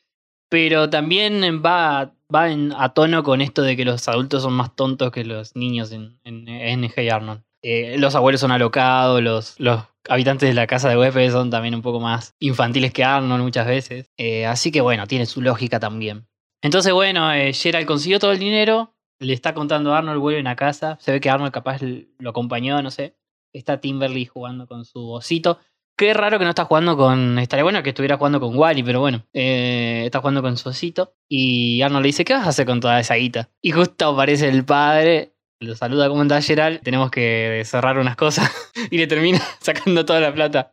Pero 0.48 0.88
también 0.88 1.62
va, 1.64 2.14
va 2.34 2.50
en- 2.50 2.72
a 2.72 2.94
tono 2.94 3.22
con 3.22 3.42
esto 3.42 3.62
de 3.62 3.76
que 3.76 3.84
los 3.84 4.08
adultos 4.08 4.42
son 4.42 4.54
más 4.54 4.74
tontos 4.74 5.12
que 5.12 5.24
los 5.24 5.54
niños 5.56 5.92
en, 5.92 6.18
en, 6.24 6.90
Hey 6.96 7.10
Arnold. 7.10 7.42
Eh, 7.62 7.96
los 7.98 8.14
abuelos 8.14 8.40
son 8.40 8.50
alocados, 8.50 9.22
los, 9.22 9.60
los 9.60 9.82
habitantes 10.08 10.48
de 10.48 10.54
la 10.54 10.66
casa 10.66 10.88
de 10.88 10.96
Wepe 10.96 11.30
son 11.30 11.50
también 11.50 11.74
un 11.74 11.82
poco 11.82 12.00
más 12.00 12.34
infantiles 12.40 12.92
que 12.94 13.04
Arnold 13.04 13.42
muchas 13.42 13.66
veces. 13.66 14.10
Eh, 14.16 14.46
así 14.46 14.72
que 14.72 14.80
bueno, 14.80 15.06
tiene 15.06 15.26
su 15.26 15.42
lógica 15.42 15.78
también. 15.78 16.26
Entonces, 16.62 16.92
bueno, 16.94 17.32
eh, 17.32 17.52
Gerald 17.52 17.86
consiguió 17.86 18.18
todo 18.18 18.32
el 18.32 18.38
dinero, 18.38 18.94
le 19.20 19.34
está 19.34 19.54
contando 19.54 19.94
a 19.94 19.98
Arnold, 19.98 20.20
vuelven 20.20 20.46
a 20.46 20.56
casa. 20.56 20.98
Se 21.00 21.12
ve 21.12 21.20
que 21.20 21.30
Arnold 21.30 21.52
capaz 21.52 21.80
lo 21.82 22.30
acompañó, 22.30 22.82
no 22.82 22.90
sé. 22.90 23.14
Está 23.52 23.80
Timberly 23.80 24.26
jugando 24.26 24.66
con 24.66 24.84
su 24.84 25.10
osito. 25.10 25.58
Qué 25.96 26.14
raro 26.14 26.38
que 26.38 26.44
no 26.44 26.50
estás 26.50 26.66
jugando 26.66 26.96
con. 26.96 27.38
Estaría 27.38 27.62
bueno 27.62 27.82
que 27.82 27.90
estuviera 27.90 28.16
jugando 28.16 28.40
con 28.40 28.56
Wally, 28.56 28.82
pero 28.82 29.00
bueno. 29.00 29.26
Eh, 29.34 30.02
estás 30.06 30.20
jugando 30.20 30.40
con 30.40 30.56
su 30.56 30.70
osito. 30.70 31.14
Y 31.28 31.82
Arnold 31.82 32.02
le 32.02 32.08
dice: 32.08 32.24
¿Qué 32.24 32.32
vas 32.32 32.46
a 32.46 32.50
hacer 32.50 32.64
con 32.64 32.80
toda 32.80 32.98
esa 32.98 33.16
guita? 33.16 33.50
Y 33.60 33.72
justo 33.72 34.06
aparece 34.06 34.48
el 34.48 34.64
padre. 34.64 35.34
Lo 35.60 35.76
saluda 35.76 36.08
como 36.08 36.22
anda 36.22 36.40
Gerald. 36.40 36.80
Tenemos 36.80 37.10
que 37.10 37.62
cerrar 37.66 37.98
unas 37.98 38.16
cosas. 38.16 38.50
y 38.90 38.96
le 38.96 39.06
termina 39.06 39.42
sacando 39.60 40.06
toda 40.06 40.20
la 40.20 40.32
plata. 40.32 40.70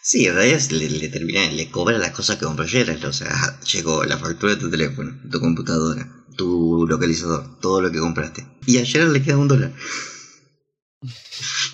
Sí, 0.00 0.24
en 0.24 0.34
realidad 0.36 0.60
le, 0.70 0.88
le 0.88 1.08
termina, 1.08 1.50
le 1.50 1.70
cobra 1.70 1.98
las 1.98 2.12
cosas 2.12 2.36
que 2.36 2.46
compró 2.46 2.64
Gerald. 2.66 3.04
O 3.04 3.12
sea, 3.12 3.28
llegó 3.70 4.04
la 4.04 4.16
factura 4.16 4.54
de 4.54 4.60
tu 4.60 4.70
teléfono, 4.70 5.12
tu 5.30 5.40
computadora, 5.40 6.08
tu 6.38 6.86
localizador, 6.88 7.60
todo 7.60 7.82
lo 7.82 7.90
que 7.90 7.98
compraste. 7.98 8.46
Y 8.64 8.78
a 8.78 8.86
Gerald 8.86 9.12
le 9.12 9.22
queda 9.22 9.36
un 9.36 9.48
dólar. 9.48 9.72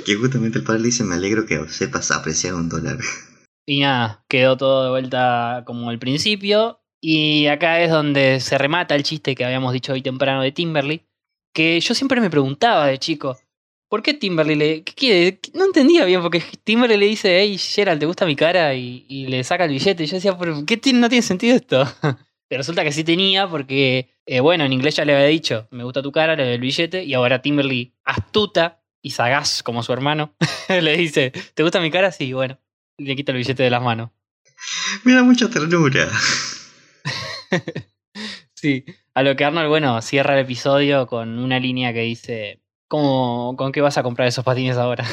que 0.04 0.16
justamente 0.16 0.58
el 0.58 0.64
padre 0.64 0.80
le 0.80 0.86
dice, 0.86 1.04
me 1.04 1.14
alegro 1.14 1.46
que 1.46 1.68
sepas 1.68 2.10
apreciar 2.10 2.54
un 2.54 2.68
dólar. 2.68 2.98
Y 3.66 3.80
nada, 3.80 4.24
quedó 4.28 4.56
todo 4.56 4.84
de 4.84 4.90
vuelta 4.90 5.62
como 5.66 5.90
al 5.90 5.98
principio. 5.98 6.80
Y 7.00 7.46
acá 7.46 7.82
es 7.82 7.90
donde 7.90 8.40
se 8.40 8.56
remata 8.56 8.94
el 8.94 9.02
chiste 9.02 9.34
que 9.34 9.44
habíamos 9.44 9.74
dicho 9.74 9.92
hoy 9.92 10.02
temprano 10.02 10.40
de 10.42 10.52
Timberly. 10.52 11.06
Que 11.52 11.78
yo 11.80 11.94
siempre 11.94 12.20
me 12.20 12.30
preguntaba 12.30 12.86
de 12.86 12.98
chico, 12.98 13.38
¿por 13.88 14.02
qué 14.02 14.14
Timberly 14.14 14.54
le... 14.54 14.82
¿Qué 14.82 14.94
quiere? 14.94 15.40
No 15.52 15.66
entendía 15.66 16.06
bien, 16.06 16.22
porque 16.22 16.42
Timberly 16.64 16.96
le 16.96 17.06
dice, 17.06 17.38
hey 17.38 17.58
Gerald, 17.58 18.00
¿te 18.00 18.06
gusta 18.06 18.24
mi 18.24 18.34
cara? 18.34 18.74
Y, 18.74 19.04
y 19.08 19.26
le 19.26 19.44
saca 19.44 19.66
el 19.66 19.72
billete. 19.72 20.04
Y 20.04 20.06
yo 20.06 20.14
decía, 20.16 20.36
¿por 20.38 20.64
qué 20.64 20.80
no 20.94 21.08
tiene 21.10 21.22
sentido 21.22 21.54
esto? 21.54 21.86
Pero 22.48 22.60
resulta 22.60 22.84
que 22.84 22.92
sí 22.92 23.04
tenía, 23.04 23.48
porque, 23.48 24.14
eh, 24.26 24.40
bueno, 24.40 24.64
en 24.64 24.72
inglés 24.72 24.96
ya 24.96 25.04
le 25.04 25.14
había 25.14 25.26
dicho, 25.26 25.66
me 25.70 25.84
gusta 25.84 26.02
tu 26.02 26.12
cara, 26.12 26.36
le 26.36 26.44
doy 26.44 26.54
el 26.54 26.60
billete. 26.60 27.04
Y 27.04 27.14
ahora 27.14 27.42
Timberly, 27.42 27.94
astuta 28.04 28.82
y 29.02 29.10
sagaz 29.10 29.62
como 29.62 29.82
su 29.82 29.92
hermano, 29.92 30.34
le 30.68 30.96
dice, 30.96 31.32
¿te 31.54 31.62
gusta 31.62 31.80
mi 31.80 31.90
cara? 31.90 32.12
Sí, 32.12 32.32
bueno. 32.32 32.58
Y 32.96 33.06
le 33.06 33.16
quita 33.16 33.32
el 33.32 33.38
billete 33.38 33.62
de 33.62 33.70
las 33.70 33.82
manos. 33.82 34.10
Me 35.04 35.14
da 35.14 35.22
mucha 35.22 35.48
ternura. 35.48 36.08
Sí, 38.64 38.82
a 39.12 39.22
lo 39.22 39.36
que 39.36 39.44
Arnold, 39.44 39.68
bueno, 39.68 40.00
cierra 40.00 40.32
el 40.32 40.46
episodio 40.46 41.06
con 41.06 41.38
una 41.38 41.60
línea 41.60 41.92
que 41.92 42.00
dice, 42.00 42.62
¿cómo, 42.88 43.56
¿con 43.58 43.72
qué 43.72 43.82
vas 43.82 43.98
a 43.98 44.02
comprar 44.02 44.26
esos 44.26 44.42
patines 44.42 44.78
ahora? 44.78 45.06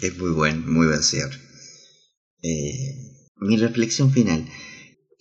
Es 0.00 0.16
muy 0.18 0.30
buen, 0.30 0.72
muy 0.72 0.86
buen 0.86 1.02
cierre. 1.02 1.36
Eh, 2.42 2.94
mi 3.38 3.56
reflexión 3.56 4.12
final. 4.12 4.46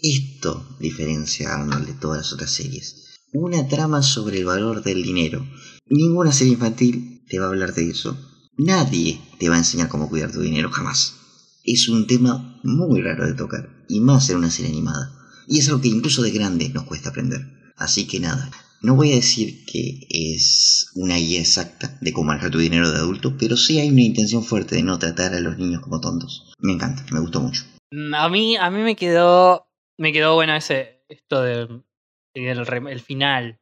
Esto 0.03 0.77
diferencia 0.79 1.51
a 1.51 1.61
Arnold 1.61 1.85
de 1.85 1.93
todas 1.93 2.17
las 2.17 2.33
otras 2.33 2.49
series. 2.49 3.19
Una 3.33 3.67
trama 3.67 4.01
sobre 4.01 4.39
el 4.39 4.45
valor 4.45 4.83
del 4.83 5.03
dinero. 5.03 5.47
Ninguna 5.87 6.31
serie 6.31 6.53
infantil 6.53 7.23
te 7.29 7.37
va 7.37 7.45
a 7.45 7.49
hablar 7.49 7.75
de 7.75 7.87
eso. 7.87 8.17
Nadie 8.57 9.21
te 9.37 9.47
va 9.47 9.55
a 9.55 9.59
enseñar 9.59 9.89
cómo 9.89 10.09
cuidar 10.09 10.31
tu 10.31 10.41
dinero, 10.41 10.71
jamás. 10.71 11.13
Es 11.63 11.87
un 11.87 12.07
tema 12.07 12.59
muy 12.63 13.01
raro 13.03 13.27
de 13.27 13.35
tocar, 13.35 13.69
y 13.89 13.99
más 13.99 14.27
en 14.31 14.37
una 14.37 14.49
serie 14.49 14.71
animada. 14.71 15.13
Y 15.47 15.59
es 15.59 15.67
algo 15.69 15.81
que 15.81 15.89
incluso 15.89 16.23
de 16.23 16.31
grande 16.31 16.69
nos 16.69 16.85
cuesta 16.85 17.09
aprender. 17.09 17.41
Así 17.77 18.07
que 18.07 18.19
nada, 18.19 18.49
no 18.81 18.95
voy 18.95 19.11
a 19.11 19.17
decir 19.17 19.65
que 19.65 20.07
es 20.09 20.87
una 20.95 21.17
guía 21.17 21.41
exacta 21.41 21.99
de 22.01 22.11
cómo 22.11 22.29
manejar 22.29 22.49
tu 22.49 22.57
dinero 22.57 22.89
de 22.89 22.97
adulto, 22.97 23.37
pero 23.37 23.55
sí 23.55 23.79
hay 23.79 23.89
una 23.89 24.01
intención 24.01 24.43
fuerte 24.43 24.77
de 24.77 24.83
no 24.83 24.97
tratar 24.97 25.35
a 25.35 25.39
los 25.39 25.59
niños 25.59 25.83
como 25.83 26.01
tontos. 26.01 26.51
Me 26.59 26.73
encanta, 26.73 27.05
me 27.11 27.19
gustó 27.19 27.39
mucho. 27.39 27.65
A 28.17 28.29
mí, 28.29 28.57
a 28.57 28.71
mí 28.71 28.81
me 28.81 28.95
quedó, 28.95 29.67
me 29.97 30.11
quedó 30.13 30.35
bueno 30.35 30.55
ese, 30.55 31.03
esto 31.09 31.41
de, 31.41 31.67
rem- 32.35 32.89
el 32.89 32.99
final. 33.01 33.59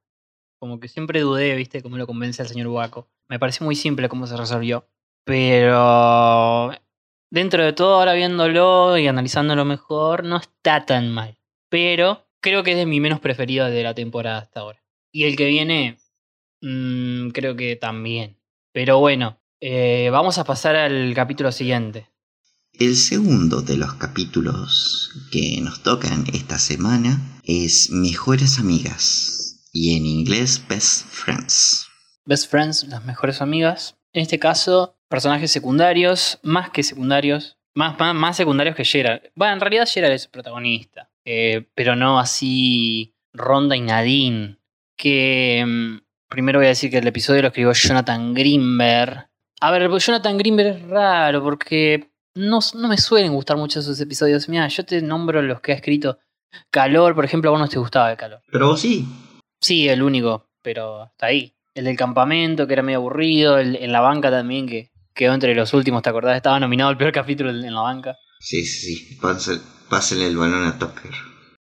Como 0.59 0.79
que 0.79 0.87
siempre 0.87 1.21
dudé, 1.21 1.55
viste, 1.55 1.81
cómo 1.81 1.97
lo 1.97 2.07
convence 2.07 2.41
al 2.41 2.47
señor 2.47 2.67
Waco. 2.67 3.09
Me 3.29 3.39
pareció 3.39 3.65
muy 3.65 3.75
simple 3.75 4.09
cómo 4.09 4.27
se 4.27 4.35
resolvió. 4.37 4.87
Pero 5.25 6.71
dentro 7.31 7.63
de 7.63 7.73
todo, 7.73 7.95
ahora 7.95 8.13
viéndolo 8.13 8.97
y 8.97 9.07
analizándolo 9.07 9.63
mejor, 9.65 10.23
no 10.23 10.37
está 10.37 10.85
tan 10.85 11.11
mal. 11.11 11.37
Pero 11.69 12.25
creo 12.41 12.63
que 12.63 12.71
es 12.71 12.77
de 12.77 12.85
mi 12.85 12.99
menos 12.99 13.19
preferido 13.19 13.67
de 13.67 13.83
la 13.83 13.93
temporada 13.93 14.39
hasta 14.39 14.61
ahora. 14.61 14.83
Y 15.13 15.25
el 15.25 15.35
que 15.35 15.45
viene, 15.45 15.97
mm, 16.61 17.29
creo 17.29 17.55
que 17.55 17.75
también. 17.75 18.37
Pero 18.73 18.99
bueno, 18.99 19.39
eh, 19.61 20.09
vamos 20.11 20.37
a 20.37 20.43
pasar 20.43 20.75
al 20.75 21.13
capítulo 21.15 21.51
siguiente. 21.51 22.07
El 22.79 22.95
segundo 22.95 23.61
de 23.61 23.75
los 23.75 23.95
capítulos 23.95 25.11
que 25.33 25.59
nos 25.61 25.83
tocan 25.83 26.23
esta 26.31 26.57
semana 26.57 27.19
es 27.43 27.91
Mejores 27.91 28.57
Amigas 28.57 29.67
y 29.73 29.97
en 29.97 30.05
inglés 30.05 30.63
Best 30.69 31.05
Friends. 31.07 31.89
Best 32.23 32.49
Friends, 32.49 32.87
las 32.87 33.03
mejores 33.03 33.41
amigas. 33.41 33.97
En 34.13 34.21
este 34.21 34.39
caso, 34.39 34.95
personajes 35.09 35.51
secundarios, 35.51 36.39
más 36.41 36.69
que 36.69 36.83
secundarios, 36.83 37.57
más, 37.75 37.99
más, 37.99 38.15
más 38.15 38.37
secundarios 38.37 38.77
que 38.77 38.85
Gerald. 38.85 39.23
Bueno, 39.35 39.55
en 39.55 39.59
realidad 39.59 39.85
Gerald 39.85 40.13
es 40.13 40.23
el 40.23 40.31
protagonista, 40.31 41.09
eh, 41.25 41.67
pero 41.75 41.97
no 41.97 42.17
así 42.17 43.13
Ronda 43.33 43.75
y 43.75 43.81
Nadine. 43.81 44.57
Que 44.95 45.65
mm, 45.67 45.97
primero 46.29 46.59
voy 46.59 46.67
a 46.67 46.69
decir 46.69 46.89
que 46.89 46.99
el 46.99 47.07
episodio 47.07 47.41
lo 47.41 47.49
escribió 47.49 47.73
Jonathan 47.73 48.33
Greenberg. 48.33 49.29
A 49.59 49.71
ver, 49.71 49.89
Jonathan 49.89 50.37
Greenberg 50.37 50.77
es 50.77 50.81
raro 50.83 51.43
porque 51.43 52.09
no, 52.35 52.59
no 52.75 52.87
me 52.87 52.97
suelen 52.97 53.33
gustar 53.33 53.57
mucho 53.57 53.81
sus 53.81 53.99
episodios. 53.99 54.47
Mira, 54.49 54.67
yo 54.67 54.85
te 54.85 55.01
nombro 55.01 55.41
los 55.41 55.61
que 55.61 55.71
ha 55.71 55.75
escrito. 55.75 56.19
Calor, 56.71 57.15
por 57.15 57.25
ejemplo, 57.25 57.49
a 57.49 57.51
vos 57.51 57.59
no 57.59 57.67
te 57.67 57.79
gustaba 57.79 58.11
el 58.11 58.17
calor. 58.17 58.41
Pero 58.51 58.67
vos 58.67 58.79
sí. 58.81 59.05
Sí, 59.61 59.87
el 59.89 60.01
único, 60.01 60.45
pero 60.61 61.05
está 61.05 61.27
ahí. 61.27 61.53
El 61.75 61.85
del 61.85 61.95
campamento, 61.97 62.65
que 62.67 62.73
era 62.73 62.81
medio 62.83 62.99
aburrido. 62.99 63.57
El 63.57 63.75
en 63.75 63.91
la 63.91 64.01
banca 64.01 64.31
también, 64.31 64.67
que 64.67 64.89
quedó 65.13 65.33
entre 65.33 65.53
los 65.55 65.73
últimos, 65.73 66.01
¿te 66.01 66.09
acordás? 66.09 66.35
Estaba 66.35 66.59
nominado 66.59 66.89
al 66.89 66.97
peor 66.97 67.11
capítulo 67.13 67.49
en 67.51 67.73
la 67.73 67.81
banca. 67.81 68.17
Sí, 68.39 68.63
sí, 68.65 68.95
sí. 68.95 69.19
Pásale 69.89 70.27
el 70.27 70.37
balón 70.37 70.65
a 70.65 70.77
Tucker. 70.79 71.11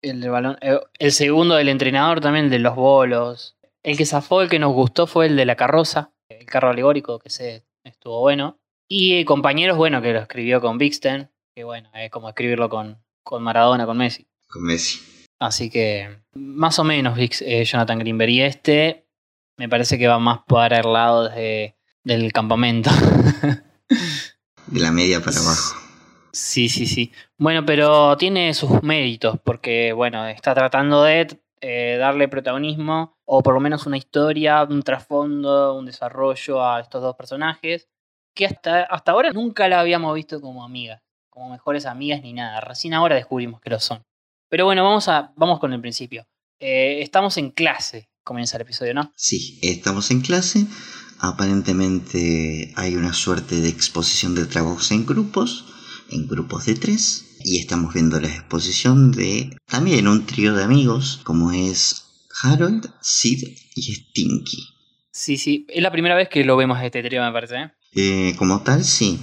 El 0.01 0.22
del 0.22 0.32
balón. 0.32 0.57
eh, 0.62 0.80
El 0.99 1.12
segundo 1.12 1.55
del 1.55 1.70
entrenador 1.70 2.22
también, 2.22 2.45
el 2.45 2.51
de 2.51 2.59
los 2.59 2.76
bolos. 2.76 3.55
El 3.84 3.97
que 3.97 4.05
zafó, 4.05 4.41
el 4.41 4.49
que 4.49 4.59
nos 4.59 4.74
gustó 4.74 5.05
fue 5.05 5.26
el 5.28 5.36
de 5.36 5.45
la 5.45 5.55
carroza. 5.55 6.12
El 6.30 6.45
carro 6.45 6.70
alegórico, 6.70 7.20
que 7.20 7.30
se 7.30 7.66
estuvo 7.84 8.20
bueno. 8.22 8.57
Y 8.93 9.23
compañeros, 9.23 9.77
bueno, 9.77 10.01
que 10.01 10.11
lo 10.11 10.19
escribió 10.19 10.59
con 10.59 10.77
Bixten. 10.77 11.29
Que 11.55 11.63
bueno, 11.63 11.89
es 11.93 12.11
como 12.11 12.27
escribirlo 12.27 12.67
con, 12.69 13.01
con 13.23 13.41
Maradona, 13.41 13.85
con 13.85 13.95
Messi. 13.97 14.27
Con 14.49 14.63
Messi. 14.63 14.99
Así 15.39 15.69
que 15.69 16.19
más 16.33 16.77
o 16.77 16.83
menos 16.83 17.17
eh, 17.17 17.63
Jonathan 17.63 17.99
Greenberg. 17.99 18.29
Y 18.31 18.41
este 18.41 19.05
me 19.57 19.69
parece 19.69 19.97
que 19.97 20.07
va 20.09 20.19
más 20.19 20.39
para 20.45 20.79
el 20.79 20.91
lado 20.91 21.29
de- 21.29 21.73
del 22.03 22.33
campamento. 22.33 22.89
De 24.67 24.79
la 24.79 24.91
media 24.91 25.19
para 25.21 25.37
abajo. 25.37 25.75
sí, 26.33 26.67
sí, 26.67 26.85
sí. 26.85 27.11
Bueno, 27.37 27.65
pero 27.65 28.17
tiene 28.17 28.53
sus 28.53 28.83
méritos 28.83 29.37
porque, 29.43 29.93
bueno, 29.93 30.27
está 30.27 30.53
tratando 30.53 31.03
de 31.03 31.27
eh, 31.61 31.97
darle 31.97 32.27
protagonismo 32.27 33.17
o 33.25 33.41
por 33.41 33.53
lo 33.53 33.59
menos 33.61 33.85
una 33.85 33.97
historia, 33.97 34.63
un 34.63 34.81
trasfondo, 34.83 35.75
un 35.77 35.85
desarrollo 35.85 36.65
a 36.65 36.79
estos 36.81 37.01
dos 37.01 37.15
personajes 37.15 37.87
que 38.34 38.45
hasta, 38.45 38.84
hasta 38.84 39.11
ahora 39.11 39.32
nunca 39.32 39.67
la 39.67 39.79
habíamos 39.79 40.15
visto 40.15 40.41
como 40.41 40.63
amigas, 40.63 41.01
como 41.29 41.49
mejores 41.49 41.86
amigas 41.86 42.21
ni 42.21 42.34
nada. 42.34 42.61
Recién 42.61 42.93
ahora 42.93 43.15
descubrimos 43.15 43.61
que 43.61 43.69
lo 43.69 43.79
son. 43.79 44.03
Pero 44.49 44.65
bueno, 44.65 44.84
vamos, 44.84 45.07
a, 45.07 45.34
vamos 45.36 45.59
con 45.59 45.73
el 45.73 45.82
principio. 45.82 46.27
Eh, 46.59 47.01
estamos 47.01 47.38
en 47.38 47.51
clase, 47.51 48.09
comienza 48.23 48.57
el 48.57 48.63
episodio, 48.63 48.93
¿no? 48.93 49.11
Sí, 49.15 49.59
estamos 49.61 50.11
en 50.11 50.21
clase. 50.21 50.65
Aparentemente 51.19 52.73
hay 52.75 52.95
una 52.95 53.13
suerte 53.13 53.61
de 53.61 53.69
exposición 53.69 54.36
de 54.36 54.45
trabajos 54.45 54.91
en 54.91 55.05
grupos, 55.05 55.65
en 56.09 56.27
grupos 56.27 56.65
de 56.65 56.75
tres. 56.75 57.38
Y 57.43 57.57
estamos 57.57 57.93
viendo 57.93 58.19
la 58.19 58.27
exposición 58.27 59.11
de 59.11 59.55
también 59.65 60.07
un 60.07 60.25
trío 60.25 60.53
de 60.53 60.63
amigos, 60.63 61.21
como 61.23 61.51
es 61.51 62.27
Harold, 62.43 62.93
Sid 63.01 63.57
y 63.75 63.95
Stinky. 63.95 64.67
Sí, 65.11 65.38
sí. 65.38 65.65
Es 65.69 65.82
la 65.82 65.91
primera 65.91 66.15
vez 66.15 66.29
que 66.29 66.43
lo 66.43 66.57
vemos 66.57 66.82
este 66.82 67.01
trío, 67.03 67.23
me 67.23 67.32
parece. 67.32 67.55
¿eh? 67.55 67.71
Eh, 67.93 68.35
como 68.37 68.61
tal, 68.61 68.83
sí. 68.83 69.19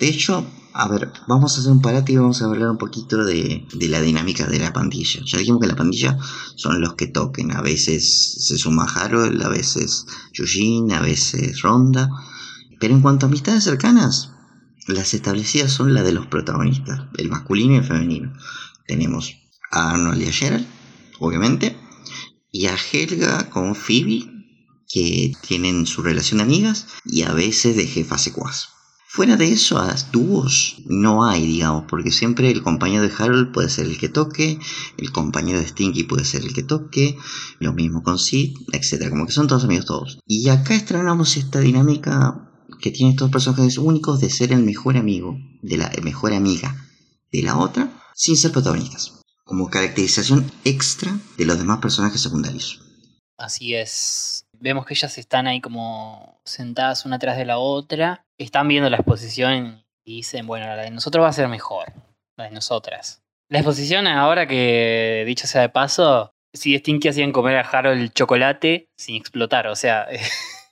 De 0.00 0.08
hecho, 0.08 0.46
a 0.72 0.88
ver, 0.88 1.10
vamos 1.26 1.56
a 1.56 1.60
hacer 1.60 1.72
un 1.72 1.82
parate 1.82 2.12
y 2.12 2.16
vamos 2.16 2.40
a 2.40 2.46
hablar 2.46 2.70
un 2.70 2.78
poquito 2.78 3.24
de, 3.24 3.66
de 3.72 3.88
la 3.88 4.00
dinámica 4.00 4.46
de 4.46 4.58
la 4.58 4.72
pandilla. 4.72 5.20
Ya 5.24 5.38
dijimos 5.38 5.60
que 5.60 5.66
la 5.66 5.76
pandilla 5.76 6.18
son 6.56 6.80
los 6.80 6.94
que 6.94 7.06
toquen. 7.06 7.52
A 7.52 7.62
veces 7.62 8.46
se 8.46 8.58
suma 8.58 8.84
Harold, 8.84 9.42
a 9.42 9.48
veces 9.48 10.06
Eugene, 10.34 10.94
a 10.94 11.00
veces 11.00 11.62
Ronda. 11.62 12.10
Pero 12.80 12.94
en 12.94 13.02
cuanto 13.02 13.26
a 13.26 13.28
amistades 13.28 13.64
cercanas, 13.64 14.30
las 14.86 15.14
establecidas 15.14 15.72
son 15.72 15.94
las 15.94 16.04
de 16.04 16.12
los 16.12 16.26
protagonistas, 16.26 17.02
el 17.16 17.28
masculino 17.28 17.74
y 17.74 17.76
el 17.78 17.84
femenino. 17.84 18.32
Tenemos 18.86 19.34
a 19.70 19.90
Arnold 19.90 20.22
y 20.22 20.26
a 20.26 20.32
Gerald, 20.32 20.66
obviamente, 21.18 21.76
y 22.50 22.66
a 22.66 22.76
Helga 22.76 23.50
con 23.50 23.74
Phoebe, 23.74 24.37
que 24.88 25.32
tienen 25.46 25.86
su 25.86 26.02
relación 26.02 26.38
de 26.38 26.44
amigas 26.44 26.86
y 27.04 27.22
a 27.22 27.32
veces 27.32 27.76
de 27.76 27.86
jefas 27.86 28.22
secuaz. 28.22 28.68
Fuera 29.10 29.36
de 29.36 29.50
eso, 29.50 29.78
a 29.78 29.94
dúos 30.12 30.82
no 30.86 31.24
hay, 31.24 31.46
digamos, 31.46 31.84
porque 31.88 32.10
siempre 32.10 32.50
el 32.50 32.62
compañero 32.62 33.02
de 33.02 33.12
Harold 33.16 33.52
puede 33.52 33.70
ser 33.70 33.86
el 33.86 33.96
que 33.96 34.10
toque, 34.10 34.58
el 34.98 35.12
compañero 35.12 35.58
de 35.58 35.66
Stinky 35.66 36.04
puede 36.04 36.26
ser 36.26 36.42
el 36.42 36.52
que 36.52 36.62
toque, 36.62 37.16
lo 37.58 37.72
mismo 37.72 38.02
con 38.02 38.18
Sid, 38.18 38.54
etc. 38.72 39.08
Como 39.08 39.26
que 39.26 39.32
son 39.32 39.46
todos 39.46 39.64
amigos 39.64 39.86
todos. 39.86 40.18
Y 40.26 40.50
acá 40.50 40.74
estrenamos 40.74 41.38
esta 41.38 41.60
dinámica 41.60 42.50
que 42.80 42.90
tienen 42.90 43.14
estos 43.14 43.30
personajes 43.30 43.78
únicos 43.78 44.20
de 44.20 44.28
ser 44.28 44.52
el 44.52 44.62
mejor 44.62 44.98
amigo, 44.98 45.38
de 45.62 45.78
la 45.78 45.90
mejor 46.02 46.34
amiga 46.34 46.76
de 47.32 47.42
la 47.42 47.56
otra, 47.56 47.90
sin 48.14 48.36
ser 48.36 48.52
protagonistas, 48.52 49.22
como 49.44 49.70
caracterización 49.70 50.50
extra 50.64 51.18
de 51.38 51.46
los 51.46 51.58
demás 51.58 51.78
personajes 51.78 52.20
secundarios. 52.20 52.82
Así 53.38 53.74
es. 53.74 54.44
Vemos 54.60 54.86
que 54.86 54.94
ellas 54.94 55.16
están 55.18 55.46
ahí 55.46 55.60
como 55.60 56.40
sentadas 56.44 57.04
una 57.04 57.18
tras 57.18 57.36
de 57.36 57.44
la 57.44 57.58
otra, 57.58 58.26
están 58.38 58.68
viendo 58.68 58.90
la 58.90 58.96
exposición 58.96 59.84
y 60.04 60.16
dicen, 60.16 60.46
bueno, 60.46 60.66
la 60.66 60.82
de 60.82 60.90
nosotros 60.90 61.24
va 61.24 61.28
a 61.28 61.32
ser 61.32 61.48
mejor, 61.48 61.92
la 62.36 62.44
de 62.44 62.50
nosotras. 62.50 63.22
La 63.48 63.58
exposición 63.58 64.06
ahora 64.06 64.46
que, 64.46 65.24
dicho 65.26 65.46
sea 65.46 65.62
de 65.62 65.68
paso, 65.68 66.32
si 66.52 66.76
Stinky 66.76 67.08
hacían 67.08 67.32
comer 67.32 67.56
a 67.56 67.68
Harold 67.68 68.12
chocolate 68.12 68.88
sin 68.96 69.16
explotar, 69.16 69.68
o 69.68 69.76
sea, 69.76 70.06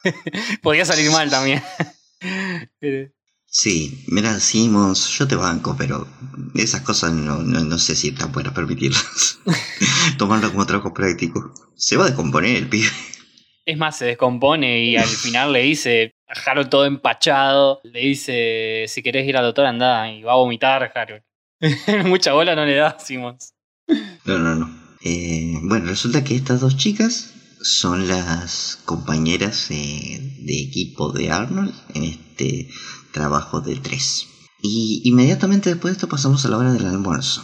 podía 0.62 0.84
salir 0.84 1.11
mal 1.11 1.30
también. 1.30 1.62
Sí, 3.59 4.05
mira, 4.09 4.39
Simmons, 4.39 5.09
yo 5.16 5.26
te 5.26 5.34
banco, 5.34 5.76
pero 5.78 6.07
esas 6.57 6.82
cosas 6.82 7.12
no, 7.12 7.39
no, 7.39 7.78
sé 7.78 7.97
si 7.97 8.09
están 8.09 8.30
buenas 8.30 8.53
permitirlas. 8.53 9.39
Tomarlo 10.18 10.51
como 10.51 10.66
trabajo 10.66 10.93
práctico. 10.93 11.55
Se 11.74 11.97
va 11.97 12.05
a 12.05 12.09
descomponer 12.09 12.57
el 12.57 12.68
pibe. 12.68 12.91
Es 13.67 13.77
más, 13.77 13.99
se 13.99 14.07
descompone 14.07 14.85
y 14.85 14.97
al 14.97 15.05
final 15.25 15.53
le 15.53 15.62
dice 15.62 16.14
a 16.29 16.51
Harold 16.51 16.71
todo 16.71 16.87
empachado, 16.87 17.81
le 17.85 18.01
dice, 18.01 18.85
si 18.89 19.03
querés 19.03 19.29
ir 19.29 19.37
al 19.37 19.45
doctor, 19.45 19.67
anda, 19.67 20.11
y 20.11 20.23
va 20.23 20.33
a 20.33 20.37
vomitar 20.37 20.93
Harold. 20.95 21.23
Mucha 22.07 22.33
bola 22.33 22.55
no 22.55 22.64
le 22.64 22.77
da 22.77 22.99
Simmons. 22.99 23.55
No, 24.25 24.39
no, 24.39 24.55
no. 24.55 24.87
Eh, 25.03 25.55
bueno, 25.62 25.87
resulta 25.87 26.25
que 26.25 26.37
estas 26.37 26.61
dos 26.61 26.77
chicas 26.77 27.33
son 27.61 28.09
las 28.09 28.79
compañeras 28.85 29.71
eh, 29.71 30.21
de 30.41 30.61
equipo 30.61 31.12
de 31.12 31.31
Arnold 31.31 31.75
en 31.95 32.05
este 32.05 32.69
trabajo 33.12 33.61
de 33.61 33.77
tres. 33.77 34.27
Y 34.62 35.03
inmediatamente 35.05 35.71
después 35.71 35.93
de 35.93 35.97
esto 35.97 36.09
pasamos 36.09 36.45
a 36.45 36.49
la 36.49 36.59
hora 36.59 36.73
del 36.73 36.87
almuerzo. 36.87 37.43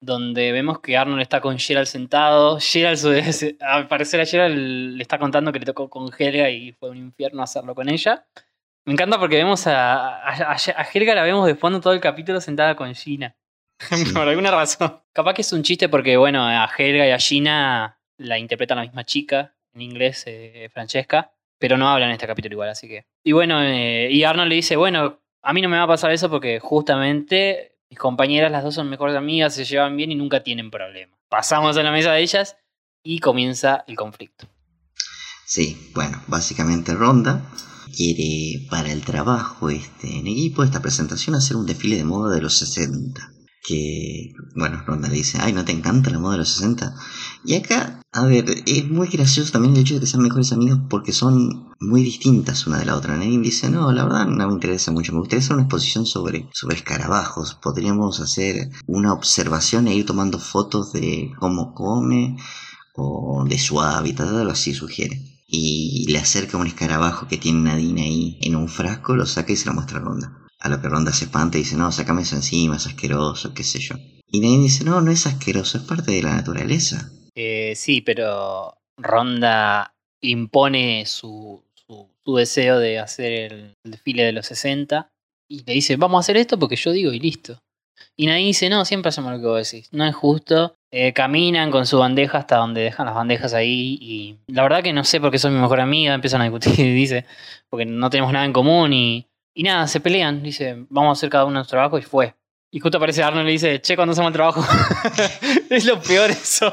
Donde 0.00 0.52
vemos 0.52 0.80
que 0.80 0.96
Arnold 0.96 1.22
está 1.22 1.40
con 1.40 1.58
Gerald 1.58 1.86
sentado. 1.86 2.58
Gerald, 2.60 2.98
su- 2.98 3.56
al 3.60 3.88
parecer 3.88 4.20
a 4.20 4.26
Gerald 4.26 4.56
le 4.96 5.02
está 5.02 5.18
contando 5.18 5.52
que 5.52 5.58
le 5.58 5.66
tocó 5.66 5.90
con 5.90 6.10
Helga 6.16 6.50
y 6.50 6.72
fue 6.72 6.90
un 6.90 6.98
infierno 6.98 7.42
hacerlo 7.42 7.74
con 7.74 7.88
ella. 7.88 8.26
Me 8.86 8.92
encanta 8.92 9.18
porque 9.18 9.36
vemos 9.36 9.66
a, 9.66 10.54
a, 10.54 10.56
Helga 10.92 11.14
la 11.14 11.22
vemos 11.22 11.46
de 11.46 11.54
fondo 11.56 11.80
todo 11.80 11.92
el 11.92 12.00
capítulo 12.00 12.40
sentada 12.40 12.74
con 12.76 12.94
Gina. 12.94 13.36
Por 14.14 14.26
alguna 14.28 14.50
razón. 14.50 15.00
Capaz 15.12 15.34
que 15.34 15.42
es 15.42 15.52
un 15.52 15.62
chiste 15.62 15.88
porque, 15.88 16.16
bueno, 16.16 16.44
a 16.44 16.68
Helga 16.76 17.06
y 17.06 17.10
a 17.10 17.18
Gina 17.18 18.00
la 18.18 18.38
interpreta 18.38 18.74
la 18.74 18.82
misma 18.82 19.04
chica, 19.04 19.54
en 19.74 19.82
inglés, 19.82 20.24
eh, 20.26 20.68
Francesca, 20.72 21.32
pero 21.58 21.76
no 21.76 21.88
hablan 21.88 22.08
en 22.08 22.14
este 22.14 22.26
capítulo 22.26 22.54
igual, 22.54 22.68
así 22.70 22.88
que. 22.88 23.06
Y 23.24 23.32
bueno, 23.32 23.62
eh, 23.62 24.08
y 24.10 24.24
Arnold 24.24 24.48
le 24.48 24.54
dice, 24.56 24.76
bueno, 24.76 25.20
a 25.42 25.52
mí 25.52 25.60
no 25.60 25.68
me 25.68 25.76
va 25.76 25.84
a 25.84 25.88
pasar 25.88 26.10
eso 26.10 26.28
porque 26.30 26.58
justamente 26.58 27.77
mis 27.90 27.98
compañeras, 27.98 28.52
las 28.52 28.64
dos 28.64 28.74
son 28.74 28.88
mejores 28.88 29.16
amigas, 29.16 29.54
se 29.54 29.64
llevan 29.64 29.96
bien 29.96 30.12
y 30.12 30.14
nunca 30.14 30.42
tienen 30.42 30.70
problemas. 30.70 31.18
Pasamos 31.28 31.76
a 31.76 31.82
la 31.82 31.92
mesa 31.92 32.12
de 32.12 32.22
ellas 32.22 32.56
y 33.02 33.20
comienza 33.20 33.84
el 33.86 33.96
conflicto. 33.96 34.46
Sí, 35.46 35.90
bueno, 35.94 36.22
básicamente 36.26 36.94
Ronda 36.94 37.42
quiere 37.96 38.66
para 38.68 38.92
el 38.92 39.02
trabajo 39.02 39.70
este, 39.70 40.18
en 40.18 40.26
equipo, 40.26 40.62
esta 40.62 40.82
presentación, 40.82 41.34
hacer 41.34 41.56
un 41.56 41.66
desfile 41.66 41.96
de 41.96 42.04
moda 42.04 42.34
de 42.34 42.42
los 42.42 42.54
60. 42.58 43.32
Que, 43.68 44.32
bueno, 44.56 44.82
Ronda 44.86 45.08
le 45.08 45.16
dice, 45.16 45.36
ay, 45.42 45.52
¿no 45.52 45.62
te 45.62 45.72
encanta 45.72 46.08
la 46.08 46.18
moda 46.18 46.32
de 46.32 46.38
los 46.38 46.48
60? 46.54 46.94
Y 47.44 47.54
acá, 47.54 48.00
a 48.12 48.24
ver, 48.24 48.46
es 48.64 48.88
muy 48.88 49.08
gracioso 49.08 49.52
también 49.52 49.74
el 49.74 49.82
hecho 49.82 49.94
de 49.94 50.00
que 50.00 50.06
sean 50.06 50.22
mejores 50.22 50.52
amigos 50.52 50.80
porque 50.88 51.12
son 51.12 51.68
muy 51.78 52.02
distintas 52.02 52.66
una 52.66 52.78
de 52.78 52.86
la 52.86 52.96
otra. 52.96 53.14
Nadine 53.14 53.42
dice, 53.42 53.68
no, 53.68 53.92
la 53.92 54.04
verdad 54.04 54.26
no 54.26 54.46
me 54.46 54.54
interesa 54.54 54.90
mucho, 54.90 55.12
me 55.12 55.18
gustaría 55.18 55.44
hacer 55.44 55.52
una 55.52 55.64
exposición 55.64 56.06
sobre, 56.06 56.48
sobre 56.52 56.76
escarabajos. 56.76 57.56
Podríamos 57.56 58.20
hacer 58.20 58.70
una 58.86 59.12
observación 59.12 59.86
e 59.86 59.94
ir 59.94 60.06
tomando 60.06 60.38
fotos 60.38 60.94
de 60.94 61.30
cómo 61.38 61.74
come 61.74 62.38
o 62.94 63.44
de 63.46 63.58
su 63.58 63.82
hábitat, 63.82 64.28
algo 64.28 64.50
así 64.50 64.72
sugiere. 64.72 65.20
Y 65.46 66.06
le 66.10 66.18
acerca 66.20 66.56
un 66.56 66.66
escarabajo 66.66 67.28
que 67.28 67.36
tiene 67.36 67.60
Nadine 67.64 68.02
ahí 68.02 68.38
en 68.40 68.56
un 68.56 68.68
frasco, 68.68 69.14
lo 69.14 69.26
saca 69.26 69.52
y 69.52 69.56
se 69.56 69.66
lo 69.66 69.74
muestra 69.74 69.98
a 69.98 70.02
Ronda. 70.02 70.47
A 70.60 70.68
lo 70.68 70.80
que 70.80 70.88
Ronda 70.88 71.12
se 71.12 71.26
espanta 71.26 71.56
y 71.56 71.62
dice, 71.62 71.76
no, 71.76 71.92
sácame 71.92 72.22
eso 72.22 72.36
encima, 72.36 72.76
es 72.76 72.86
asqueroso, 72.86 73.54
qué 73.54 73.62
sé 73.62 73.78
yo. 73.78 73.94
Y 74.30 74.40
Nadine 74.40 74.64
dice, 74.64 74.84
no, 74.84 75.00
no 75.00 75.10
es 75.10 75.26
asqueroso, 75.26 75.78
es 75.78 75.84
parte 75.84 76.12
de 76.12 76.22
la 76.22 76.34
naturaleza. 76.34 77.10
Eh, 77.34 77.74
sí, 77.76 78.00
pero 78.00 78.76
Ronda 78.96 79.94
impone 80.20 81.06
su, 81.06 81.62
su, 81.74 82.08
deseo 82.34 82.78
de 82.78 82.98
hacer 82.98 83.32
el, 83.32 83.74
desfile 83.84 84.24
de 84.24 84.32
los 84.32 84.46
60 84.46 85.08
y 85.48 85.64
le 85.64 85.72
dice, 85.72 85.96
vamos 85.96 86.18
a 86.18 86.20
hacer 86.20 86.36
esto 86.36 86.58
porque 86.58 86.76
yo 86.76 86.90
digo 86.92 87.12
y 87.12 87.20
listo. 87.20 87.58
Y 88.16 88.26
Nadine 88.26 88.48
dice, 88.48 88.68
no, 88.68 88.84
siempre 88.84 89.08
hacemos 89.08 89.32
lo 89.32 89.40
que 89.40 89.46
vos 89.46 89.70
decís, 89.70 89.88
no 89.92 90.04
es 90.04 90.14
justo. 90.14 90.74
Eh, 90.90 91.12
caminan 91.12 91.70
con 91.70 91.86
su 91.86 91.98
bandeja 91.98 92.38
hasta 92.38 92.56
donde 92.56 92.80
dejan 92.80 93.06
las 93.06 93.14
bandejas 93.14 93.52
ahí 93.54 93.98
y 94.00 94.36
la 94.46 94.62
verdad 94.62 94.82
que 94.82 94.94
no 94.94 95.04
sé 95.04 95.20
por 95.20 95.30
qué 95.30 95.38
son 95.38 95.54
mi 95.54 95.60
mejor 95.60 95.80
amiga, 95.80 96.14
empiezan 96.14 96.40
a 96.40 96.44
discutir, 96.44 96.76
dice, 96.94 97.26
porque 97.70 97.84
no 97.86 98.10
tenemos 98.10 98.32
nada 98.32 98.46
en 98.46 98.52
común 98.52 98.92
y, 98.92 99.27
y 99.58 99.64
nada, 99.64 99.88
se 99.88 99.98
pelean, 99.98 100.40
dice, 100.40 100.86
vamos 100.88 101.08
a 101.10 101.12
hacer 101.18 101.30
cada 101.30 101.44
uno 101.44 101.54
nuestro 101.54 101.74
trabajo 101.76 101.98
y 101.98 102.02
fue. 102.02 102.36
Y 102.70 102.78
justo 102.78 102.98
aparece 102.98 103.24
Arnold 103.24 103.42
y 103.42 103.46
le 103.46 103.52
dice, 103.52 103.80
che, 103.80 103.96
cuando 103.96 104.12
hacemos 104.12 104.28
el 104.28 104.34
trabajo. 104.34 104.64
es 105.70 105.84
lo 105.84 106.00
peor 106.00 106.30
eso. 106.30 106.72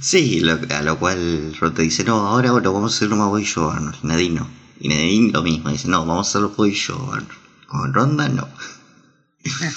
Sí, 0.00 0.40
lo- 0.40 0.58
a 0.74 0.82
lo 0.82 0.98
cual 0.98 1.54
Ronda 1.60 1.82
dice, 1.82 2.04
no, 2.04 2.26
ahora 2.26 2.48
lo 2.48 2.72
vamos 2.72 2.92
a 2.92 2.96
hacer 2.96 3.08
nomás 3.08 3.28
vos 3.28 3.40
y 3.40 3.44
yo, 3.44 3.70
Arnold. 3.70 3.96
Y 4.02 4.06
Nadine 4.08 4.40
no. 4.40 4.48
Y 4.80 4.88
Nadine 4.88 5.32
lo 5.32 5.42
mismo, 5.42 5.70
dice, 5.70 5.88
no, 5.88 6.04
vamos 6.04 6.26
a 6.26 6.30
hacerlo 6.30 6.48
vos 6.56 6.68
y 6.68 6.72
yo, 6.74 6.94
Arnold. 7.12 7.28
Con 7.68 7.94
Ronda 7.94 8.28
no. 8.28 8.48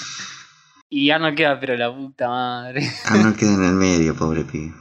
Y 0.92 1.10
Arnold 1.10 1.36
queda, 1.36 1.60
pero 1.60 1.76
la 1.76 1.94
puta 1.94 2.28
madre. 2.28 2.90
Arnold 3.04 3.36
queda 3.36 3.54
en 3.54 3.62
el 3.64 3.74
medio, 3.74 4.16
pobre 4.16 4.42
pibe. 4.42 4.74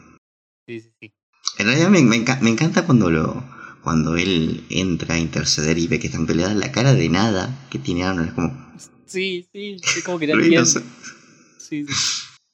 Sí, 0.67 0.79
sí, 0.81 0.91
sí. 0.99 1.13
En 1.59 1.67
realidad 1.67 1.89
me, 1.89 2.01
me 2.01 2.15
enca- 2.15 2.39
me 2.39 2.49
encanta 2.49 2.83
cuando 2.83 3.11
lo 3.11 3.43
cuando 3.89 4.17
él 4.17 4.63
entra 4.69 5.15
a 5.15 5.17
interceder 5.17 5.79
y 5.79 5.87
ve 5.87 5.97
que 5.99 6.05
están 6.05 6.27
peleadas 6.27 6.55
la 6.55 6.71
cara 6.71 6.93
de 6.93 7.09
nada 7.09 7.49
que 7.71 7.79
tiene 7.79 8.03
Arnold 8.03 8.27
es 8.29 8.33
como 8.35 8.71
Sí, 9.07 9.47
sí, 9.51 9.77
es 9.81 10.03
como 10.05 10.19
que 10.19 10.27
te 10.27 10.65
sé. 10.65 10.81
Sí, 11.57 11.85
sí. 11.87 11.93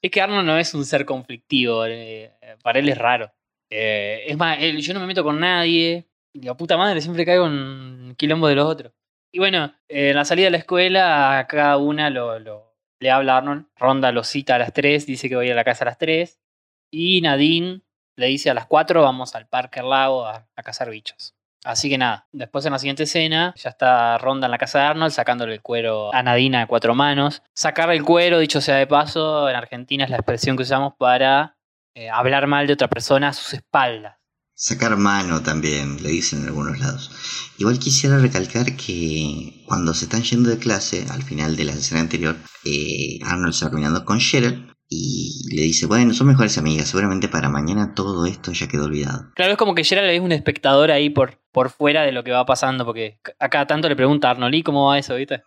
Es 0.01 0.11
que 0.11 0.21
Arnold 0.21 0.45
no 0.47 0.57
es 0.57 0.73
un 0.73 0.85
ser 0.85 1.03
conflictivo, 1.03 1.85
eh, 1.85 2.31
para 2.63 2.79
él 2.79 2.87
es 2.87 2.97
raro. 2.97 3.33
Eh, 3.69 4.23
es 4.27 4.37
más, 4.37 4.59
él- 4.61 4.77
yo 4.79 4.93
no 4.93 5.01
me 5.01 5.07
meto 5.07 5.25
con 5.25 5.37
nadie, 5.41 6.07
y 6.33 6.39
la 6.41 6.55
puta 6.55 6.77
madre 6.77 7.01
siempre 7.01 7.25
caigo 7.25 7.47
en 7.47 8.13
quilombo 8.15 8.47
de 8.47 8.55
los 8.55 8.65
otros. 8.65 8.93
Y 9.33 9.39
bueno, 9.39 9.73
eh, 9.89 10.11
en 10.11 10.15
la 10.15 10.23
salida 10.23 10.45
de 10.45 10.51
la 10.51 10.57
escuela, 10.59 11.37
a 11.37 11.47
cada 11.47 11.75
una 11.75 12.09
lo, 12.09 12.39
lo- 12.39 12.77
le 13.01 13.11
habla 13.11 13.35
Arnold. 13.35 13.65
Ronda 13.75 14.13
lo 14.13 14.23
cita 14.23 14.55
a 14.55 14.59
las 14.59 14.71
3, 14.71 15.05
dice 15.05 15.27
que 15.27 15.35
va 15.35 15.41
a 15.41 15.45
ir 15.45 15.51
a 15.51 15.55
la 15.55 15.65
casa 15.65 15.83
a 15.83 15.87
las 15.87 15.97
3. 15.97 16.39
Y 16.93 17.19
Nadine 17.19 17.81
le 18.15 18.27
dice 18.27 18.49
a 18.49 18.53
las 18.53 18.65
4 18.65 19.01
vamos 19.01 19.35
al 19.35 19.47
parque 19.47 19.79
al 19.79 19.89
lago 19.89 20.25
a, 20.25 20.45
cazar 20.63 20.89
bichos. 20.89 21.33
Así 21.63 21.89
que 21.89 21.97
nada, 21.97 22.27
después 22.31 22.63
en 22.65 22.73
la 22.73 22.79
siguiente 22.79 23.03
escena 23.03 23.53
ya 23.57 23.71
está 23.71 24.19
Ronda 24.19 24.45
en 24.45 24.51
la 24.51 24.59
casa 24.59 24.79
de 24.79 24.85
Arnold 24.85 25.11
sacándole 25.11 25.53
el 25.53 25.61
cuero 25.61 26.13
a 26.13 26.21
Nadine 26.21 26.59
a 26.59 26.67
cuatro 26.67 26.93
manos. 26.93 27.41
Sacar 27.53 27.89
el 27.89 28.03
cuero, 28.03 28.37
dicho 28.37 28.61
sea 28.61 28.75
de 28.75 28.85
paso, 28.85 29.49
en 29.49 29.55
Argentina 29.55 30.03
es 30.03 30.11
la 30.11 30.17
expresión 30.17 30.57
que 30.57 30.63
usamos 30.63 30.93
para 30.97 31.57
eh, 31.95 32.09
hablar 32.09 32.45
mal 32.45 32.67
de 32.67 32.73
otra 32.73 32.87
persona 32.87 33.29
a 33.29 33.33
sus 33.33 33.53
espaldas. 33.53 34.17
sacar 34.53 34.95
mano 34.95 35.41
también, 35.41 36.03
le 36.03 36.09
dicen 36.09 36.41
en 36.41 36.47
algunos 36.47 36.77
lados. 36.77 37.09
Igual 37.57 37.79
quisiera 37.79 38.19
recalcar 38.19 38.75
que 38.75 39.63
cuando 39.65 39.93
se 39.95 40.05
están 40.05 40.21
yendo 40.21 40.49
de 40.51 40.59
clase, 40.59 41.05
al 41.09 41.23
final 41.23 41.55
de 41.55 41.63
la 41.63 41.71
escena 41.71 42.01
anterior, 42.01 42.35
eh, 42.63 43.17
Arnold 43.25 43.53
se 43.53 43.65
va 43.65 43.71
caminando 43.71 44.05
con 44.05 44.19
Cheryl 44.19 44.74
y 44.87 45.47
le 45.55 45.63
dice, 45.63 45.87
bueno, 45.87 46.13
son 46.13 46.27
mejores 46.27 46.57
amigas, 46.57 46.87
seguramente 46.87 47.27
para 47.27 47.49
mañana 47.49 47.95
todo 47.95 48.25
esto 48.25 48.51
ya 48.51 48.67
quedó 48.67 48.85
olvidado. 48.85 49.31
Claro, 49.35 49.53
es 49.53 49.57
como 49.57 49.75
que 49.75 49.83
Gerald 49.83 50.09
es 50.09 50.21
un 50.21 50.31
espectador 50.31 50.91
ahí 50.91 51.09
por, 51.09 51.39
por 51.51 51.69
fuera 51.69 52.03
de 52.03 52.11
lo 52.11 52.23
que 52.23 52.31
va 52.31 52.45
pasando, 52.45 52.85
porque 52.85 53.19
a 53.39 53.49
cada 53.49 53.67
tanto 53.67 53.89
le 53.89 53.95
pregunta 53.95 54.27
a 54.27 54.31
Arnold, 54.31 54.55
¿y 54.55 54.63
cómo 54.63 54.87
va 54.87 54.99
eso, 54.99 55.15
viste? 55.15 55.43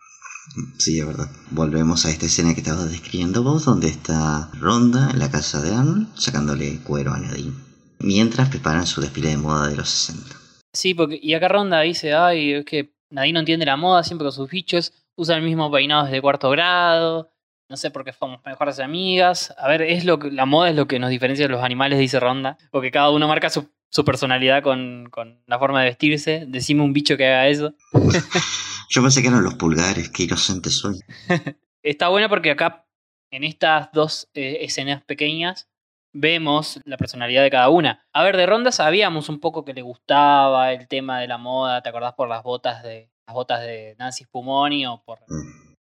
Sí, 0.77 0.99
es 0.99 1.05
verdad. 1.05 1.29
Volvemos 1.51 2.05
a 2.05 2.09
esta 2.09 2.25
escena 2.25 2.53
que 2.53 2.61
estabas 2.61 2.89
describiendo 2.89 3.43
vos, 3.43 3.65
donde 3.65 3.87
está 3.87 4.49
Ronda 4.53 5.11
en 5.11 5.19
la 5.19 5.29
casa 5.29 5.61
de 5.61 5.73
Arnold, 5.73 6.07
sacándole 6.15 6.79
cuero 6.83 7.13
a 7.13 7.19
Nadine. 7.19 7.53
Mientras 7.99 8.49
preparan 8.49 8.87
su 8.87 9.01
desfile 9.01 9.29
de 9.29 9.37
moda 9.37 9.67
de 9.67 9.75
los 9.75 9.89
60. 9.89 10.35
Sí, 10.73 10.93
porque, 10.93 11.19
y 11.21 11.33
acá 11.33 11.47
Ronda 11.47 11.81
dice, 11.81 12.13
ay, 12.13 12.53
es 12.53 12.65
que 12.65 12.93
Nadine 13.09 13.33
no 13.33 13.39
entiende 13.39 13.65
la 13.65 13.77
moda, 13.77 14.03
siempre 14.03 14.25
con 14.25 14.31
sus 14.31 14.49
bichos, 14.49 14.93
usa 15.15 15.35
el 15.35 15.43
mismo 15.43 15.71
peinado 15.71 16.05
desde 16.05 16.21
cuarto 16.21 16.49
grado, 16.49 17.31
no 17.69 17.77
sé 17.77 17.91
por 17.91 18.03
qué 18.03 18.11
somos 18.11 18.43
mejores 18.45 18.79
amigas. 18.79 19.53
A 19.57 19.67
ver, 19.67 19.83
es 19.83 20.03
lo 20.03 20.17
que, 20.19 20.31
la 20.31 20.45
moda 20.45 20.69
es 20.69 20.75
lo 20.75 20.87
que 20.87 20.99
nos 20.99 21.11
diferencia 21.11 21.45
de 21.45 21.53
los 21.53 21.63
animales, 21.63 21.99
dice 21.99 22.19
Ronda, 22.19 22.57
porque 22.71 22.91
cada 22.91 23.11
uno 23.11 23.27
marca 23.27 23.49
su, 23.49 23.69
su 23.89 24.03
personalidad 24.03 24.63
con, 24.63 25.07
con 25.11 25.41
la 25.45 25.59
forma 25.59 25.81
de 25.81 25.89
vestirse. 25.89 26.45
Decime 26.47 26.81
un 26.81 26.93
bicho 26.93 27.15
que 27.15 27.27
haga 27.27 27.47
eso. 27.47 27.73
Yo 28.89 29.03
pensé 29.03 29.21
que 29.21 29.27
eran 29.27 29.43
los 29.43 29.53
pulgares, 29.53 30.09
qué 30.09 30.23
inocente 30.23 30.71
soy. 30.71 30.99
Está 31.83 32.09
buena 32.09 32.27
porque 32.27 32.51
acá, 32.51 32.87
en 33.31 33.43
estas 33.43 33.91
dos 33.93 34.29
eh, 34.33 34.57
escenas 34.61 35.03
pequeñas, 35.03 35.69
vemos 36.11 36.79
la 36.85 36.97
personalidad 36.97 37.43
de 37.43 37.51
cada 37.51 37.69
una. 37.69 38.03
A 38.13 38.23
ver, 38.23 38.35
de 38.35 38.47
Ronda 38.47 38.71
sabíamos 38.71 39.29
un 39.29 39.39
poco 39.39 39.63
que 39.63 39.75
le 39.75 39.83
gustaba 39.83 40.73
el 40.73 40.87
tema 40.87 41.19
de 41.19 41.27
la 41.27 41.37
moda, 41.37 41.83
¿te 41.83 41.89
acordás 41.89 42.13
por 42.13 42.27
las 42.27 42.41
botas 42.41 42.81
de 42.81 43.11
las 43.27 43.35
botas 43.35 43.61
de 43.61 43.95
Nancy 43.99 44.23
Spumoni 44.23 44.87
o 44.87 45.03
por 45.03 45.19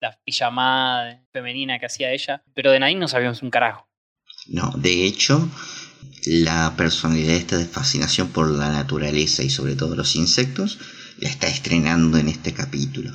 la 0.00 0.18
pijamada 0.24 1.22
femenina 1.32 1.78
que 1.78 1.86
hacía 1.86 2.12
ella? 2.12 2.42
Pero 2.54 2.70
de 2.70 2.80
Nadine 2.80 3.00
no 3.00 3.08
sabíamos 3.08 3.42
un 3.42 3.50
carajo. 3.50 3.88
No, 4.48 4.70
de 4.76 5.06
hecho, 5.06 5.48
la 6.26 6.74
personalidad 6.76 7.34
esta 7.34 7.56
de 7.56 7.64
fascinación 7.64 8.28
por 8.28 8.50
la 8.50 8.70
naturaleza 8.70 9.42
y 9.42 9.50
sobre 9.50 9.76
todo 9.76 9.94
los 9.94 10.16
insectos 10.16 10.78
la 11.18 11.28
está 11.28 11.46
estrenando 11.46 12.18
en 12.18 12.28
este 12.28 12.52
capítulo. 12.52 13.12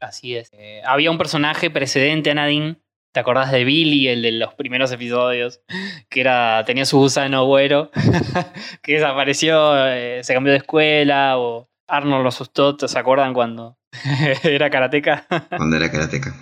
Así 0.00 0.36
es. 0.36 0.50
Eh, 0.52 0.80
había 0.84 1.10
un 1.10 1.18
personaje 1.18 1.70
precedente 1.70 2.30
a 2.30 2.34
Nadine. 2.34 2.76
¿Te 3.12 3.20
acordás 3.20 3.50
de 3.50 3.64
Billy, 3.64 4.08
el 4.08 4.22
de 4.22 4.32
los 4.32 4.54
primeros 4.54 4.92
episodios? 4.92 5.60
Que 6.08 6.20
era. 6.20 6.64
tenía 6.64 6.84
su 6.86 6.98
gusano 6.98 7.44
güero. 7.44 7.90
que 8.82 8.94
desapareció, 8.94 9.74
eh, 9.88 10.22
se 10.22 10.32
cambió 10.32 10.52
de 10.52 10.58
escuela. 10.58 11.38
O 11.38 11.69
Arnold 11.90 12.22
lo 12.22 12.28
asustó. 12.28 12.76
¿Se 12.78 12.98
acuerdan 12.98 13.34
cuando 13.34 13.76
era 14.44 14.70
karateca? 14.70 15.26
cuando 15.56 15.76
era 15.76 15.90
karateca. 15.90 16.34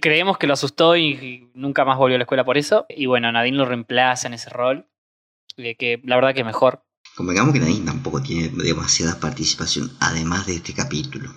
Creemos 0.00 0.38
que 0.38 0.46
lo 0.46 0.54
asustó 0.54 0.96
y, 0.96 1.50
nunca 1.54 1.84
más 1.84 1.98
volvió 1.98 2.16
a 2.16 2.18
la 2.18 2.24
escuela 2.24 2.44
por 2.44 2.58
eso. 2.58 2.86
Y 2.88 3.06
bueno, 3.06 3.30
Nadine 3.30 3.56
lo 3.56 3.64
reemplaza 3.64 4.26
en 4.26 4.34
ese 4.34 4.50
rol. 4.50 4.88
Que 5.56 6.00
la 6.04 6.16
verdad 6.16 6.34
que 6.34 6.44
mejor. 6.44 6.84
Convengamos 7.16 7.52
que 7.52 7.60
Nadine 7.60 7.86
tampoco 7.86 8.22
tiene 8.22 8.48
demasiada 8.48 9.20
participación, 9.20 9.90
además 10.00 10.46
de 10.46 10.56
este 10.56 10.74
capítulo. 10.74 11.30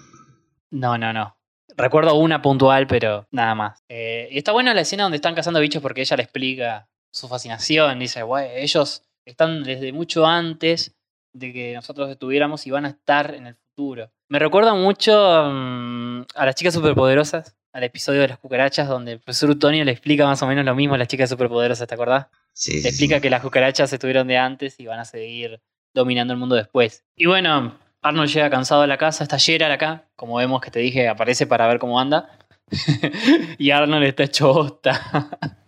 No, 0.72 0.97
no, 0.97 1.13
no. 1.13 1.38
Recuerdo 1.76 2.15
una 2.15 2.41
puntual, 2.41 2.88
pero 2.88 3.28
nada 3.32 3.53
más. 3.53 3.84
Eh, 3.88 4.28
y 4.32 4.38
está 4.39 4.51
buena 4.51 4.74
la 4.74 4.82
escena 4.82 5.03
donde 5.03 5.18
están 5.18 5.36
cazando 5.36 5.59
bichos 5.59 5.82
porque 5.82 6.01
ella 6.01 6.18
le 6.18 6.24
explica 6.24 6.89
su 7.11 7.28
fascinación. 7.28 7.99
Dice, 7.99 8.24
güey, 8.24 8.49
ellos 8.55 9.03
están 9.26 9.63
desde 9.63 9.93
mucho 9.93 10.26
antes 10.26 10.96
de 11.34 11.53
que 11.53 11.73
nosotros 11.73 12.09
estuviéramos 12.09 12.65
y 12.67 12.71
van 12.71 12.86
a 12.86 12.89
estar 12.89 13.34
en 13.34 13.47
el 13.47 13.55
futuro. 13.55 14.11
Me 14.30 14.39
recuerda 14.39 14.73
mucho 14.73 15.13
mm, 15.13 16.21
a 16.36 16.45
las 16.45 16.55
chicas 16.55 16.73
superpoderosas, 16.73 17.55
al 17.73 17.84
episodio 17.84 18.21
de 18.21 18.30
las 18.30 18.39
cucarachas, 18.39 18.88
donde 18.88 19.13
el 19.13 19.19
profesor 19.19 19.51
Utonio 19.51 19.86
le 19.86 19.91
explica 19.91 20.25
más 20.25 20.41
o 20.41 20.47
menos 20.47 20.65
lo 20.65 20.75
mismo 20.75 20.95
a 20.95 20.97
las 20.97 21.07
chicas 21.07 21.30
superpoderosas, 21.30 21.88
¿te 21.88 21.93
acordás? 21.93 22.28
Sí. 22.53 22.82
Le 22.82 22.89
explica 22.89 23.19
que 23.19 23.30
las 23.30 23.41
cucarachas 23.41 23.93
estuvieron 23.93 24.28
de 24.28 24.38
antes 24.38 24.80
y 24.80 24.88
van 24.88 24.99
a 24.99 25.05
seguir 25.05 25.61
dominando 25.93 26.34
el 26.34 26.39
mundo 26.39 26.55
después. 26.55 27.05
Y 27.15 27.28
bueno, 27.28 27.78
Arnold 28.01 28.30
llega 28.30 28.49
cansado 28.49 28.82
a 28.82 28.88
la 28.88 28.97
casa, 28.97 29.23
está 29.23 29.38
Gerard 29.38 29.71
acá, 29.71 30.05
como 30.15 30.38
vemos 30.38 30.61
que 30.61 30.71
te 30.71 30.80
dije, 30.80 31.07
aparece 31.07 31.45
para 31.45 31.67
ver 31.67 31.80
cómo 31.80 31.99
anda. 31.99 32.30
y 33.57 33.71
Arnold 33.71 34.05
está 34.05 34.23
hecho. 34.23 34.82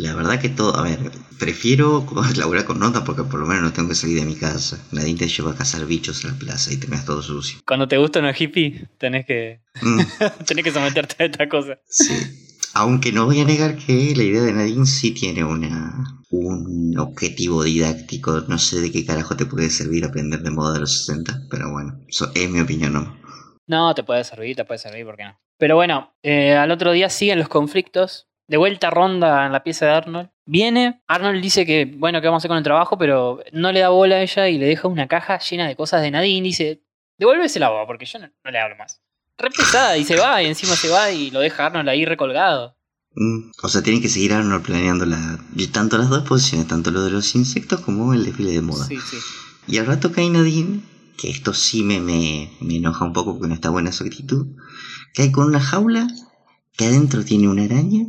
La 0.00 0.14
verdad 0.14 0.40
que 0.40 0.48
todo, 0.48 0.74
a 0.76 0.82
ver, 0.82 0.98
prefiero 1.38 2.06
laburar 2.36 2.64
con 2.64 2.78
nota 2.78 3.04
porque 3.04 3.22
por 3.24 3.38
lo 3.40 3.46
menos 3.46 3.62
no 3.64 3.72
tengo 3.72 3.90
que 3.90 3.94
salir 3.94 4.18
de 4.18 4.24
mi 4.24 4.34
casa. 4.34 4.78
Nadie 4.92 5.14
te 5.14 5.28
lleva 5.28 5.52
a 5.52 5.56
cazar 5.56 5.84
bichos 5.84 6.24
en 6.24 6.30
la 6.32 6.38
plaza 6.38 6.72
y 6.72 6.78
terminas 6.78 7.04
todo 7.04 7.20
sucio. 7.22 7.58
Cuando 7.66 7.86
te 7.86 7.98
gusta 7.98 8.20
una 8.20 8.34
hippie, 8.36 8.88
tenés 8.98 9.26
que, 9.26 9.60
Mm, 9.82 10.00
tenés 10.46 10.64
que 10.64 10.72
someterte 10.72 11.22
a 11.22 11.26
esta 11.26 11.48
cosa. 11.48 11.78
sí. 11.88 12.14
Aunque 12.72 13.10
no 13.10 13.24
voy 13.26 13.40
a 13.40 13.44
negar 13.44 13.76
que 13.76 14.14
la 14.16 14.22
idea 14.22 14.42
de 14.42 14.52
Nadine 14.52 14.86
sí 14.86 15.10
tiene 15.10 15.42
una, 15.42 16.04
un 16.30 16.96
objetivo 16.98 17.64
didáctico. 17.64 18.42
No 18.48 18.58
sé 18.58 18.80
de 18.80 18.92
qué 18.92 19.04
carajo 19.04 19.36
te 19.36 19.44
puede 19.44 19.70
servir 19.70 20.04
aprender 20.04 20.40
de 20.42 20.50
moda 20.50 20.74
de 20.74 20.80
los 20.80 20.98
60, 21.04 21.46
pero 21.50 21.70
bueno, 21.72 21.98
eso 22.08 22.30
es 22.34 22.48
mi 22.48 22.60
opinión, 22.60 22.92
¿no? 22.92 23.16
No, 23.66 23.92
te 23.94 24.04
puede 24.04 24.22
servir, 24.24 24.54
te 24.56 24.64
puede 24.64 24.78
servir, 24.78 25.04
¿por 25.04 25.16
qué 25.16 25.24
no? 25.24 25.40
Pero 25.58 25.74
bueno, 25.74 26.14
eh, 26.22 26.54
al 26.54 26.70
otro 26.70 26.92
día 26.92 27.10
siguen 27.10 27.38
los 27.40 27.48
conflictos. 27.48 28.28
De 28.50 28.56
vuelta 28.56 28.90
ronda 28.90 29.46
en 29.46 29.52
la 29.52 29.62
pieza 29.62 29.86
de 29.86 29.92
Arnold. 29.92 30.28
Viene, 30.44 31.00
Arnold 31.06 31.40
dice 31.40 31.64
que, 31.64 31.84
bueno, 31.84 32.20
que 32.20 32.26
vamos 32.26 32.38
a 32.38 32.40
hacer 32.40 32.48
con 32.48 32.58
el 32.58 32.64
trabajo, 32.64 32.98
pero 32.98 33.38
no 33.52 33.70
le 33.70 33.78
da 33.78 33.90
bola 33.90 34.16
a 34.16 34.22
ella 34.22 34.48
y 34.48 34.58
le 34.58 34.66
deja 34.66 34.88
una 34.88 35.06
caja 35.06 35.38
llena 35.38 35.68
de 35.68 35.76
cosas 35.76 36.02
de 36.02 36.10
Nadine. 36.10 36.42
Dice, 36.42 36.82
devuélvese 37.16 37.60
la 37.60 37.68
boba 37.68 37.86
porque 37.86 38.06
yo 38.06 38.18
no, 38.18 38.28
no 38.44 38.50
le 38.50 38.58
hablo 38.58 38.74
más. 38.76 39.00
Re 39.38 39.50
pesada 39.50 39.96
y 39.96 40.02
se 40.02 40.16
va 40.16 40.42
y 40.42 40.46
encima 40.46 40.74
se 40.74 40.88
va 40.88 41.12
y 41.12 41.30
lo 41.30 41.38
deja 41.38 41.66
Arnold 41.66 41.88
ahí 41.88 42.04
recolgado. 42.04 42.76
Mm, 43.14 43.52
O 43.62 43.68
sea, 43.68 43.82
tienen 43.82 44.02
que 44.02 44.08
seguir 44.08 44.32
Arnold 44.32 44.64
planeando 44.64 45.06
la, 45.06 45.38
tanto 45.72 45.96
las 45.96 46.08
dos 46.08 46.26
posiciones, 46.26 46.66
tanto 46.66 46.90
lo 46.90 47.04
de 47.04 47.12
los 47.12 47.32
insectos 47.36 47.78
como 47.82 48.12
el 48.14 48.24
desfile 48.24 48.50
de 48.50 48.62
moda. 48.62 48.84
Sí, 48.84 48.98
sí. 48.98 49.16
Y 49.68 49.78
al 49.78 49.86
rato 49.86 50.10
cae 50.10 50.28
Nadine, 50.28 50.80
que 51.16 51.30
esto 51.30 51.54
sí 51.54 51.84
me, 51.84 52.00
me, 52.00 52.50
me 52.60 52.78
enoja 52.78 53.04
un 53.04 53.12
poco 53.12 53.34
porque 53.34 53.46
no 53.46 53.54
está 53.54 53.70
buena 53.70 53.92
su 53.92 54.02
actitud, 54.02 54.56
cae 55.14 55.30
con 55.30 55.46
una 55.46 55.60
jaula 55.60 56.08
que 56.76 56.86
adentro 56.86 57.24
tiene 57.24 57.46
una 57.48 57.62
araña 57.62 58.06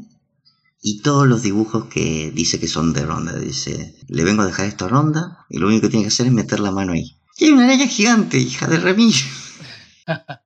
y 0.81 1.01
todos 1.01 1.27
los 1.27 1.43
dibujos 1.43 1.85
que 1.85 2.31
dice 2.33 2.59
que 2.59 2.67
son 2.67 2.93
de 2.93 3.05
Ronda. 3.05 3.37
Dice, 3.37 3.95
le 4.07 4.23
vengo 4.23 4.41
a 4.41 4.47
dejar 4.47 4.65
esto 4.65 4.85
a 4.85 4.89
Ronda 4.89 5.45
y 5.49 5.59
lo 5.59 5.67
único 5.67 5.83
que 5.83 5.89
tiene 5.89 6.03
que 6.03 6.09
hacer 6.09 6.25
es 6.25 6.31
meter 6.31 6.59
la 6.59 6.71
mano 6.71 6.93
ahí. 6.93 7.17
Y 7.37 7.45
hay 7.45 7.51
una 7.51 7.65
araña 7.65 7.87
gigante, 7.87 8.37
hija 8.37 8.67
de 8.67 8.79
remillo. 8.79 9.25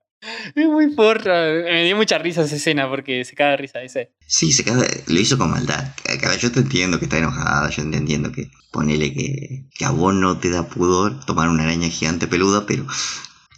Es 0.56 0.68
muy 0.68 0.96
porra. 0.96 1.46
Me 1.66 1.84
dio 1.84 1.96
mucha 1.96 2.18
risa 2.18 2.42
esa 2.42 2.56
escena 2.56 2.90
porque 2.90 3.24
se 3.26 3.36
caga 3.36 3.52
de 3.52 3.58
risa. 3.58 3.80
Dice, 3.80 4.12
Sí, 4.26 4.52
se 4.52 4.64
caga, 4.64 4.84
lo 5.06 5.20
hizo 5.20 5.38
con 5.38 5.52
maldad. 5.52 5.94
Yo 6.40 6.52
te 6.52 6.62
entiendo 6.62 6.98
que 6.98 7.06
está 7.06 7.20
enojada, 7.20 7.70
yo 7.70 7.88
te 7.90 7.98
entiendo 7.98 8.32
que 8.32 8.50
ponele 8.72 9.14
que, 9.14 9.66
que 9.72 9.86
a 9.86 9.92
vos 9.92 10.16
no 10.16 10.40
te 10.40 10.50
da 10.50 10.68
pudor 10.68 11.24
tomar 11.26 11.50
una 11.50 11.64
araña 11.64 11.90
gigante 11.90 12.26
peluda, 12.26 12.66
pero 12.66 12.88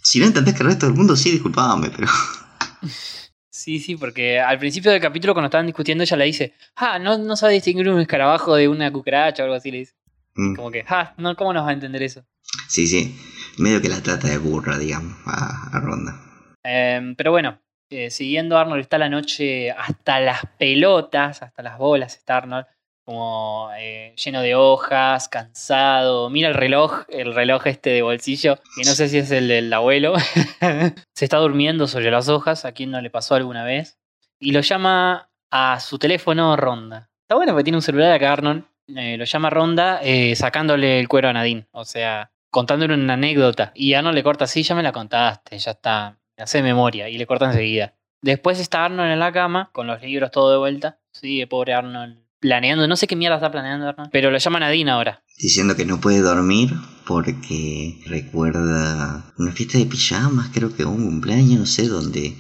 si 0.03 0.19
no 0.19 0.25
entendés 0.25 0.55
que 0.55 0.63
el 0.63 0.69
resto 0.69 0.86
del 0.88 0.95
mundo 0.95 1.15
sí, 1.15 1.32
disculpame, 1.32 1.89
pero... 1.89 2.07
Sí, 3.57 3.79
sí, 3.79 3.95
porque 3.95 4.39
al 4.39 4.59
principio 4.59 4.91
del 4.91 5.01
capítulo 5.01 5.33
cuando 5.33 5.47
estaban 5.47 5.65
discutiendo 5.65 6.03
ella 6.03 6.15
le 6.15 6.25
dice, 6.25 6.53
ah, 6.75 6.99
no, 6.99 7.17
no 7.17 7.35
sabe 7.35 7.53
distinguir 7.53 7.89
un 7.89 7.99
escarabajo 7.99 8.55
de 8.55 8.67
una 8.67 8.91
cucaracha 8.91 9.41
o 9.41 9.45
algo 9.45 9.55
así, 9.55 9.71
le 9.71 9.79
dice. 9.79 9.95
Mm. 10.35 10.55
Como 10.55 10.69
que, 10.69 10.85
ah, 10.87 11.15
no, 11.17 11.35
¿cómo 11.35 11.53
nos 11.53 11.65
va 11.65 11.71
a 11.71 11.73
entender 11.73 12.03
eso? 12.03 12.23
Sí, 12.67 12.85
sí, 12.85 13.19
medio 13.57 13.81
que 13.81 13.89
la 13.89 13.99
trata 14.03 14.27
de 14.27 14.37
burra, 14.37 14.77
digamos, 14.77 15.17
a, 15.25 15.75
a 15.75 15.79
Ronda. 15.79 16.21
Em, 16.61 17.15
pero 17.15 17.31
bueno, 17.31 17.59
eh, 17.89 18.11
siguiendo 18.11 18.59
Arnold 18.59 18.81
está 18.81 18.99
la 18.99 19.09
noche 19.09 19.71
hasta 19.71 20.19
las 20.19 20.41
pelotas, 20.59 21.41
hasta 21.41 21.63
las 21.63 21.79
bolas 21.79 22.15
está 22.15 22.37
Arnold, 22.37 22.67
como 23.07 23.69
eh, 23.79 24.13
lleno 24.17 24.41
de 24.41 24.55
hojas, 24.55 25.29
cansado. 25.29 26.29
Mira 26.29 26.49
el 26.49 26.55
reloj, 26.55 27.05
el 27.07 27.33
reloj 27.33 27.65
este 27.67 27.91
de 27.91 28.01
bolsillo, 28.01 28.57
que 28.75 28.83
no 28.83 28.91
sé 28.91 29.07
si 29.07 29.19
es 29.19 29.31
el 29.31 29.47
del 29.47 29.71
abuelo. 29.71 30.15
Se 31.15 31.23
está 31.23 31.37
durmiendo 31.37 31.87
sobre 31.87 32.11
las 32.11 32.27
hojas, 32.27 32.65
a 32.65 32.73
quien 32.73 32.91
no 32.91 32.99
le 32.99 33.09
pasó 33.09 33.35
alguna 33.35 33.63
vez. 33.63 33.97
Y 34.41 34.51
lo 34.51 34.59
llama 34.59 35.29
a 35.49 35.79
su 35.79 35.97
teléfono 35.99 36.57
Ronda. 36.57 37.09
Está 37.23 37.35
bueno 37.35 37.53
porque 37.53 37.63
tiene 37.63 37.77
un 37.77 37.81
celular 37.81 38.11
acá 38.11 38.33
Arnold. 38.33 38.65
eh, 38.93 39.15
lo 39.17 39.23
llama 39.23 39.49
Ronda 39.51 40.01
eh, 40.03 40.35
sacándole 40.35 40.99
el 40.99 41.07
cuero 41.07 41.29
a 41.29 41.33
Nadine. 41.33 41.65
O 41.71 41.85
sea, 41.85 42.33
contándole 42.51 42.93
una 42.93 43.13
anécdota. 43.13 43.71
Y 43.73 43.93
Arnold 43.93 44.15
le 44.15 44.23
corta, 44.23 44.47
sí, 44.47 44.63
ya 44.63 44.75
me 44.75 44.83
la 44.83 44.91
contaste, 44.91 45.57
ya 45.57 45.71
está. 45.71 46.19
Hace 46.37 46.61
memoria. 46.61 47.07
Y 47.07 47.17
le 47.17 47.25
corta 47.25 47.45
enseguida. 47.45 47.93
Después 48.21 48.59
está 48.59 48.83
Arnold 48.83 49.13
en 49.13 49.19
la 49.19 49.31
cama, 49.31 49.69
con 49.71 49.87
los 49.87 50.01
libros 50.01 50.29
todo 50.29 50.51
de 50.51 50.57
vuelta. 50.57 50.99
Sigue 51.13 51.47
pobre 51.47 51.73
Arnold 51.73 52.26
planeando. 52.39 52.88
No 52.88 52.95
sé 52.95 53.07
qué 53.07 53.15
mierda 53.15 53.38
está 53.38 53.51
planeando. 53.51 53.95
Pero 54.11 54.31
lo 54.31 54.38
llama 54.38 54.59
Nadine 54.59 54.91
ahora. 54.91 55.23
Diciendo 55.39 55.75
que 55.75 55.85
no 55.85 55.99
puede 55.99 56.21
dormir 56.21 56.73
porque 57.05 58.01
recuerda 58.05 59.33
una 59.38 59.51
fiesta 59.51 59.77
de 59.77 59.85
pijamas, 59.85 60.49
creo 60.53 60.75
que 60.75 60.85
un 60.85 61.05
cumpleaños, 61.05 61.59
no 61.59 61.65
sé, 61.65 61.88
donde... 61.88 62.38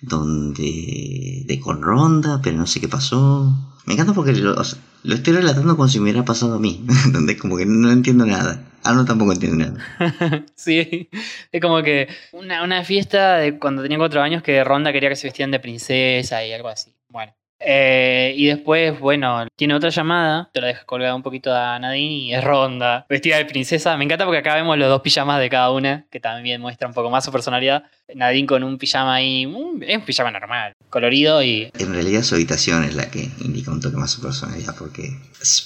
Donde... 0.00 1.42
De 1.46 1.60
con 1.60 1.82
Ronda, 1.82 2.40
pero 2.42 2.56
no 2.56 2.66
sé 2.66 2.80
qué 2.80 2.88
pasó. 2.88 3.52
Me 3.86 3.94
encanta 3.94 4.12
porque 4.12 4.32
lo, 4.32 4.54
o 4.54 4.64
sea, 4.64 4.78
lo 5.02 5.14
estoy 5.14 5.32
relatando 5.32 5.76
como 5.76 5.88
si 5.88 5.98
me 5.98 6.04
hubiera 6.04 6.24
pasado 6.24 6.54
a 6.54 6.58
mí. 6.58 6.84
Donde 7.12 7.36
como 7.36 7.56
que 7.56 7.66
no 7.66 7.90
entiendo 7.90 8.26
nada. 8.26 8.62
Arnold 8.84 9.08
tampoco 9.08 9.32
entiende 9.32 9.66
nada. 9.66 10.44
sí, 10.54 11.08
es 11.50 11.60
como 11.60 11.82
que 11.82 12.08
una, 12.32 12.62
una 12.62 12.84
fiesta 12.84 13.38
de 13.38 13.58
cuando 13.58 13.82
tenía 13.82 13.98
cuatro 13.98 14.22
años 14.22 14.42
que 14.42 14.62
Ronda 14.62 14.92
quería 14.92 15.08
que 15.08 15.16
se 15.16 15.26
vestían 15.26 15.50
de 15.50 15.60
princesa 15.60 16.44
y 16.44 16.52
algo 16.52 16.68
así. 16.68 16.94
Bueno. 17.08 17.37
Eh, 17.70 18.32
y 18.34 18.46
después, 18.46 18.98
bueno, 18.98 19.46
tiene 19.54 19.74
otra 19.74 19.90
llamada, 19.90 20.48
te 20.54 20.62
la 20.62 20.68
deja 20.68 20.86
colgada 20.86 21.14
un 21.14 21.22
poquito 21.22 21.54
a 21.54 21.78
Nadine 21.78 22.14
y 22.14 22.34
es 22.34 22.42
Ronda, 22.42 23.04
vestida 23.10 23.36
de 23.36 23.44
princesa. 23.44 23.94
Me 23.98 24.04
encanta 24.04 24.24
porque 24.24 24.38
acá 24.38 24.54
vemos 24.54 24.78
los 24.78 24.88
dos 24.88 25.02
pijamas 25.02 25.38
de 25.38 25.50
cada 25.50 25.70
una, 25.70 26.06
que 26.10 26.18
también 26.18 26.62
muestra 26.62 26.88
un 26.88 26.94
poco 26.94 27.10
más 27.10 27.26
su 27.26 27.30
personalidad. 27.30 27.84
Nadine 28.14 28.46
con 28.46 28.64
un 28.64 28.78
pijama 28.78 29.16
ahí, 29.16 29.42
es 29.82 29.96
un 29.98 30.04
pijama 30.06 30.30
normal, 30.30 30.72
colorido 30.88 31.42
y 31.42 31.70
En 31.78 31.92
realidad 31.92 32.22
su 32.22 32.36
habitación 32.36 32.84
es 32.84 32.94
la 32.94 33.10
que 33.10 33.28
indica 33.40 33.70
un 33.70 33.82
toque 33.82 33.98
más 33.98 34.12
su 34.12 34.22
personalidad 34.22 34.74
porque 34.78 35.10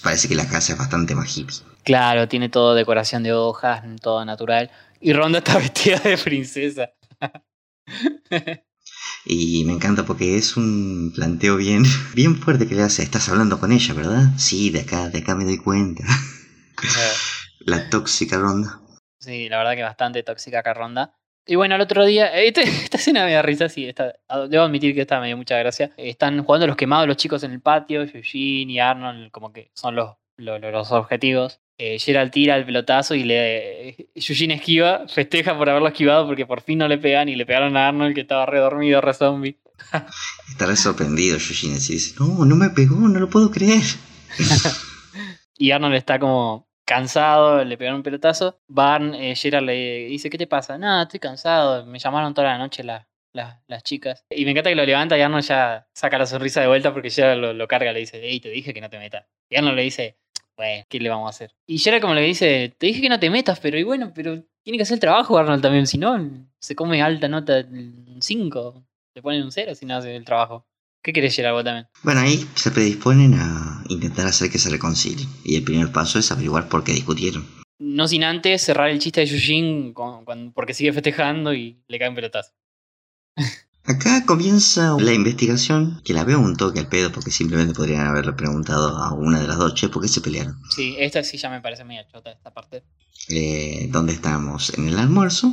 parece 0.03 0.27
que 0.27 0.35
la 0.35 0.49
casa 0.49 0.73
es 0.73 0.81
bastante 0.81 1.15
más 1.15 1.39
hippie. 1.39 1.59
claro, 1.85 2.27
tiene 2.27 2.49
todo 2.49 2.75
decoración 2.75 3.23
de 3.23 3.33
hojas, 3.33 3.85
todo 4.01 4.25
natural. 4.25 4.73
Y 5.01 5.13
Ronda 5.13 5.39
está 5.39 5.57
vestida 5.59 5.99
de 5.99 6.19
princesa. 6.19 6.91
Y 9.25 9.65
me 9.65 9.73
encanta 9.75 10.05
porque 10.05 10.37
es 10.37 10.57
un 10.57 11.13
planteo 11.15 11.57
bien, 11.57 11.85
bien 12.15 12.37
fuerte 12.37 12.67
que 12.67 12.75
le 12.75 12.83
hace. 12.83 13.03
Estás 13.03 13.29
hablando 13.29 13.61
con 13.61 13.73
ella, 13.73 13.95
¿verdad? 13.95 14.31
Sí, 14.37 14.71
de 14.71 14.81
acá, 14.81 15.09
de 15.09 15.19
acá 15.21 15.35
me 15.35 15.45
doy 15.45 15.59
cuenta. 15.59 16.05
La 17.61 17.89
tóxica 17.91 18.39
ronda. 18.39 18.81
Sí, 19.21 19.49
la 19.49 19.59
verdad 19.59 19.77
que 19.77 19.83
bastante 19.83 20.23
tóxica 20.25 20.59
acá 20.61 20.75
Ronda. 20.75 21.15
Y 21.47 21.55
bueno, 21.55 21.77
al 21.77 21.81
otro 21.81 22.05
día, 22.05 22.27
este- 22.35 22.63
esta 22.85 22.97
escena 22.97 23.25
me 23.25 23.33
da 23.33 23.43
risa, 23.43 23.69
sí, 23.69 23.87
esta- 23.87 24.15
debo 24.49 24.65
admitir 24.65 24.95
que 24.95 25.03
esta 25.03 25.21
me 25.21 25.29
dio 25.29 25.37
mucha 25.37 25.57
gracia. 25.59 25.93
Están 25.97 26.43
jugando 26.43 26.67
los 26.67 26.77
quemados 26.77 27.07
los 27.07 27.17
chicos 27.17 27.45
en 27.45 27.53
el 27.53 27.61
patio, 27.61 28.03
Eugene 28.03 28.73
y 28.73 28.79
Arnold 28.81 29.31
como 29.31 29.53
que 29.53 29.71
son 29.75 29.95
los, 29.95 30.17
los, 30.37 30.61
los 30.61 30.91
objetivos. 30.91 31.61
Eh, 31.85 31.99
Gerald 31.99 32.31
tira 32.31 32.55
el 32.57 32.65
pelotazo 32.65 33.17
y 33.17 33.25
le 33.25 33.97
Eugene 34.15 34.55
esquiva, 34.55 35.09
festeja 35.09 35.59
por 35.59 35.69
haberlo 35.69 35.89
esquivado 35.89 36.29
porque 36.29 36.47
por 36.47 36.61
fin 36.61 36.79
no 36.79 36.87
le 36.87 36.97
pegan 36.99 37.29
y 37.29 37.35
le 37.35 37.45
pegaron 37.45 37.77
a 37.77 37.89
Arnold 37.89 38.15
que 38.15 38.21
estaba 38.21 38.47
re 38.47 38.61
dormido, 38.61 39.01
re 39.01 39.13
zombie. 39.15 39.59
Está 40.49 40.67
re 40.67 40.77
sorprendido 40.77 41.35
Eugene. 41.39 41.77
así 41.79 41.95
dice, 41.95 42.15
no, 42.21 42.45
no 42.45 42.55
me 42.55 42.71
pegó, 42.71 42.95
no 43.09 43.19
lo 43.19 43.29
puedo 43.29 43.51
creer. 43.51 43.83
Y 45.59 45.71
Arnold 45.71 45.95
está 45.95 46.19
como 46.19 46.69
cansado, 46.85 47.65
le 47.65 47.77
pegaron 47.77 47.99
un 47.99 48.03
pelotazo. 48.03 48.61
Barn, 48.67 49.15
eh, 49.15 49.37
Gerald 49.37 49.67
le 49.67 50.07
dice, 50.07 50.29
¿qué 50.31 50.39
te 50.39 50.47
pasa? 50.49 50.77
Nada, 50.79 51.03
estoy 51.05 51.21
cansado, 51.21 51.87
me 51.87 51.99
llamaron 52.01 52.35
toda 52.35 52.49
la 52.49 52.59
noche 52.59 52.83
la- 52.83 53.07
la- 53.33 53.63
las 53.69 53.83
chicas. 53.85 54.25
Y 54.31 54.45
me 54.45 54.51
encanta 54.53 54.71
que 54.71 54.77
lo 54.77 54.85
levanta 54.85 55.17
y 55.17 55.21
Arnold 55.21 55.45
ya 55.45 55.87
saca 55.95 56.19
la 56.19 56.27
sonrisa 56.27 56.61
de 56.61 56.67
vuelta 56.67 56.93
porque 56.93 57.11
Gerald 57.11 57.41
lo, 57.41 57.53
lo 57.53 57.69
carga, 57.69 57.93
le 57.93 58.01
dice, 58.01 58.21
hey, 58.23 58.41
te 58.41 58.51
dije 58.51 58.75
que 58.75 58.81
no 58.81 58.91
te 58.91 58.99
metas. 58.99 59.27
Y 59.49 59.57
Arnold 59.57 59.77
le 59.77 59.83
dice, 59.83 60.19
bueno, 60.63 60.85
¿qué 60.89 61.01
le 61.01 61.09
vamos 61.09 61.27
a 61.27 61.31
hacer? 61.31 61.53
Y 61.67 61.79
Gerald 61.79 62.03
como 62.03 62.15
le 62.15 62.23
dice, 62.23 62.75
te 62.79 62.87
dije 62.87 63.01
que 63.01 63.09
no 63.09 63.19
te 63.21 63.31
metas, 63.31 63.59
pero 63.61 63.79
y 63.79 63.83
bueno, 63.83 64.13
pero 64.15 64.43
tiene 64.63 64.77
que 64.79 64.83
hacer 64.83 64.95
el 64.95 65.01
trabajo 65.01 65.37
Arnold 65.39 65.63
también, 65.63 65.87
si 65.87 65.99
no, 65.99 66.19
se 66.61 66.75
come 66.77 67.03
alta 67.03 67.29
nota 67.29 67.65
5, 68.21 68.85
le 69.15 69.23
ponen 69.23 69.43
un 69.43 69.53
0 69.53 69.75
si 69.75 69.87
no 69.87 69.97
hace 69.97 70.15
el 70.17 70.25
trabajo. 70.25 70.67
¿Qué 71.03 71.13
querés 71.13 71.35
Gerald 71.35 71.55
vos 71.57 71.65
también? 71.65 71.87
Bueno, 72.05 72.21
ahí 72.21 72.47
se 72.55 72.71
predisponen 72.71 73.35
a 73.35 73.83
intentar 73.89 74.27
hacer 74.27 74.51
que 74.51 74.59
se 74.59 74.71
reconcilien. 74.71 75.29
Y 75.45 75.57
el 75.57 75.65
primer 75.65 75.91
paso 75.91 76.19
es 76.21 76.31
averiguar 76.31 76.69
por 76.69 76.85
qué 76.85 76.93
discutieron. 76.93 77.45
No 77.81 78.07
sin 78.07 78.23
antes 78.23 78.63
cerrar 78.63 78.89
el 78.91 79.01
chiste 79.01 79.21
de 79.25 79.27
Eugene 79.33 79.93
con- 79.93 80.25
con- 80.25 80.53
porque 80.53 80.75
sigue 80.75 80.93
festejando 80.93 81.53
y 81.53 81.83
le 81.89 81.99
cae 81.99 82.09
un 82.09 82.15
pelotazo. 82.15 82.53
Acá 83.85 84.25
comienza 84.25 84.97
la 85.01 85.13
investigación, 85.13 86.01
que 86.05 86.13
la 86.13 86.25
veo 86.25 86.39
un 86.39 86.57
toque 86.57 86.79
al 86.79 86.89
pedo 86.89 87.11
porque 87.11 87.33
simplemente 87.33 87.75
podrían 87.75 88.07
haberle 88.07 88.33
preguntado 88.33 88.97
a 88.97 89.13
una 89.13 89.41
de 89.41 89.49
las 89.49 89.59
dos, 89.59 89.75
che, 89.75 89.89
¿por 89.89 90.03
qué 90.03 90.09
se 90.09 90.21
pelearon? 90.21 90.57
Sí, 90.71 90.95
esta 90.99 91.25
sí 91.25 91.37
ya 91.37 91.51
me 91.51 91.61
parece 91.61 91.85
media 91.85 92.07
chota, 92.07 92.31
esta 92.31 92.55
parte. 92.55 92.85
Eh, 93.29 93.89
donde 93.91 94.13
estamos 94.13 94.73
en 94.79 94.89
el 94.89 94.99
almuerzo 94.99 95.53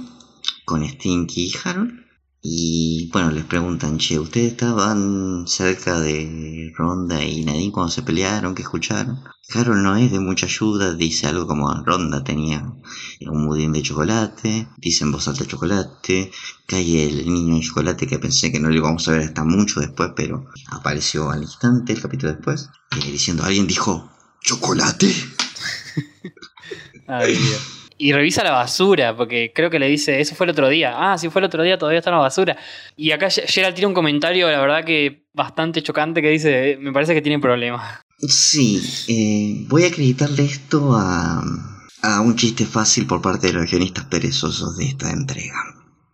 con 0.66 0.88
Stinky 0.88 1.46
y 1.46 1.54
Harold. 1.64 2.09
Y 2.42 3.10
bueno, 3.12 3.32
les 3.32 3.44
preguntan, 3.44 3.98
che, 3.98 4.18
¿ustedes 4.18 4.54
estaban 4.54 5.46
cerca 5.46 6.00
de 6.00 6.72
Ronda 6.74 7.22
y 7.22 7.44
Nadine 7.44 7.72
cuando 7.72 7.92
se 7.92 8.02
pelearon? 8.02 8.56
¿Qué 8.56 8.62
escucharon? 8.62 9.20
Harold 9.54 9.82
no 9.82 9.98
es 9.98 10.10
de 10.12 10.22
mucha 10.22 10.46
ayuda, 10.46 10.94
dice 10.94 11.28
algo 11.28 11.48
como 11.48 11.74
Ronda 11.84 12.24
tenía 12.24 12.64
un 13.22 13.46
budín 13.46 13.74
de 13.74 13.82
chocolate, 13.82 14.70
dice 14.78 15.04
en 15.04 15.12
voz 15.12 15.28
alta 15.28 15.46
chocolate, 15.46 16.32
cae 16.66 17.10
el 17.10 17.30
niño 17.30 17.56
en 17.56 17.62
chocolate 17.62 18.08
que 18.08 18.20
pensé 18.20 18.52
que 18.52 18.60
no 18.60 18.70
lo 18.70 18.76
íbamos 18.76 19.06
a 19.08 19.12
ver 19.12 19.24
hasta 19.24 19.44
mucho 19.44 19.82
después, 19.82 20.12
pero 20.16 20.46
apareció 20.72 21.32
al 21.32 21.42
instante, 21.42 21.92
el 21.92 22.02
capítulo 22.02 22.32
después, 22.32 22.70
eh, 22.92 23.12
diciendo, 23.12 23.44
alguien 23.44 23.68
dijo, 23.68 24.10
¿chocolate? 24.42 25.14
Ay. 27.08 27.38
Y 28.02 28.14
revisa 28.14 28.44
la 28.46 28.52
basura, 28.52 29.14
porque 29.16 29.52
creo 29.54 29.70
que 29.70 29.78
le 29.78 29.88
dice, 29.90 30.22
eso 30.22 30.34
fue 30.34 30.46
el 30.46 30.52
otro 30.52 30.70
día. 30.70 30.94
Ah, 30.96 31.18
sí 31.18 31.30
fue 31.30 31.42
el 31.42 31.46
otro 31.46 31.62
día, 31.64 31.78
todavía 31.78 32.00
está 32.00 32.10
en 32.12 32.16
la 32.16 32.22
basura. 32.22 32.58
Y 32.96 33.12
acá 33.12 33.30
Ge- 33.30 33.46
Gerald 33.46 33.76
tira 33.76 33.90
un 33.90 33.94
comentario, 33.94 34.50
la 34.50 34.62
verdad 34.62 34.86
que 34.86 35.26
bastante 35.34 35.84
chocante, 35.84 36.22
que 36.22 36.30
dice, 36.30 36.78
me 36.80 36.94
parece 36.94 37.14
que 37.14 37.22
tiene 37.22 37.40
problemas. 37.40 38.00
Sí, 38.20 38.82
eh, 39.10 39.66
voy 39.68 39.84
a 39.84 39.88
acreditarle 39.88 40.46
esto 40.46 40.94
a, 40.96 41.42
a 42.04 42.22
un 42.22 42.36
chiste 42.38 42.66
fácil 42.66 43.06
por 43.06 43.22
parte 43.22 43.48
de 43.48 43.54
los 43.54 43.70
guionistas 43.70 44.06
perezosos 44.06 44.78
de 44.78 44.86
esta 44.86 45.12
entrega. 45.12 45.56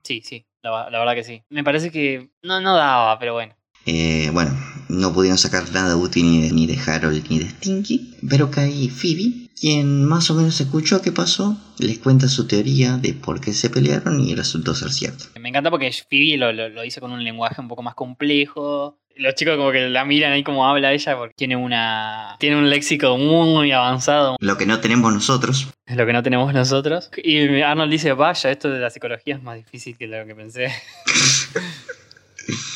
Sí, 0.04 0.22
sí, 0.26 0.44
la, 0.64 0.90
la 0.90 0.98
verdad 1.00 1.14
que 1.14 1.24
sí. 1.24 1.44
Me 1.50 1.64
parece 1.64 1.92
que 1.92 2.32
no, 2.42 2.62
no 2.62 2.76
daba, 2.76 3.20
pero 3.20 3.34
bueno. 3.34 3.54
Eh, 3.86 4.32
bueno, 4.34 4.52
no 4.90 5.14
pudieron 5.14 5.38
sacar 5.38 5.72
nada 5.72 5.96
útil 5.96 6.26
ni 6.32 6.42
de, 6.42 6.52
ni 6.52 6.66
de 6.66 6.80
Harold 6.80 7.26
ni 7.30 7.38
de 7.38 7.50
Stinky, 7.50 8.16
pero 8.28 8.50
cae 8.50 8.90
Phoebe, 8.90 9.45
quien 9.60 10.06
más 10.06 10.30
o 10.30 10.36
menos 10.36 10.60
escuchó 10.60 11.02
qué 11.02 11.12
pasó, 11.12 11.58
les 11.80 12.00
cuenta 12.00 12.28
su 12.28 12.48
teoría 12.48 12.98
de 12.98 13.14
por 13.14 13.42
qué 13.42 13.54
se 13.54 13.70
pelearon 13.70 14.20
y 14.20 14.36
resultó 14.36 14.76
ser 14.76 14.92
cierto. 14.92 15.26
Me 15.40 15.50
encanta 15.50 15.72
porque 15.72 15.92
Phoebe 15.92 16.38
lo, 16.38 16.52
lo, 16.52 16.70
lo 16.70 16.82
dice 16.82 17.00
con 17.00 17.12
un 17.12 17.24
lenguaje 17.24 17.62
un 17.62 17.68
poco 17.68 17.82
más 17.82 17.96
complejo. 17.96 19.00
Los 19.18 19.36
chicos 19.36 19.56
como 19.56 19.72
que 19.72 19.88
la 19.88 20.04
miran 20.04 20.34
ahí 20.34 20.44
como 20.44 20.68
habla 20.68 20.92
ella 20.92 21.18
porque 21.18 21.34
tiene 21.38 21.56
una 21.56 22.36
tiene 22.38 22.58
un 22.58 22.70
léxico 22.70 23.18
muy 23.18 23.72
avanzado, 23.72 24.36
Lo 24.42 24.58
que 24.58 24.66
no 24.66 24.82
tenemos 24.82 25.14
nosotros, 25.14 25.70
es 25.86 25.96
lo 25.96 26.06
que 26.06 26.12
no 26.12 26.22
tenemos 26.22 26.54
nosotros. 26.54 27.10
Y 27.24 27.62
Arnold 27.62 27.92
dice, 27.92 28.12
vaya, 28.12 28.52
esto 28.52 28.70
de 28.70 28.80
la 28.80 28.90
psicología 28.90 29.36
es 29.36 29.42
más 29.42 29.56
difícil 29.56 29.98
que 29.98 30.08
lo 30.08 30.26
que 30.26 30.36
pensé. 30.36 30.68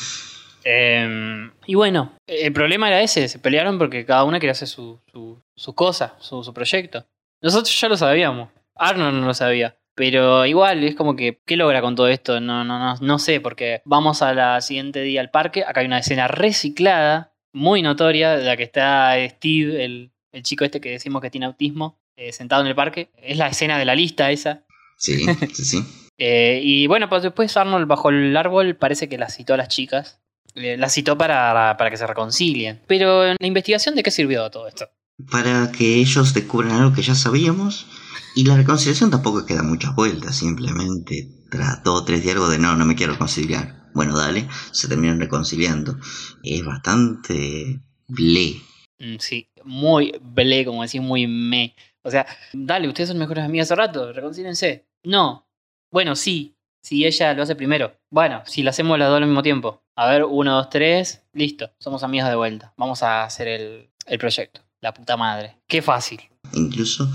Em, 0.72 1.50
y 1.66 1.74
bueno, 1.74 2.12
el 2.26 2.52
problema 2.52 2.88
era 2.88 3.00
ese, 3.00 3.26
se 3.28 3.38
pelearon 3.40 3.78
porque 3.78 4.04
cada 4.04 4.22
una 4.24 4.38
quería 4.38 4.52
hacer 4.52 4.68
su, 4.68 5.00
su, 5.10 5.42
su 5.56 5.74
cosa, 5.74 6.14
su, 6.20 6.44
su 6.44 6.54
proyecto. 6.54 7.06
Nosotros 7.42 7.78
ya 7.80 7.88
lo 7.88 7.96
sabíamos, 7.96 8.50
Arnold 8.76 9.20
no 9.20 9.26
lo 9.26 9.34
sabía. 9.34 9.76
Pero 9.96 10.46
igual, 10.46 10.84
es 10.84 10.94
como 10.94 11.16
que, 11.16 11.40
¿qué 11.44 11.56
logra 11.56 11.80
con 11.82 11.96
todo 11.96 12.08
esto? 12.08 12.40
No, 12.40 12.64
no, 12.64 12.78
no, 12.78 12.94
no 13.00 13.18
sé, 13.18 13.40
porque 13.40 13.82
vamos 13.84 14.22
a 14.22 14.32
la 14.32 14.60
siguiente 14.60 15.02
día 15.02 15.20
al 15.20 15.30
parque, 15.30 15.64
acá 15.64 15.80
hay 15.80 15.86
una 15.86 15.98
escena 15.98 16.28
reciclada, 16.28 17.34
muy 17.52 17.82
notoria, 17.82 18.36
de 18.36 18.44
la 18.44 18.56
que 18.56 18.62
está 18.62 19.14
Steve, 19.28 19.84
el, 19.84 20.12
el 20.32 20.42
chico 20.44 20.64
este 20.64 20.80
que 20.80 20.90
decimos 20.92 21.20
que 21.20 21.30
tiene 21.30 21.46
autismo, 21.46 21.98
eh, 22.16 22.32
sentado 22.32 22.62
en 22.62 22.68
el 22.68 22.76
parque. 22.76 23.10
Es 23.16 23.36
la 23.36 23.48
escena 23.48 23.78
de 23.78 23.84
la 23.84 23.96
lista 23.96 24.30
esa. 24.30 24.62
sí, 24.96 25.24
sí, 25.52 25.64
sí. 25.64 25.78
Eh, 26.16 26.60
y 26.62 26.86
bueno, 26.86 27.08
pues 27.08 27.22
después 27.22 27.56
Arnold 27.56 27.88
bajo 27.88 28.10
el 28.10 28.36
árbol 28.36 28.76
parece 28.76 29.08
que 29.08 29.18
las 29.18 29.34
citó 29.34 29.54
a 29.54 29.56
las 29.56 29.68
chicas. 29.68 30.20
Eh, 30.54 30.76
las 30.76 30.92
citó 30.92 31.16
para, 31.16 31.76
para 31.76 31.90
que 31.90 31.96
se 31.96 32.06
reconcilien. 32.06 32.80
Pero 32.86 33.26
en 33.26 33.36
la 33.38 33.46
investigación, 33.46 33.94
¿de 33.94 34.02
qué 34.02 34.10
sirvió 34.10 34.50
todo 34.50 34.68
esto? 34.68 34.88
Para 35.30 35.70
que 35.70 35.96
ellos 35.96 36.32
descubran 36.34 36.72
algo 36.72 36.94
que 36.94 37.02
ya 37.02 37.14
sabíamos, 37.14 37.86
y 38.34 38.44
la 38.44 38.56
reconciliación 38.56 39.10
tampoco 39.10 39.44
queda 39.44 39.62
muchas 39.62 39.94
vueltas, 39.94 40.36
simplemente 40.36 41.28
tras 41.50 41.82
dos 41.82 42.02
o 42.02 42.04
tres 42.04 42.22
diálogos 42.22 42.50
de 42.50 42.58
no, 42.58 42.76
no 42.76 42.84
me 42.84 42.94
quiero 42.94 43.12
reconciliar. 43.12 43.90
Bueno, 43.92 44.16
dale, 44.16 44.48
se 44.70 44.88
terminan 44.88 45.20
reconciliando. 45.20 45.96
Es 46.42 46.64
bastante 46.64 47.80
ble. 48.06 48.60
Mm, 48.98 49.16
Sí, 49.18 49.48
muy 49.64 50.12
ble, 50.22 50.64
como 50.64 50.82
decís, 50.82 51.00
muy 51.00 51.26
me. 51.26 51.74
O 52.02 52.10
sea, 52.10 52.26
dale, 52.52 52.88
ustedes 52.88 53.08
son 53.08 53.18
mejores 53.18 53.44
amigas 53.44 53.66
hace 53.66 53.76
rato, 53.76 54.12
reconcílense. 54.12 54.86
No. 55.02 55.48
Bueno, 55.90 56.14
sí. 56.14 56.56
Si 56.82 57.04
ella 57.04 57.34
lo 57.34 57.42
hace 57.42 57.56
primero. 57.56 57.94
Bueno, 58.10 58.42
si 58.46 58.62
lo 58.62 58.70
hacemos 58.70 58.98
las 58.98 59.08
dos 59.08 59.18
al 59.18 59.26
mismo 59.26 59.42
tiempo. 59.42 59.82
A 59.96 60.06
ver, 60.06 60.24
uno, 60.24 60.56
dos, 60.56 60.70
tres. 60.70 61.22
Listo. 61.32 61.70
Somos 61.78 62.02
amigas 62.02 62.28
de 62.28 62.36
vuelta. 62.36 62.72
Vamos 62.76 63.02
a 63.02 63.24
hacer 63.24 63.48
el, 63.48 63.90
el 64.06 64.18
proyecto. 64.18 64.62
La 64.80 64.94
puta 64.94 65.16
madre. 65.16 65.58
Qué 65.68 65.82
fácil. 65.82 66.20
Incluso 66.52 67.08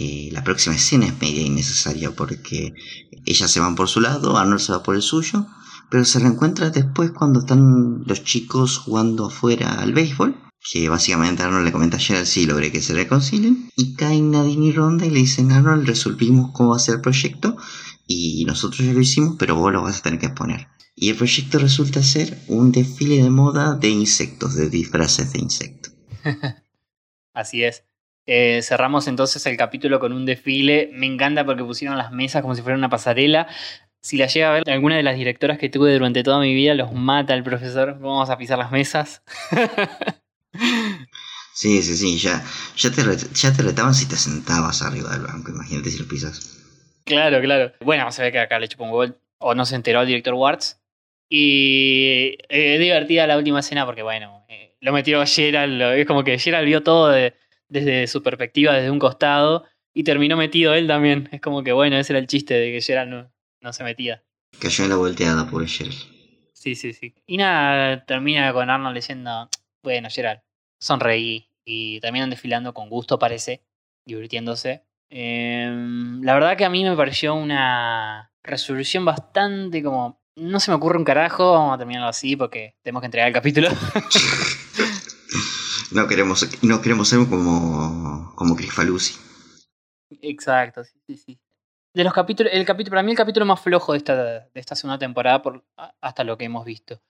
eh, 0.00 0.28
la 0.30 0.44
próxima 0.44 0.76
escena 0.76 1.06
es 1.06 1.20
media 1.20 1.42
innecesaria 1.42 2.12
porque 2.12 2.72
ellas 3.24 3.50
se 3.50 3.58
van 3.58 3.74
por 3.74 3.88
su 3.88 4.00
lado, 4.00 4.36
Arnold 4.36 4.60
se 4.60 4.70
va 4.70 4.82
por 4.82 4.94
el 4.94 5.02
suyo, 5.02 5.46
pero 5.90 6.04
se 6.04 6.20
reencuentra 6.20 6.70
después 6.70 7.10
cuando 7.10 7.40
están 7.40 8.04
los 8.06 8.22
chicos 8.22 8.78
jugando 8.78 9.26
afuera 9.26 9.80
al 9.80 9.92
béisbol. 9.92 10.36
Que 10.70 10.88
básicamente 10.88 11.42
Arnold 11.42 11.64
le 11.64 11.72
comenta 11.72 11.96
a 11.96 12.24
sí 12.26 12.46
logré 12.46 12.70
que 12.70 12.82
se 12.82 12.92
reconcilien. 12.92 13.70
Y 13.76 13.94
caen 13.94 14.30
Nadine 14.30 14.66
y 14.66 14.72
Ronda 14.72 15.06
y 15.06 15.10
le 15.10 15.20
dicen 15.20 15.50
Arnold 15.50 15.86
resolvimos 15.86 16.50
cómo 16.52 16.78
ser 16.78 16.96
el 16.96 17.00
proyecto. 17.00 17.56
Y 18.10 18.44
nosotros 18.46 18.86
ya 18.86 18.92
lo 18.92 19.00
hicimos, 19.00 19.36
pero 19.38 19.54
vos 19.54 19.70
lo 19.70 19.82
vas 19.82 20.00
a 20.00 20.02
tener 20.02 20.18
que 20.18 20.26
exponer. 20.26 20.66
Y 20.96 21.10
el 21.10 21.16
proyecto 21.16 21.58
resulta 21.58 22.02
ser 22.02 22.38
un 22.48 22.72
desfile 22.72 23.22
de 23.22 23.28
moda 23.28 23.74
de 23.74 23.90
insectos, 23.90 24.56
de 24.56 24.70
disfraces 24.70 25.32
de 25.34 25.40
insectos. 25.40 25.92
Así 27.34 27.62
es. 27.62 27.84
Eh, 28.26 28.60
cerramos 28.62 29.06
entonces 29.08 29.44
el 29.46 29.58
capítulo 29.58 30.00
con 30.00 30.12
un 30.12 30.24
desfile. 30.24 30.90
Me 30.94 31.06
encanta 31.06 31.44
porque 31.44 31.62
pusieron 31.62 31.98
las 31.98 32.10
mesas 32.10 32.40
como 32.40 32.54
si 32.54 32.62
fuera 32.62 32.78
una 32.78 32.88
pasarela. 32.88 33.46
Si 34.00 34.16
la 34.16 34.26
llega 34.26 34.48
a 34.48 34.54
ver 34.54 34.70
alguna 34.70 34.96
de 34.96 35.02
las 35.02 35.16
directoras 35.16 35.58
que 35.58 35.68
tuve 35.68 35.92
durante 35.92 36.22
toda 36.22 36.40
mi 36.40 36.54
vida, 36.54 36.74
los 36.74 36.92
mata 36.94 37.34
el 37.34 37.44
profesor. 37.44 37.98
Vamos 38.00 38.30
a 38.30 38.38
pisar 38.38 38.58
las 38.58 38.72
mesas. 38.72 39.22
Sí, 41.58 41.82
sí, 41.82 41.96
sí, 41.96 42.18
ya, 42.18 42.44
ya, 42.76 42.92
te, 42.92 43.02
ya 43.34 43.52
te 43.52 43.62
retaban 43.64 43.92
si 43.92 44.06
te 44.06 44.16
sentabas 44.16 44.80
arriba 44.80 45.10
del 45.10 45.22
banco, 45.22 45.50
imagínate 45.50 45.90
si 45.90 45.98
lo 45.98 46.06
pisas. 46.06 46.57
Claro, 47.08 47.40
claro. 47.40 47.72
Bueno, 47.80 48.10
se 48.12 48.22
ve 48.22 48.32
que 48.32 48.38
acá 48.38 48.58
le 48.58 48.68
chupó 48.68 48.84
un 48.84 48.90
huevo, 48.90 49.14
o 49.38 49.54
no 49.54 49.64
se 49.64 49.74
enteró 49.76 50.00
el 50.02 50.06
director 50.06 50.34
Warts. 50.34 50.80
Y 51.30 52.36
eh, 52.48 52.74
es 52.74 52.80
divertida 52.80 53.26
la 53.26 53.36
última 53.36 53.60
escena 53.60 53.84
porque, 53.86 54.02
bueno, 54.02 54.44
eh, 54.48 54.76
lo 54.80 54.92
metió 54.92 55.24
Gerald. 55.26 55.80
es 55.98 56.06
como 56.06 56.24
que 56.24 56.38
Gerald 56.38 56.66
vio 56.66 56.82
todo 56.82 57.08
de- 57.08 57.34
desde 57.68 58.06
su 58.06 58.22
perspectiva, 58.22 58.72
desde 58.74 58.90
un 58.90 58.98
costado, 58.98 59.64
y 59.94 60.04
terminó 60.04 60.36
metido 60.36 60.74
él 60.74 60.86
también. 60.86 61.28
Es 61.32 61.40
como 61.40 61.62
que, 61.62 61.72
bueno, 61.72 61.96
ese 61.98 62.12
era 62.12 62.20
el 62.20 62.26
chiste 62.26 62.54
de 62.54 62.72
que 62.72 62.80
Gerald 62.80 63.10
no, 63.10 63.32
no 63.60 63.72
se 63.72 63.84
metía. 63.84 64.22
Cayó 64.60 64.84
en 64.84 64.90
la 64.90 64.96
volteada, 64.96 65.48
pobre 65.50 65.66
Gerald. 65.68 65.96
Sí, 66.54 66.74
sí, 66.74 66.92
sí. 66.92 67.14
Y 67.26 67.36
nada, 67.36 68.04
termina 68.04 68.52
con 68.52 68.68
Arnold 68.70 68.96
diciendo, 68.96 69.48
bueno, 69.84 70.08
Gerald, 70.10 70.40
sonreí. 70.80 71.44
Y 71.64 72.00
terminan 72.00 72.30
desfilando 72.30 72.72
con 72.72 72.88
gusto, 72.88 73.18
parece, 73.18 73.62
divirtiéndose. 74.06 74.82
Em, 75.10 76.22
la 76.22 76.34
verdad 76.34 76.56
que 76.56 76.64
a 76.64 76.70
mí 76.70 76.84
me 76.84 76.96
pareció 76.96 77.34
una 77.34 78.32
resolución 78.42 79.04
bastante 79.04 79.82
como. 79.82 80.20
No 80.36 80.60
se 80.60 80.70
me 80.70 80.76
ocurre 80.76 80.98
un 80.98 81.04
carajo, 81.04 81.52
vamos 81.52 81.74
a 81.74 81.78
terminarlo 81.78 82.08
así 82.08 82.36
porque 82.36 82.76
tenemos 82.82 83.00
que 83.00 83.06
entregar 83.06 83.28
el 83.28 83.34
capítulo. 83.34 83.68
No 85.90 86.06
queremos, 86.06 86.46
no 86.62 86.82
queremos 86.82 87.08
ser 87.08 87.20
como, 87.28 88.32
como 88.34 88.56
Chris 88.56 88.72
Falusi. 88.72 89.18
Exacto, 90.20 90.84
sí, 90.84 91.00
sí, 91.06 91.16
sí. 91.16 91.40
De 91.94 92.04
los 92.04 92.12
capítulos, 92.12 92.52
el 92.52 92.66
capítulo, 92.66 92.92
para 92.92 93.02
mí 93.02 93.12
el 93.12 93.16
capítulo 93.16 93.46
más 93.46 93.60
flojo 93.60 93.92
de 93.92 93.98
esta, 93.98 94.16
de 94.40 94.50
esta 94.60 94.76
segunda 94.76 94.98
temporada 94.98 95.40
por, 95.40 95.64
hasta 96.00 96.24
lo 96.24 96.36
que 96.36 96.44
hemos 96.44 96.64
visto. 96.66 97.00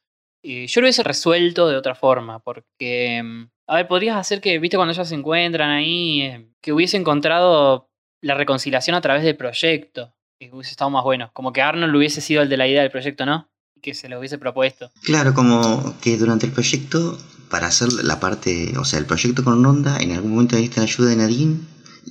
Eh, 0.45 0.67
yo 0.69 0.81
lo 0.81 0.85
hubiese 0.85 1.03
resuelto 1.03 1.69
de 1.69 1.77
otra 1.77 1.97
forma, 1.97 2.39
porque, 2.39 3.21
mm, 3.23 3.51
a 3.67 3.75
ver, 3.77 3.89
podrías 3.89 4.17
hacer 4.17 4.41
que, 4.41 4.59
viste, 4.61 4.77
cuando 4.77 4.93
ellos 4.93 5.09
se 5.09 5.17
encuentran 5.17 5.71
ahí, 5.71 6.23
eh, 6.23 6.49
que 6.63 6.73
hubiese 6.73 6.97
encontrado 6.97 7.88
la 8.21 8.35
reconciliación 8.35 8.97
a 8.97 9.01
través 9.01 9.23
del 9.23 9.37
proyecto, 9.37 10.15
que 10.39 10.51
hubiese 10.53 10.71
estado 10.71 10.91
más 10.91 11.05
bueno. 11.05 11.31
Como 11.33 11.53
que 11.53 11.63
Arnold 11.63 11.95
hubiese 11.95 12.21
sido 12.21 12.43
el 12.43 12.49
de 12.49 12.57
la 12.57 12.67
idea 12.67 12.83
del 12.83 12.91
proyecto, 12.91 13.27
¿no? 13.27 13.49
Y 13.77 13.81
que 13.81 13.95
se 13.95 14.09
lo 14.09 14.19
hubiese 14.19 14.39
propuesto. 14.39 14.91
Claro, 15.03 15.35
como 15.35 15.99
que 16.01 16.17
durante 16.17 16.47
el 16.47 16.53
proyecto, 16.53 17.19
para 17.51 17.69
hacer 17.69 17.93
la 17.93 18.21
parte, 18.21 18.77
o 18.79 18.85
sea, 18.85 18.99
el 18.99 19.07
proyecto 19.07 19.45
con 19.45 19.63
Ronda, 19.63 19.99
en 19.99 20.13
algún 20.13 20.33
momento 20.33 20.57
necesitan 20.57 20.85
ayuda 20.85 21.11
de 21.11 21.17
Nadine, 21.17 21.61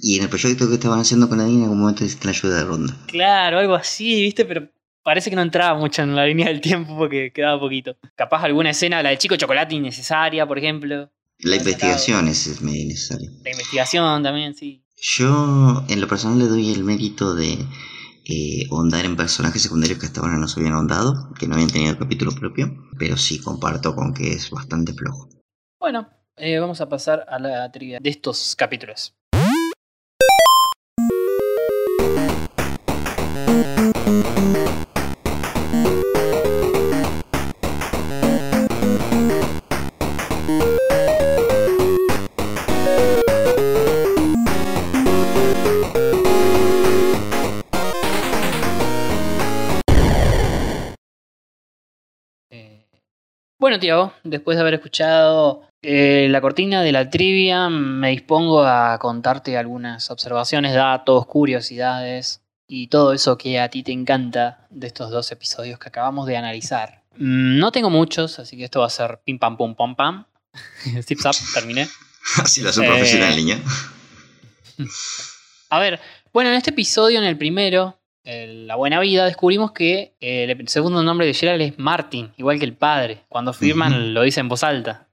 y 0.01 0.17
en 0.17 0.23
el 0.23 0.29
proyecto 0.29 0.67
que 0.67 0.75
estaban 0.75 0.99
haciendo 0.99 1.27
con 1.27 1.39
Nadine, 1.39 1.57
en 1.57 1.63
algún 1.63 1.79
momento 1.79 2.03
necesitan 2.03 2.29
ayuda 2.29 2.57
de 2.57 2.63
Ronda. 2.65 2.97
Claro, 3.07 3.59
algo 3.59 3.75
así, 3.75 4.21
viste, 4.21 4.45
pero 4.45 4.69
parece 5.03 5.29
que 5.29 5.35
no 5.35 5.41
entraba 5.41 5.79
mucho 5.79 6.01
en 6.03 6.15
la 6.15 6.25
línea 6.25 6.47
del 6.47 6.61
tiempo 6.61 6.97
porque 6.97 7.31
quedaba 7.33 7.59
poquito. 7.59 7.97
Capaz 8.15 8.43
alguna 8.43 8.71
escena, 8.71 9.01
la 9.01 9.09
del 9.09 9.17
chico 9.17 9.35
chocolate 9.35 9.75
innecesaria, 9.75 10.45
por 10.45 10.57
ejemplo. 10.57 11.09
La 11.39 11.55
investigación 11.55 12.27
es 12.27 12.61
medio 12.61 12.83
innecesaria. 12.83 13.29
La 13.43 13.51
investigación 13.51 14.23
también, 14.23 14.53
sí. 14.55 14.83
Yo, 14.99 15.83
en 15.89 16.01
lo 16.01 16.07
personal, 16.07 16.39
le 16.39 16.47
doy 16.47 16.71
el 16.71 16.83
mérito 16.83 17.35
de 17.35 17.59
eh, 18.25 18.67
ahondar 18.71 19.05
en 19.05 19.15
personajes 19.15 19.61
secundarios 19.61 19.99
que 19.99 20.07
hasta 20.07 20.21
ahora 20.21 20.37
no 20.37 20.47
se 20.47 20.59
habían 20.59 20.73
ahondado, 20.73 21.31
que 21.39 21.47
no 21.47 21.53
habían 21.53 21.69
tenido 21.69 21.99
capítulo 21.99 22.31
propio, 22.31 22.75
pero 22.97 23.15
sí 23.15 23.39
comparto 23.39 23.95
con 23.95 24.11
que 24.11 24.33
es 24.33 24.49
bastante 24.49 24.93
flojo. 24.93 25.29
Bueno, 25.79 26.09
eh, 26.35 26.57
vamos 26.57 26.81
a 26.81 26.89
pasar 26.89 27.25
a 27.29 27.37
la 27.37 27.71
trivia 27.71 27.99
de 28.01 28.09
estos 28.09 28.55
capítulos. 28.55 29.13
Bueno, 53.67 53.81
Tiago, 53.81 54.13
después 54.23 54.55
de 54.55 54.61
haber 54.61 54.75
escuchado 54.75 55.67
eh, 55.81 56.27
la 56.29 56.39
cortina 56.39 56.81
de 56.83 56.93
la 56.93 57.09
trivia, 57.09 57.67
me 57.67 58.11
dispongo 58.11 58.63
a 58.65 58.97
contarte 58.97 59.57
algunas 59.57 60.09
observaciones, 60.09 60.73
datos, 60.73 61.25
curiosidades 61.25 62.39
y 62.65 62.87
todo 62.87 63.11
eso 63.11 63.37
que 63.37 63.59
a 63.59 63.67
ti 63.67 63.83
te 63.83 63.91
encanta 63.91 64.65
de 64.69 64.87
estos 64.87 65.11
dos 65.11 65.29
episodios 65.33 65.79
que 65.79 65.89
acabamos 65.89 66.27
de 66.27 66.37
analizar. 66.37 67.03
Mm, 67.17 67.59
No 67.59 67.73
tengo 67.73 67.89
muchos, 67.89 68.39
así 68.39 68.55
que 68.55 68.63
esto 68.63 68.79
va 68.79 68.85
a 68.85 68.89
ser 68.89 69.19
pim 69.25 69.37
pam 69.37 69.57
pum 69.57 69.75
pam 69.75 69.97
pam. 69.97 70.25
Zip 71.03 71.19
zap, 71.19 71.35
terminé. 71.53 71.89
Así 72.37 72.61
lo 72.61 72.69
hace 72.69 72.79
un 72.79 72.85
Eh, 72.85 72.89
profesional, 72.89 73.35
niña. 73.35 73.59
A 75.69 75.79
ver, 75.79 75.99
bueno, 76.31 76.51
en 76.51 76.55
este 76.55 76.69
episodio, 76.69 77.19
en 77.19 77.25
el 77.25 77.37
primero, 77.37 77.96
La 78.27 78.75
Buena 78.75 78.99
Vida, 78.99 79.23
descubrimos 79.23 79.71
que 79.71 80.17
eh, 80.19 80.43
el 80.51 80.67
segundo 80.67 81.01
nombre 81.01 81.25
de 81.25 81.33
Gerald 81.33 81.61
es 81.61 81.79
Martin, 81.79 82.33
igual 82.35 82.59
que 82.59 82.65
el 82.65 82.75
padre. 82.75 83.23
Cuando 83.29 83.53
firman 83.53 84.13
lo 84.13 84.21
dice 84.23 84.41
en 84.41 84.49
voz 84.49 84.65
alta. 84.65 85.07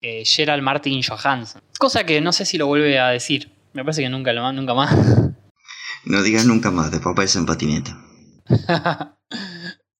Eh, 0.00 0.22
Gerald 0.24 0.62
Martin 0.62 1.02
Johansson. 1.02 1.60
Cosa 1.80 2.04
que 2.04 2.20
no 2.20 2.30
sé 2.32 2.44
si 2.44 2.58
lo 2.58 2.68
vuelve 2.68 3.00
a 3.00 3.08
decir. 3.08 3.50
Me 3.72 3.82
parece 3.82 4.02
que 4.02 4.08
nunca, 4.08 4.32
lo, 4.32 4.52
nunca 4.52 4.74
más. 4.74 4.96
No 6.04 6.22
digas 6.22 6.46
nunca 6.46 6.70
más, 6.70 6.92
después 6.92 7.12
aparece 7.12 7.40
en 7.40 7.46
patineta. 7.46 8.00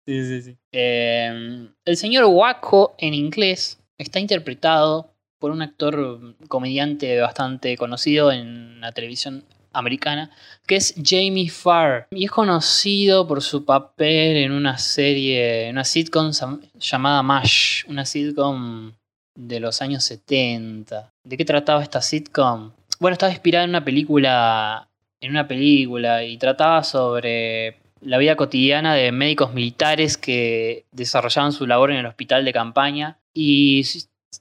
sí, 0.07 0.25
sí, 0.25 0.43
sí. 0.43 0.59
Eh, 0.71 1.69
el 1.85 1.97
señor 1.97 2.27
Waco 2.27 2.95
en 2.99 3.15
inglés 3.15 3.81
está 3.99 4.21
interpretado 4.21 5.13
por 5.41 5.51
un 5.51 5.63
actor 5.63 6.37
comediante 6.47 7.21
bastante 7.21 7.77
conocido 7.77 8.31
en 8.31 8.81
la 8.81 8.93
televisión 8.93 9.45
americana, 9.73 10.31
que 10.67 10.77
es 10.77 10.95
Jamie 11.03 11.51
Farr. 11.51 12.07
Y 12.11 12.25
es 12.25 12.31
conocido 12.31 13.27
por 13.27 13.43
su 13.43 13.65
papel 13.65 14.37
en 14.37 14.53
una 14.53 14.79
serie, 14.79 15.67
en 15.69 15.77
una 15.77 15.85
sitcom 15.85 16.33
llamada 16.79 17.23
MASH, 17.23 17.85
una 17.89 18.05
sitcom 18.05 18.93
de 19.35 19.61
los 19.61 19.83
años 19.83 20.05
70. 20.05 21.13
¿De 21.25 21.37
qué 21.37 21.45
trataba 21.45 21.83
esta 21.83 22.03
sitcom? 22.03 22.73
Bueno, 22.99 23.15
estaba 23.15 23.33
inspirada 23.33 23.65
en 23.65 23.71
una 23.71 23.85
película, 23.85 24.89
en 25.21 25.31
una 25.31 25.49
película 25.49 26.25
y 26.25 26.37
trataba 26.37 26.85
sobre 26.85 27.79
la 28.01 28.19
vida 28.19 28.37
cotidiana 28.37 28.95
de 28.95 29.13
médicos 29.13 29.55
militares 29.55 30.17
que 30.17 30.87
desarrollaban 30.93 31.53
su 31.53 31.67
labor 31.67 31.91
en 31.91 31.99
el 31.99 32.07
hospital 32.07 32.45
de 32.45 32.53
campaña 32.53 33.19
y 33.35 33.85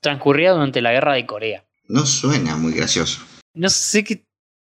transcurría 0.01 0.51
durante 0.51 0.82
la 0.82 0.91
guerra 0.91 1.13
de 1.13 1.25
Corea. 1.25 1.65
No 1.88 2.05
suena 2.05 2.55
muy 2.55 2.73
gracioso. 2.73 3.21
No 3.53 3.69
sé 3.69 4.03
qué. 4.03 4.23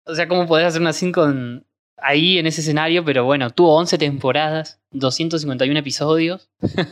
O 0.05 0.15
sea, 0.15 0.29
cómo 0.29 0.47
podés 0.47 0.67
hacer 0.67 0.81
una 0.81 0.93
sitcom 0.93 1.63
ahí 1.97 2.39
en 2.39 2.47
ese 2.47 2.61
escenario, 2.61 3.05
pero 3.05 3.25
bueno, 3.25 3.51
tuvo 3.51 3.77
11 3.77 3.99
temporadas, 3.99 4.81
251 4.93 5.79
episodios. 5.79 6.51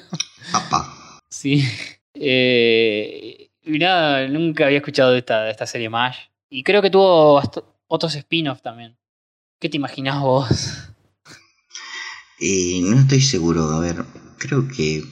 Sí. 1.31 1.63
Eh, 2.15 3.51
y 3.63 3.79
nada, 3.79 4.27
nunca 4.29 4.65
había 4.65 4.79
escuchado 4.79 5.13
de 5.13 5.19
esta, 5.19 5.43
de 5.43 5.51
esta 5.51 5.67
serie 5.67 5.91
MASH. 5.91 6.17
Y 6.49 6.63
creo 6.63 6.81
que 6.81 6.89
tuvo 6.89 7.43
otros 7.87 8.15
spin-offs 8.15 8.63
también. 8.63 8.97
¿Qué 9.61 9.69
te 9.69 9.77
imaginás 9.77 10.23
vos? 10.23 10.49
Eh, 12.41 12.81
no 12.83 13.01
estoy 13.01 13.21
seguro, 13.21 13.65
a 13.65 13.81
ver, 13.81 14.05
creo 14.39 14.69
que 14.69 15.03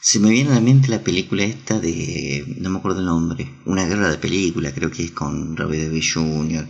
se 0.00 0.20
me 0.20 0.30
viene 0.30 0.52
a 0.52 0.54
la 0.54 0.60
mente 0.60 0.88
la 0.88 1.02
película 1.02 1.42
esta 1.42 1.80
de, 1.80 2.44
no 2.58 2.70
me 2.70 2.78
acuerdo 2.78 3.00
el 3.00 3.06
nombre, 3.06 3.48
una 3.66 3.84
guerra 3.84 4.10
de 4.10 4.18
película, 4.18 4.72
creo 4.72 4.90
que 4.90 5.04
es 5.04 5.10
con 5.10 5.56
Robert 5.56 5.82
Downey 5.82 6.02
Jr. 6.02 6.68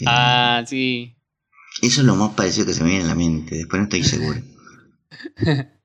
Eh, 0.00 0.04
Ah, 0.06 0.62
sí. 0.66 1.16
Eso 1.82 2.00
es 2.00 2.06
lo 2.06 2.14
más 2.14 2.34
parecido 2.34 2.66
que 2.66 2.72
se 2.72 2.82
me 2.82 2.90
viene 2.90 3.04
a 3.04 3.08
la 3.08 3.14
mente, 3.14 3.56
después 3.56 3.78
no 3.80 3.84
estoy 3.84 4.02
seguro. 4.04 4.40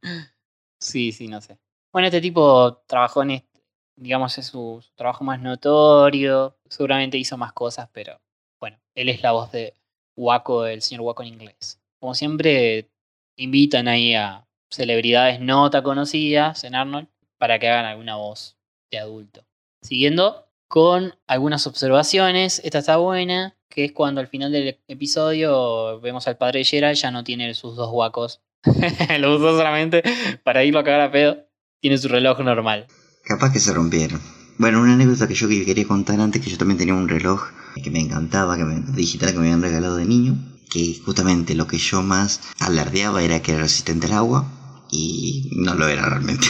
Sí, 0.79 1.11
sí, 1.11 1.27
no 1.27 1.39
sé. 1.41 1.59
Bueno, 1.93 2.07
este 2.07 2.21
tipo 2.21 2.81
trabajó 2.87 3.21
en 3.21 3.31
este, 3.31 3.63
digamos, 3.95 4.35
es 4.39 4.47
su, 4.47 4.79
su 4.81 4.91
trabajo 4.95 5.23
más 5.23 5.39
notorio. 5.39 6.57
Seguramente 6.67 7.19
hizo 7.19 7.37
más 7.37 7.53
cosas, 7.53 7.87
pero 7.93 8.19
bueno, 8.59 8.79
él 8.95 9.09
es 9.09 9.21
la 9.21 9.31
voz 9.31 9.51
de 9.51 9.75
Waco, 10.17 10.65
el 10.65 10.81
señor 10.81 11.01
Waco 11.01 11.21
en 11.21 11.29
inglés. 11.29 11.79
Como 11.99 12.15
siempre, 12.15 12.89
invitan 13.35 13.87
ahí 13.87 14.15
a 14.15 14.47
celebridades 14.71 15.39
no 15.39 15.69
tan 15.69 15.83
conocidas 15.83 16.63
en 16.63 16.73
Arnold 16.73 17.07
para 17.37 17.59
que 17.59 17.69
hagan 17.69 17.85
alguna 17.85 18.15
voz 18.15 18.57
de 18.89 18.97
adulto. 18.97 19.45
Siguiendo 19.83 20.47
con 20.67 21.15
algunas 21.27 21.67
observaciones, 21.67 22.59
esta 22.63 22.79
está 22.79 22.97
buena, 22.97 23.55
que 23.71 23.85
es 23.85 23.91
cuando 23.91 24.21
al 24.21 24.27
final 24.27 24.51
del 24.51 24.77
episodio 24.87 25.99
vemos 26.01 26.27
al 26.27 26.37
padre 26.37 26.59
de 26.59 26.65
Gerald, 26.65 26.97
ya 26.97 27.09
no 27.09 27.23
tiene 27.23 27.53
sus 27.55 27.75
dos 27.75 27.89
guacos. 27.89 28.41
Lo 29.19 29.35
usó 29.35 29.57
solamente 29.57 30.03
para 30.43 30.63
irlo 30.63 30.79
a 30.79 30.83
cagar 30.83 31.01
a 31.01 31.11
pedo. 31.11 31.47
Tiene 31.79 31.97
su 31.97 32.07
reloj 32.07 32.39
normal. 32.41 32.85
Capaz 33.23 33.51
que 33.51 33.59
se 33.59 33.73
rompieron. 33.73 34.21
Bueno, 34.57 34.81
una 34.81 34.93
anécdota 34.93 35.27
que 35.27 35.33
yo 35.33 35.47
que 35.47 35.65
quería 35.65 35.87
contar 35.87 36.19
antes, 36.19 36.43
que 36.43 36.51
yo 36.51 36.57
también 36.57 36.77
tenía 36.77 36.93
un 36.93 37.09
reloj 37.09 37.49
que 37.81 37.89
me 37.89 37.99
encantaba, 37.99 38.57
que 38.57 38.63
me, 38.63 38.81
digital 38.93 39.31
que 39.31 39.39
me 39.39 39.45
habían 39.45 39.63
regalado 39.63 39.95
de 39.95 40.05
niño, 40.05 40.37
que 40.69 40.99
justamente 41.03 41.55
lo 41.55 41.65
que 41.65 41.79
yo 41.79 42.03
más 42.03 42.41
alardeaba 42.59 43.23
era 43.23 43.41
que 43.41 43.53
era 43.53 43.61
resistente 43.61 44.05
al 44.05 44.13
agua, 44.13 44.45
y 44.91 45.49
no 45.55 45.73
lo 45.73 45.87
era 45.87 46.05
realmente. 46.05 46.47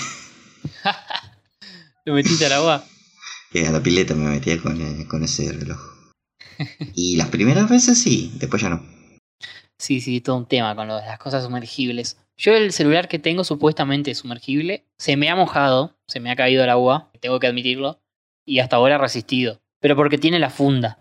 ¿Lo 2.05 2.13
metiste 2.13 2.45
al 2.47 2.53
agua? 2.53 2.83
Que 3.51 3.67
a 3.67 3.71
la 3.71 3.83
pileta 3.83 4.15
me 4.15 4.29
metía 4.29 4.57
con, 4.61 4.79
eh, 4.79 5.05
con 5.09 5.25
ese 5.25 5.51
reloj. 5.51 5.90
Y 6.93 7.15
las 7.15 7.29
primeras 7.29 7.69
veces 7.69 8.01
sí, 8.01 8.31
después 8.35 8.61
ya 8.61 8.69
no. 8.69 8.85
Sí, 9.77 9.99
sí, 9.99 10.21
todo 10.21 10.37
un 10.37 10.45
tema 10.45 10.75
con 10.75 10.87
lo 10.87 10.97
de 10.97 11.05
las 11.05 11.17
cosas 11.17 11.43
sumergibles. 11.43 12.17
Yo 12.37 12.55
el 12.55 12.71
celular 12.71 13.07
que 13.07 13.19
tengo 13.19 13.43
supuestamente 13.43 14.13
sumergible 14.15 14.85
se 14.97 15.17
me 15.17 15.29
ha 15.29 15.35
mojado, 15.35 15.97
se 16.07 16.19
me 16.19 16.31
ha 16.31 16.35
caído 16.35 16.63
al 16.63 16.69
agua, 16.69 17.11
tengo 17.19 17.39
que 17.39 17.47
admitirlo, 17.47 17.99
y 18.45 18.59
hasta 18.59 18.75
ahora 18.75 18.95
ha 18.95 18.99
resistido. 18.99 19.61
Pero 19.79 19.95
porque 19.95 20.17
tiene 20.17 20.39
la 20.39 20.49
funda. 20.49 20.99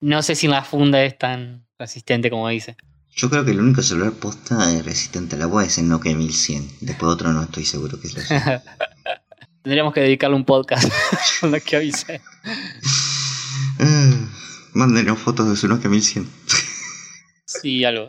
No 0.00 0.22
sé 0.22 0.34
si 0.34 0.48
la 0.48 0.64
funda 0.64 1.02
es 1.04 1.16
tan 1.16 1.66
resistente 1.78 2.30
como 2.30 2.48
dice. 2.48 2.76
Yo 3.14 3.28
creo 3.28 3.44
que 3.44 3.50
el 3.50 3.60
único 3.60 3.82
celular 3.82 4.12
posta 4.12 4.56
resistente 4.82 5.36
al 5.36 5.42
agua 5.42 5.64
es 5.64 5.78
el 5.78 5.88
Nokia 5.88 6.16
1100. 6.16 6.78
Después 6.80 7.12
otro 7.12 7.32
no 7.32 7.42
estoy 7.42 7.64
seguro 7.64 8.00
que 8.00 8.08
es 8.08 8.14
lo 8.14 8.22
Tendríamos 9.62 9.94
que 9.94 10.00
dedicarle 10.00 10.34
un 10.34 10.44
podcast 10.44 10.90
a 11.42 11.46
lo 11.46 11.60
que 11.60 11.76
avisé. 11.76 12.20
Mándenos 14.74 15.18
fotos 15.18 15.48
de 15.48 15.56
su 15.56 15.68
Nokia 15.68 15.90
1100. 15.90 16.28
Sí, 17.46 17.84
algo. 17.84 18.08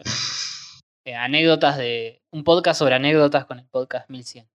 Eh, 1.05 1.15
anécdotas 1.15 1.77
de, 1.77 2.21
un 2.31 2.43
podcast 2.43 2.79
sobre 2.79 2.95
anécdotas 2.95 3.45
con 3.45 3.59
el 3.59 3.65
podcast 3.65 4.09
1100. 4.09 4.47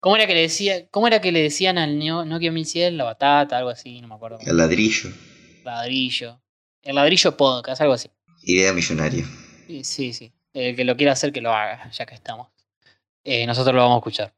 ¿Cómo 0.00 0.16
era 0.16 0.26
que 0.26 0.34
le, 0.34 0.40
decía, 0.40 0.88
cómo 0.90 1.06
era 1.06 1.20
que 1.20 1.32
le 1.32 1.42
decían 1.42 1.78
al 1.78 1.98
Nokia 1.98 2.52
1100? 2.52 2.96
La 2.96 3.04
batata, 3.04 3.58
algo 3.58 3.70
así, 3.70 4.00
no 4.00 4.08
me 4.08 4.14
acuerdo. 4.14 4.38
El 4.40 4.56
ladrillo. 4.56 5.10
Ladrillo. 5.64 6.40
El 6.82 6.94
ladrillo 6.96 7.36
podcast, 7.36 7.80
algo 7.80 7.94
así. 7.94 8.10
Idea 8.42 8.72
millonaria. 8.72 9.24
Sí, 9.66 9.84
Sí, 9.84 10.12
sí. 10.12 10.32
El 10.52 10.76
que 10.76 10.84
lo 10.84 10.96
quiera 10.96 11.12
hacer, 11.12 11.32
que 11.32 11.40
lo 11.40 11.52
haga, 11.52 11.90
ya 11.90 12.06
que 12.06 12.14
estamos. 12.14 12.48
Eh, 13.24 13.46
nosotros 13.46 13.74
lo 13.74 13.80
vamos 13.82 13.96
a 13.96 13.98
escuchar. 13.98 14.34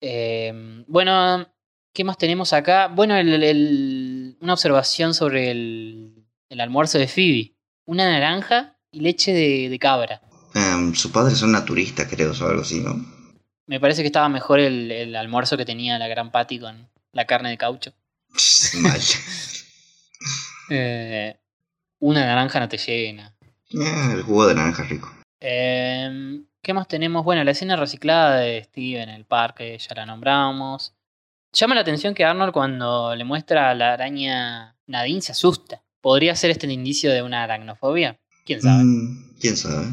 Eh, 0.00 0.82
bueno, 0.86 1.46
¿qué 1.92 2.04
más 2.04 2.16
tenemos 2.16 2.52
acá? 2.52 2.88
Bueno, 2.88 3.16
el- 3.16 3.42
el- 3.42 4.19
una 4.40 4.54
observación 4.54 5.14
sobre 5.14 5.50
el, 5.50 6.26
el 6.48 6.60
almuerzo 6.60 6.98
de 6.98 7.08
Phoebe. 7.08 7.54
Una 7.86 8.10
naranja 8.10 8.76
y 8.90 9.00
leche 9.00 9.32
de, 9.32 9.68
de 9.68 9.78
cabra. 9.78 10.20
Em, 10.54 10.94
su 10.94 11.12
padre 11.12 11.34
es 11.34 11.42
un 11.42 11.52
naturista, 11.52 12.08
creo, 12.08 12.32
o 12.32 12.46
algo 12.46 12.62
así, 12.62 12.80
¿no? 12.80 12.94
Me 13.66 13.78
parece 13.78 14.02
que 14.02 14.06
estaba 14.06 14.28
mejor 14.28 14.58
el, 14.58 14.90
el 14.90 15.14
almuerzo 15.14 15.56
que 15.56 15.64
tenía 15.64 15.98
la 15.98 16.08
gran 16.08 16.32
Patty 16.32 16.58
con 16.58 16.88
la 17.12 17.26
carne 17.26 17.50
de 17.50 17.58
caucho. 17.58 17.92
Mal. 18.74 19.00
Eh, 20.72 21.36
una 21.98 22.24
naranja 22.24 22.60
no 22.60 22.68
te 22.68 22.78
llena. 22.78 23.34
Ah, 23.74 24.12
el 24.14 24.22
jugo 24.22 24.46
de 24.46 24.54
naranja 24.54 24.84
es 24.84 24.90
rico. 24.90 25.12
Eh, 25.40 26.42
¿Qué 26.62 26.74
más 26.74 26.86
tenemos? 26.86 27.24
Bueno, 27.24 27.42
la 27.42 27.50
escena 27.50 27.74
reciclada 27.74 28.36
de 28.36 28.62
Steve 28.62 29.02
en 29.02 29.08
el 29.08 29.24
parque, 29.24 29.76
ya 29.78 29.94
la 29.96 30.06
nombramos. 30.06 30.94
Llama 31.52 31.74
la 31.74 31.80
atención 31.80 32.14
que 32.14 32.24
Arnold 32.24 32.52
cuando 32.52 33.14
le 33.16 33.24
muestra 33.24 33.70
a 33.70 33.74
la 33.74 33.92
araña 33.94 34.76
Nadine 34.86 35.20
se 35.20 35.32
asusta. 35.32 35.82
¿Podría 36.00 36.36
ser 36.36 36.50
este 36.50 36.66
un 36.66 36.72
indicio 36.72 37.12
de 37.12 37.22
una 37.22 37.42
aracnofobia? 37.42 38.20
¿Quién 38.46 38.62
sabe? 38.62 38.84
Mm, 38.84 39.32
¿Quién 39.40 39.56
sabe? 39.56 39.86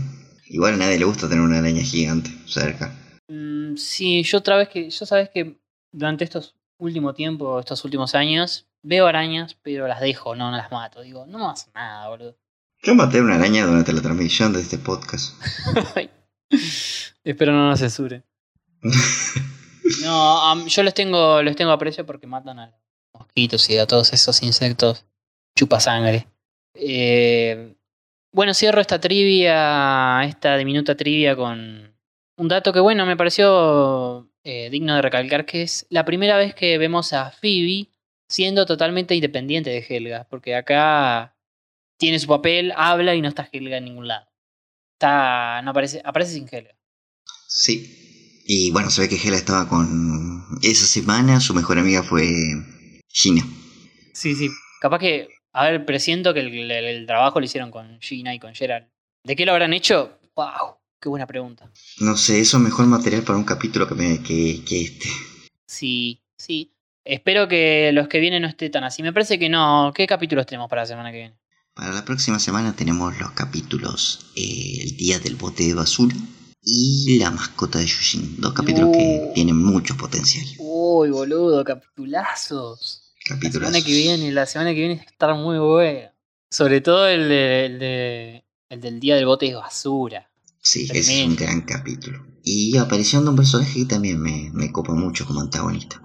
Igual 0.49 0.75
a 0.75 0.77
nadie 0.77 0.99
le 0.99 1.05
gusta 1.05 1.27
tener 1.27 1.43
una 1.43 1.57
araña 1.57 1.81
gigante 1.81 2.29
cerca. 2.45 2.95
Mm, 3.27 3.75
sí, 3.75 4.21
yo 4.23 4.37
otra 4.37 4.57
vez 4.57 4.69
que. 4.69 4.89
Yo 4.89 5.05
sabes 5.07 5.29
que 5.29 5.59
durante 5.91 6.23
estos 6.23 6.55
últimos 6.77 7.15
tiempos, 7.15 7.59
estos 7.61 7.83
últimos 7.83 8.13
años, 8.13 8.67
veo 8.83 9.07
arañas, 9.07 9.57
pero 9.63 9.87
las 9.87 9.99
dejo, 9.99 10.35
no, 10.35 10.51
no 10.51 10.57
las 10.57 10.71
mato. 10.71 11.01
Digo, 11.01 11.25
no 11.25 11.39
me 11.39 11.45
pasa 11.45 11.71
nada, 11.73 12.07
boludo. 12.07 12.37
Yo 12.83 12.93
maté 12.93 13.19
una 13.19 13.35
araña 13.35 13.65
durante 13.65 13.91
la 13.93 14.01
transmisión 14.01 14.53
de 14.53 14.61
este 14.61 14.77
podcast. 14.77 15.33
Espero 17.23 17.51
no 17.51 17.67
nos 17.67 17.79
censure. 17.79 18.23
No, 20.03 20.67
yo 20.67 20.83
les 20.83 20.93
tengo, 20.93 21.41
les 21.41 21.55
tengo 21.55 21.71
aprecio 21.71 22.05
porque 22.05 22.27
matan 22.27 22.59
a 22.59 22.67
los 22.67 22.75
mosquitos 23.13 23.69
y 23.69 23.77
a 23.77 23.87
todos 23.87 24.13
esos 24.13 24.41
insectos 24.43 25.05
chupa 25.55 25.79
sangre. 25.79 26.27
Eh, 26.73 27.75
bueno, 28.31 28.53
cierro 28.53 28.81
esta 28.81 28.99
trivia, 28.99 30.23
esta 30.23 30.57
diminuta 30.57 30.95
trivia 30.95 31.35
con 31.35 31.95
un 32.37 32.47
dato 32.47 32.71
que, 32.71 32.79
bueno, 32.79 33.05
me 33.05 33.17
pareció 33.17 34.29
eh, 34.43 34.69
digno 34.69 34.95
de 34.95 35.01
recalcar, 35.01 35.45
que 35.45 35.63
es 35.63 35.87
la 35.89 36.05
primera 36.05 36.37
vez 36.37 36.53
que 36.53 36.77
vemos 36.77 37.13
a 37.13 37.31
Phoebe 37.31 37.89
siendo 38.29 38.65
totalmente 38.65 39.15
independiente 39.15 39.69
de 39.69 39.85
Helga, 39.87 40.27
porque 40.29 40.55
acá 40.55 41.35
tiene 41.97 42.19
su 42.19 42.27
papel, 42.27 42.73
habla 42.75 43.15
y 43.15 43.21
no 43.21 43.29
está 43.29 43.49
Helga 43.51 43.77
en 43.77 43.85
ningún 43.85 44.07
lado. 44.07 44.27
Está, 44.93 45.61
no 45.63 45.71
aparece, 45.71 46.01
aparece 46.03 46.33
sin 46.33 46.47
Helga. 46.51 46.75
Sí. 47.47 48.06
Y 48.49 48.71
bueno, 48.71 48.89
se 48.89 49.01
ve 49.01 49.09
que 49.09 49.17
Hela 49.17 49.35
estaba 49.35 49.67
con... 49.67 50.45
Esa 50.61 50.85
semana 50.87 51.39
su 51.41 51.53
mejor 51.53 51.77
amiga 51.79 52.01
fue 52.01 52.25
Gina. 53.09 53.43
Sí, 54.13 54.35
sí. 54.35 54.49
Capaz 54.79 54.99
que, 54.99 55.27
a 55.51 55.65
ver, 55.65 55.85
presiento 55.85 56.33
que 56.33 56.39
el, 56.39 56.53
el- 56.71 56.71
el 56.85 57.05
trabajo 57.05 57.39
lo 57.39 57.45
hicieron 57.45 57.71
con 57.71 57.99
Gina 57.99 58.33
y 58.33 58.39
con 58.39 58.55
Gerald. 58.55 58.87
¿De 59.23 59.35
qué 59.35 59.45
lo 59.45 59.51
habrán 59.51 59.73
hecho? 59.73 60.17
¡Wow! 60.35 60.77
Qué 61.01 61.09
buena 61.09 61.27
pregunta. 61.27 61.69
No 61.99 62.15
sé, 62.15 62.39
eso 62.39 62.57
es 62.57 62.63
mejor 62.63 62.85
material 62.87 63.23
para 63.23 63.37
un 63.37 63.43
capítulo 63.43 63.87
que, 63.87 63.95
me, 63.95 64.23
que, 64.23 64.63
que 64.65 64.81
este. 64.81 65.09
Sí, 65.67 66.21
sí. 66.37 66.71
Espero 67.03 67.47
que 67.47 67.91
los 67.93 68.07
que 68.07 68.19
vienen 68.19 68.41
no 68.43 68.47
esté 68.47 68.69
tan 68.69 68.83
así. 68.83 69.03
Me 69.03 69.13
parece 69.13 69.37
que 69.37 69.49
no. 69.49 69.91
¿Qué 69.93 70.07
capítulos 70.07 70.45
tenemos 70.45 70.69
para 70.69 70.83
la 70.83 70.87
semana 70.87 71.11
que 71.11 71.17
viene? 71.17 71.35
Para 71.73 71.91
la 71.93 72.03
próxima 72.05 72.39
semana 72.39 72.75
tenemos 72.75 73.17
los 73.19 73.31
capítulos 73.31 74.31
eh, 74.35 74.79
El 74.83 74.97
Día 74.97 75.19
del 75.19 75.35
Bote 75.35 75.63
de 75.67 75.73
Basura 75.75 76.15
y 76.69 77.17
La 77.19 77.31
Mascota 77.31 77.79
de 77.79 77.85
Yushin. 77.85 78.41
Dos 78.41 78.51
capítulos 78.53 78.89
que 78.91 79.31
tienen 79.33 79.55
mucho 79.57 79.95
potencial. 79.95 80.45
Uy, 80.59 81.09
boludo, 81.11 81.63
capitulazos. 81.63 83.13
La 83.29 83.35
Capítulos. 83.35 83.69
semana 83.69 83.85
que 83.85 83.91
viene, 83.93 84.31
la 84.31 84.45
semana 84.45 84.71
que 84.71 84.79
viene 84.79 84.95
va 84.95 85.01
a 85.01 85.05
estar 85.05 85.35
muy 85.35 85.57
buena. 85.59 86.13
Sobre 86.49 86.81
todo 86.81 87.07
el, 87.07 87.29
de, 87.29 87.65
el, 87.65 87.79
de- 87.79 88.45
el 88.69 88.81
del 88.81 88.99
día 88.99 89.15
del 89.15 89.25
bote 89.25 89.45
de 89.47 89.55
basura. 89.55 90.29
Sí, 90.61 90.87
ese 90.91 91.21
es 91.21 91.27
un 91.27 91.35
gran 91.37 91.61
capítulo. 91.61 92.25
Y 92.43 92.77
aparición 92.77 93.23
de 93.23 93.29
un 93.31 93.35
personaje 93.37 93.79
que 93.79 93.85
también 93.85 94.19
me, 94.21 94.49
me 94.53 94.71
copa 94.71 94.93
mucho 94.93 95.25
como 95.25 95.39
antagonista. 95.41 96.01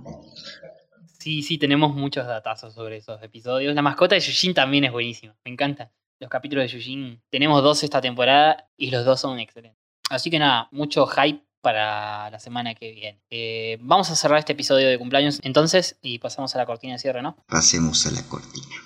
Sí, 1.19 1.43
sí, 1.43 1.59
tenemos 1.59 1.95
muchos 1.95 2.27
datazos 2.27 2.75
sobre 2.75 2.97
esos 2.99 3.21
episodios. 3.23 3.75
La 3.75 3.83
mascota 3.83 4.15
de 4.17 4.21
Yujin 4.21 4.55
también 4.55 4.85
es 4.85 4.93
buenísima. 4.93 5.37
Me 5.45 5.53
encanta. 5.53 5.93
Los 6.19 6.31
capítulos 6.31 6.65
de 6.71 6.79
Yujin. 6.79 7.21
Tenemos 7.31 7.63
dos 7.63 7.83
esta 7.85 8.01
temporada 8.01 8.69
y 8.77 8.91
los 8.91 9.05
dos 9.05 9.21
son 9.21 9.39
excelentes. 9.39 9.82
Así 10.11 10.31
que 10.31 10.39
nada, 10.39 10.69
mucho 10.73 11.07
hype 11.07 11.43
para 11.61 12.29
la 12.31 12.39
semana 12.39 12.75
que 12.75 12.91
viene. 12.93 13.21
Eh, 13.31 13.79
vamos 13.81 14.11
a 14.11 14.17
cerrar 14.17 14.39
este 14.39 14.53
episodio 14.53 14.89
de 14.89 14.99
cumpleaños 14.99 15.39
entonces 15.43 15.97
y 16.03 16.19
pasamos 16.19 16.55
a 16.55 16.59
la 16.59 16.67
cortina 16.67 16.95
de 16.95 16.99
cierre, 16.99 17.23
¿no? 17.23 17.37
Pasemos 17.47 18.07
a 18.07 18.11
la 18.11 18.23
cortina. 18.25 18.77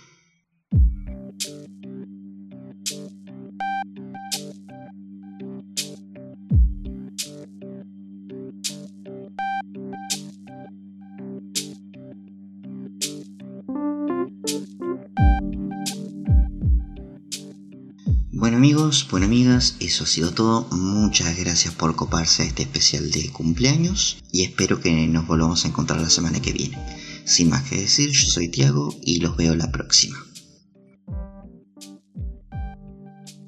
Amigos, 18.66 19.06
bueno 19.12 19.26
amigas, 19.26 19.76
eso 19.78 20.02
ha 20.02 20.06
sido 20.08 20.32
todo. 20.32 20.66
Muchas 20.72 21.38
gracias 21.38 21.72
por 21.72 21.94
coparse 21.94 22.42
a 22.42 22.46
este 22.46 22.64
especial 22.64 23.12
de 23.12 23.30
cumpleaños 23.30 24.20
y 24.32 24.42
espero 24.42 24.80
que 24.80 25.06
nos 25.06 25.24
volvamos 25.28 25.64
a 25.64 25.68
encontrar 25.68 26.00
la 26.00 26.10
semana 26.10 26.40
que 26.42 26.52
viene. 26.52 26.76
Sin 27.24 27.48
más 27.48 27.62
que 27.70 27.76
decir, 27.76 28.10
yo 28.10 28.26
soy 28.26 28.48
Tiago 28.48 28.88
y 29.02 29.20
los 29.20 29.36
veo 29.36 29.54
la 29.54 29.70
próxima. 29.70 30.16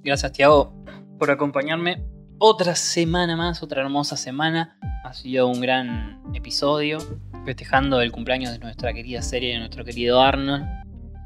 Gracias, 0.04 0.30
Tiago, 0.30 0.72
por 1.18 1.32
acompañarme. 1.32 2.00
Otra 2.38 2.76
semana 2.76 3.34
más, 3.34 3.60
otra 3.60 3.82
hermosa 3.82 4.16
semana. 4.16 4.78
Ha 5.02 5.14
sido 5.14 5.48
un 5.48 5.60
gran 5.60 6.22
episodio 6.32 6.98
festejando 7.44 8.00
el 8.00 8.12
cumpleaños 8.12 8.52
de 8.52 8.60
nuestra 8.60 8.94
querida 8.94 9.20
serie, 9.22 9.54
de 9.54 9.58
nuestro 9.58 9.84
querido 9.84 10.20
Arnold. 10.20 10.64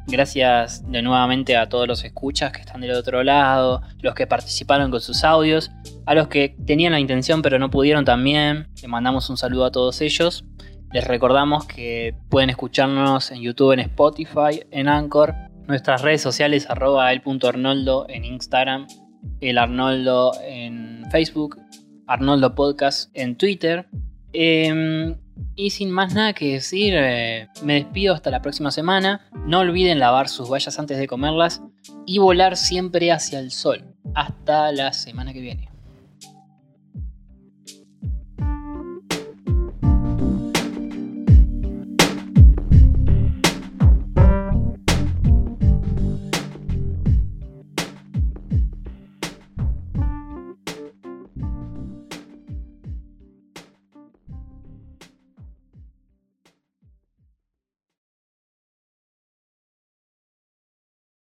Gracias 0.07 0.91
de 0.91 1.01
nuevamente 1.03 1.57
a 1.57 1.69
todos 1.69 1.87
los 1.87 2.05
escuchas 2.05 2.53
que 2.53 2.61
están 2.61 2.81
del 2.81 2.93
otro 2.93 3.23
lado, 3.23 3.83
los 4.01 4.15
que 4.15 4.27
participaron 4.27 4.91
con 4.91 5.01
sus 5.01 5.25
audios, 5.25 5.71
a 6.07 6.15
los 6.15 6.29
que 6.29 6.57
tenían 6.67 6.93
la 6.93 7.01
intención 7.01 7.41
pero 7.43 7.59
no 7.59 7.71
pudieron 7.71 8.05
también. 8.05 8.69
Les 8.77 8.89
mandamos 8.89 9.31
un 9.31 9.37
saludo 9.37 9.65
a 9.65 9.73
todos 9.73 10.01
ellos. 10.01 10.45
Les 10.93 11.07
recordamos 11.07 11.65
que 11.67 12.15
pueden 12.29 12.51
escucharnos 12.51 13.31
en 13.31 13.41
YouTube, 13.41 13.73
en 13.73 13.81
Spotify, 13.81 14.65
en 14.71 14.89
Anchor, 14.89 15.35
nuestras 15.67 16.03
redes 16.03 16.21
sociales 16.21 16.69
arroba 16.69 17.13
el.arnoldo 17.13 18.07
en 18.09 18.25
Instagram, 18.25 18.87
el 19.41 19.59
Arnoldo 19.59 20.33
en 20.45 21.05
Facebook, 21.11 21.57
Arnoldo 22.07 22.55
Podcast 22.55 23.11
en 23.15 23.37
Twitter. 23.37 23.87
Em, 24.33 25.17
y 25.57 25.71
sin 25.71 25.91
más 25.91 26.15
nada 26.15 26.33
que 26.33 26.55
decir, 26.55 26.95
eh, 26.97 27.49
me 27.63 27.75
despido 27.75 28.15
hasta 28.15 28.31
la 28.31 28.43
próxima 28.43 28.71
semana. 28.71 29.29
No 29.47 29.61
olviden 29.61 29.99
lavar 29.99 30.29
sus 30.29 30.51
vallas 30.51 30.79
antes 30.79 30.99
de 30.99 31.07
comerlas 31.07 31.63
y 32.07 32.19
volar 32.19 32.57
siempre 32.57 33.13
hacia 33.13 33.39
el 33.39 33.51
sol. 33.51 33.85
Hasta 34.15 34.73
la 34.73 34.93
semana 34.93 35.33
que 35.33 35.41
viene. 35.41 35.72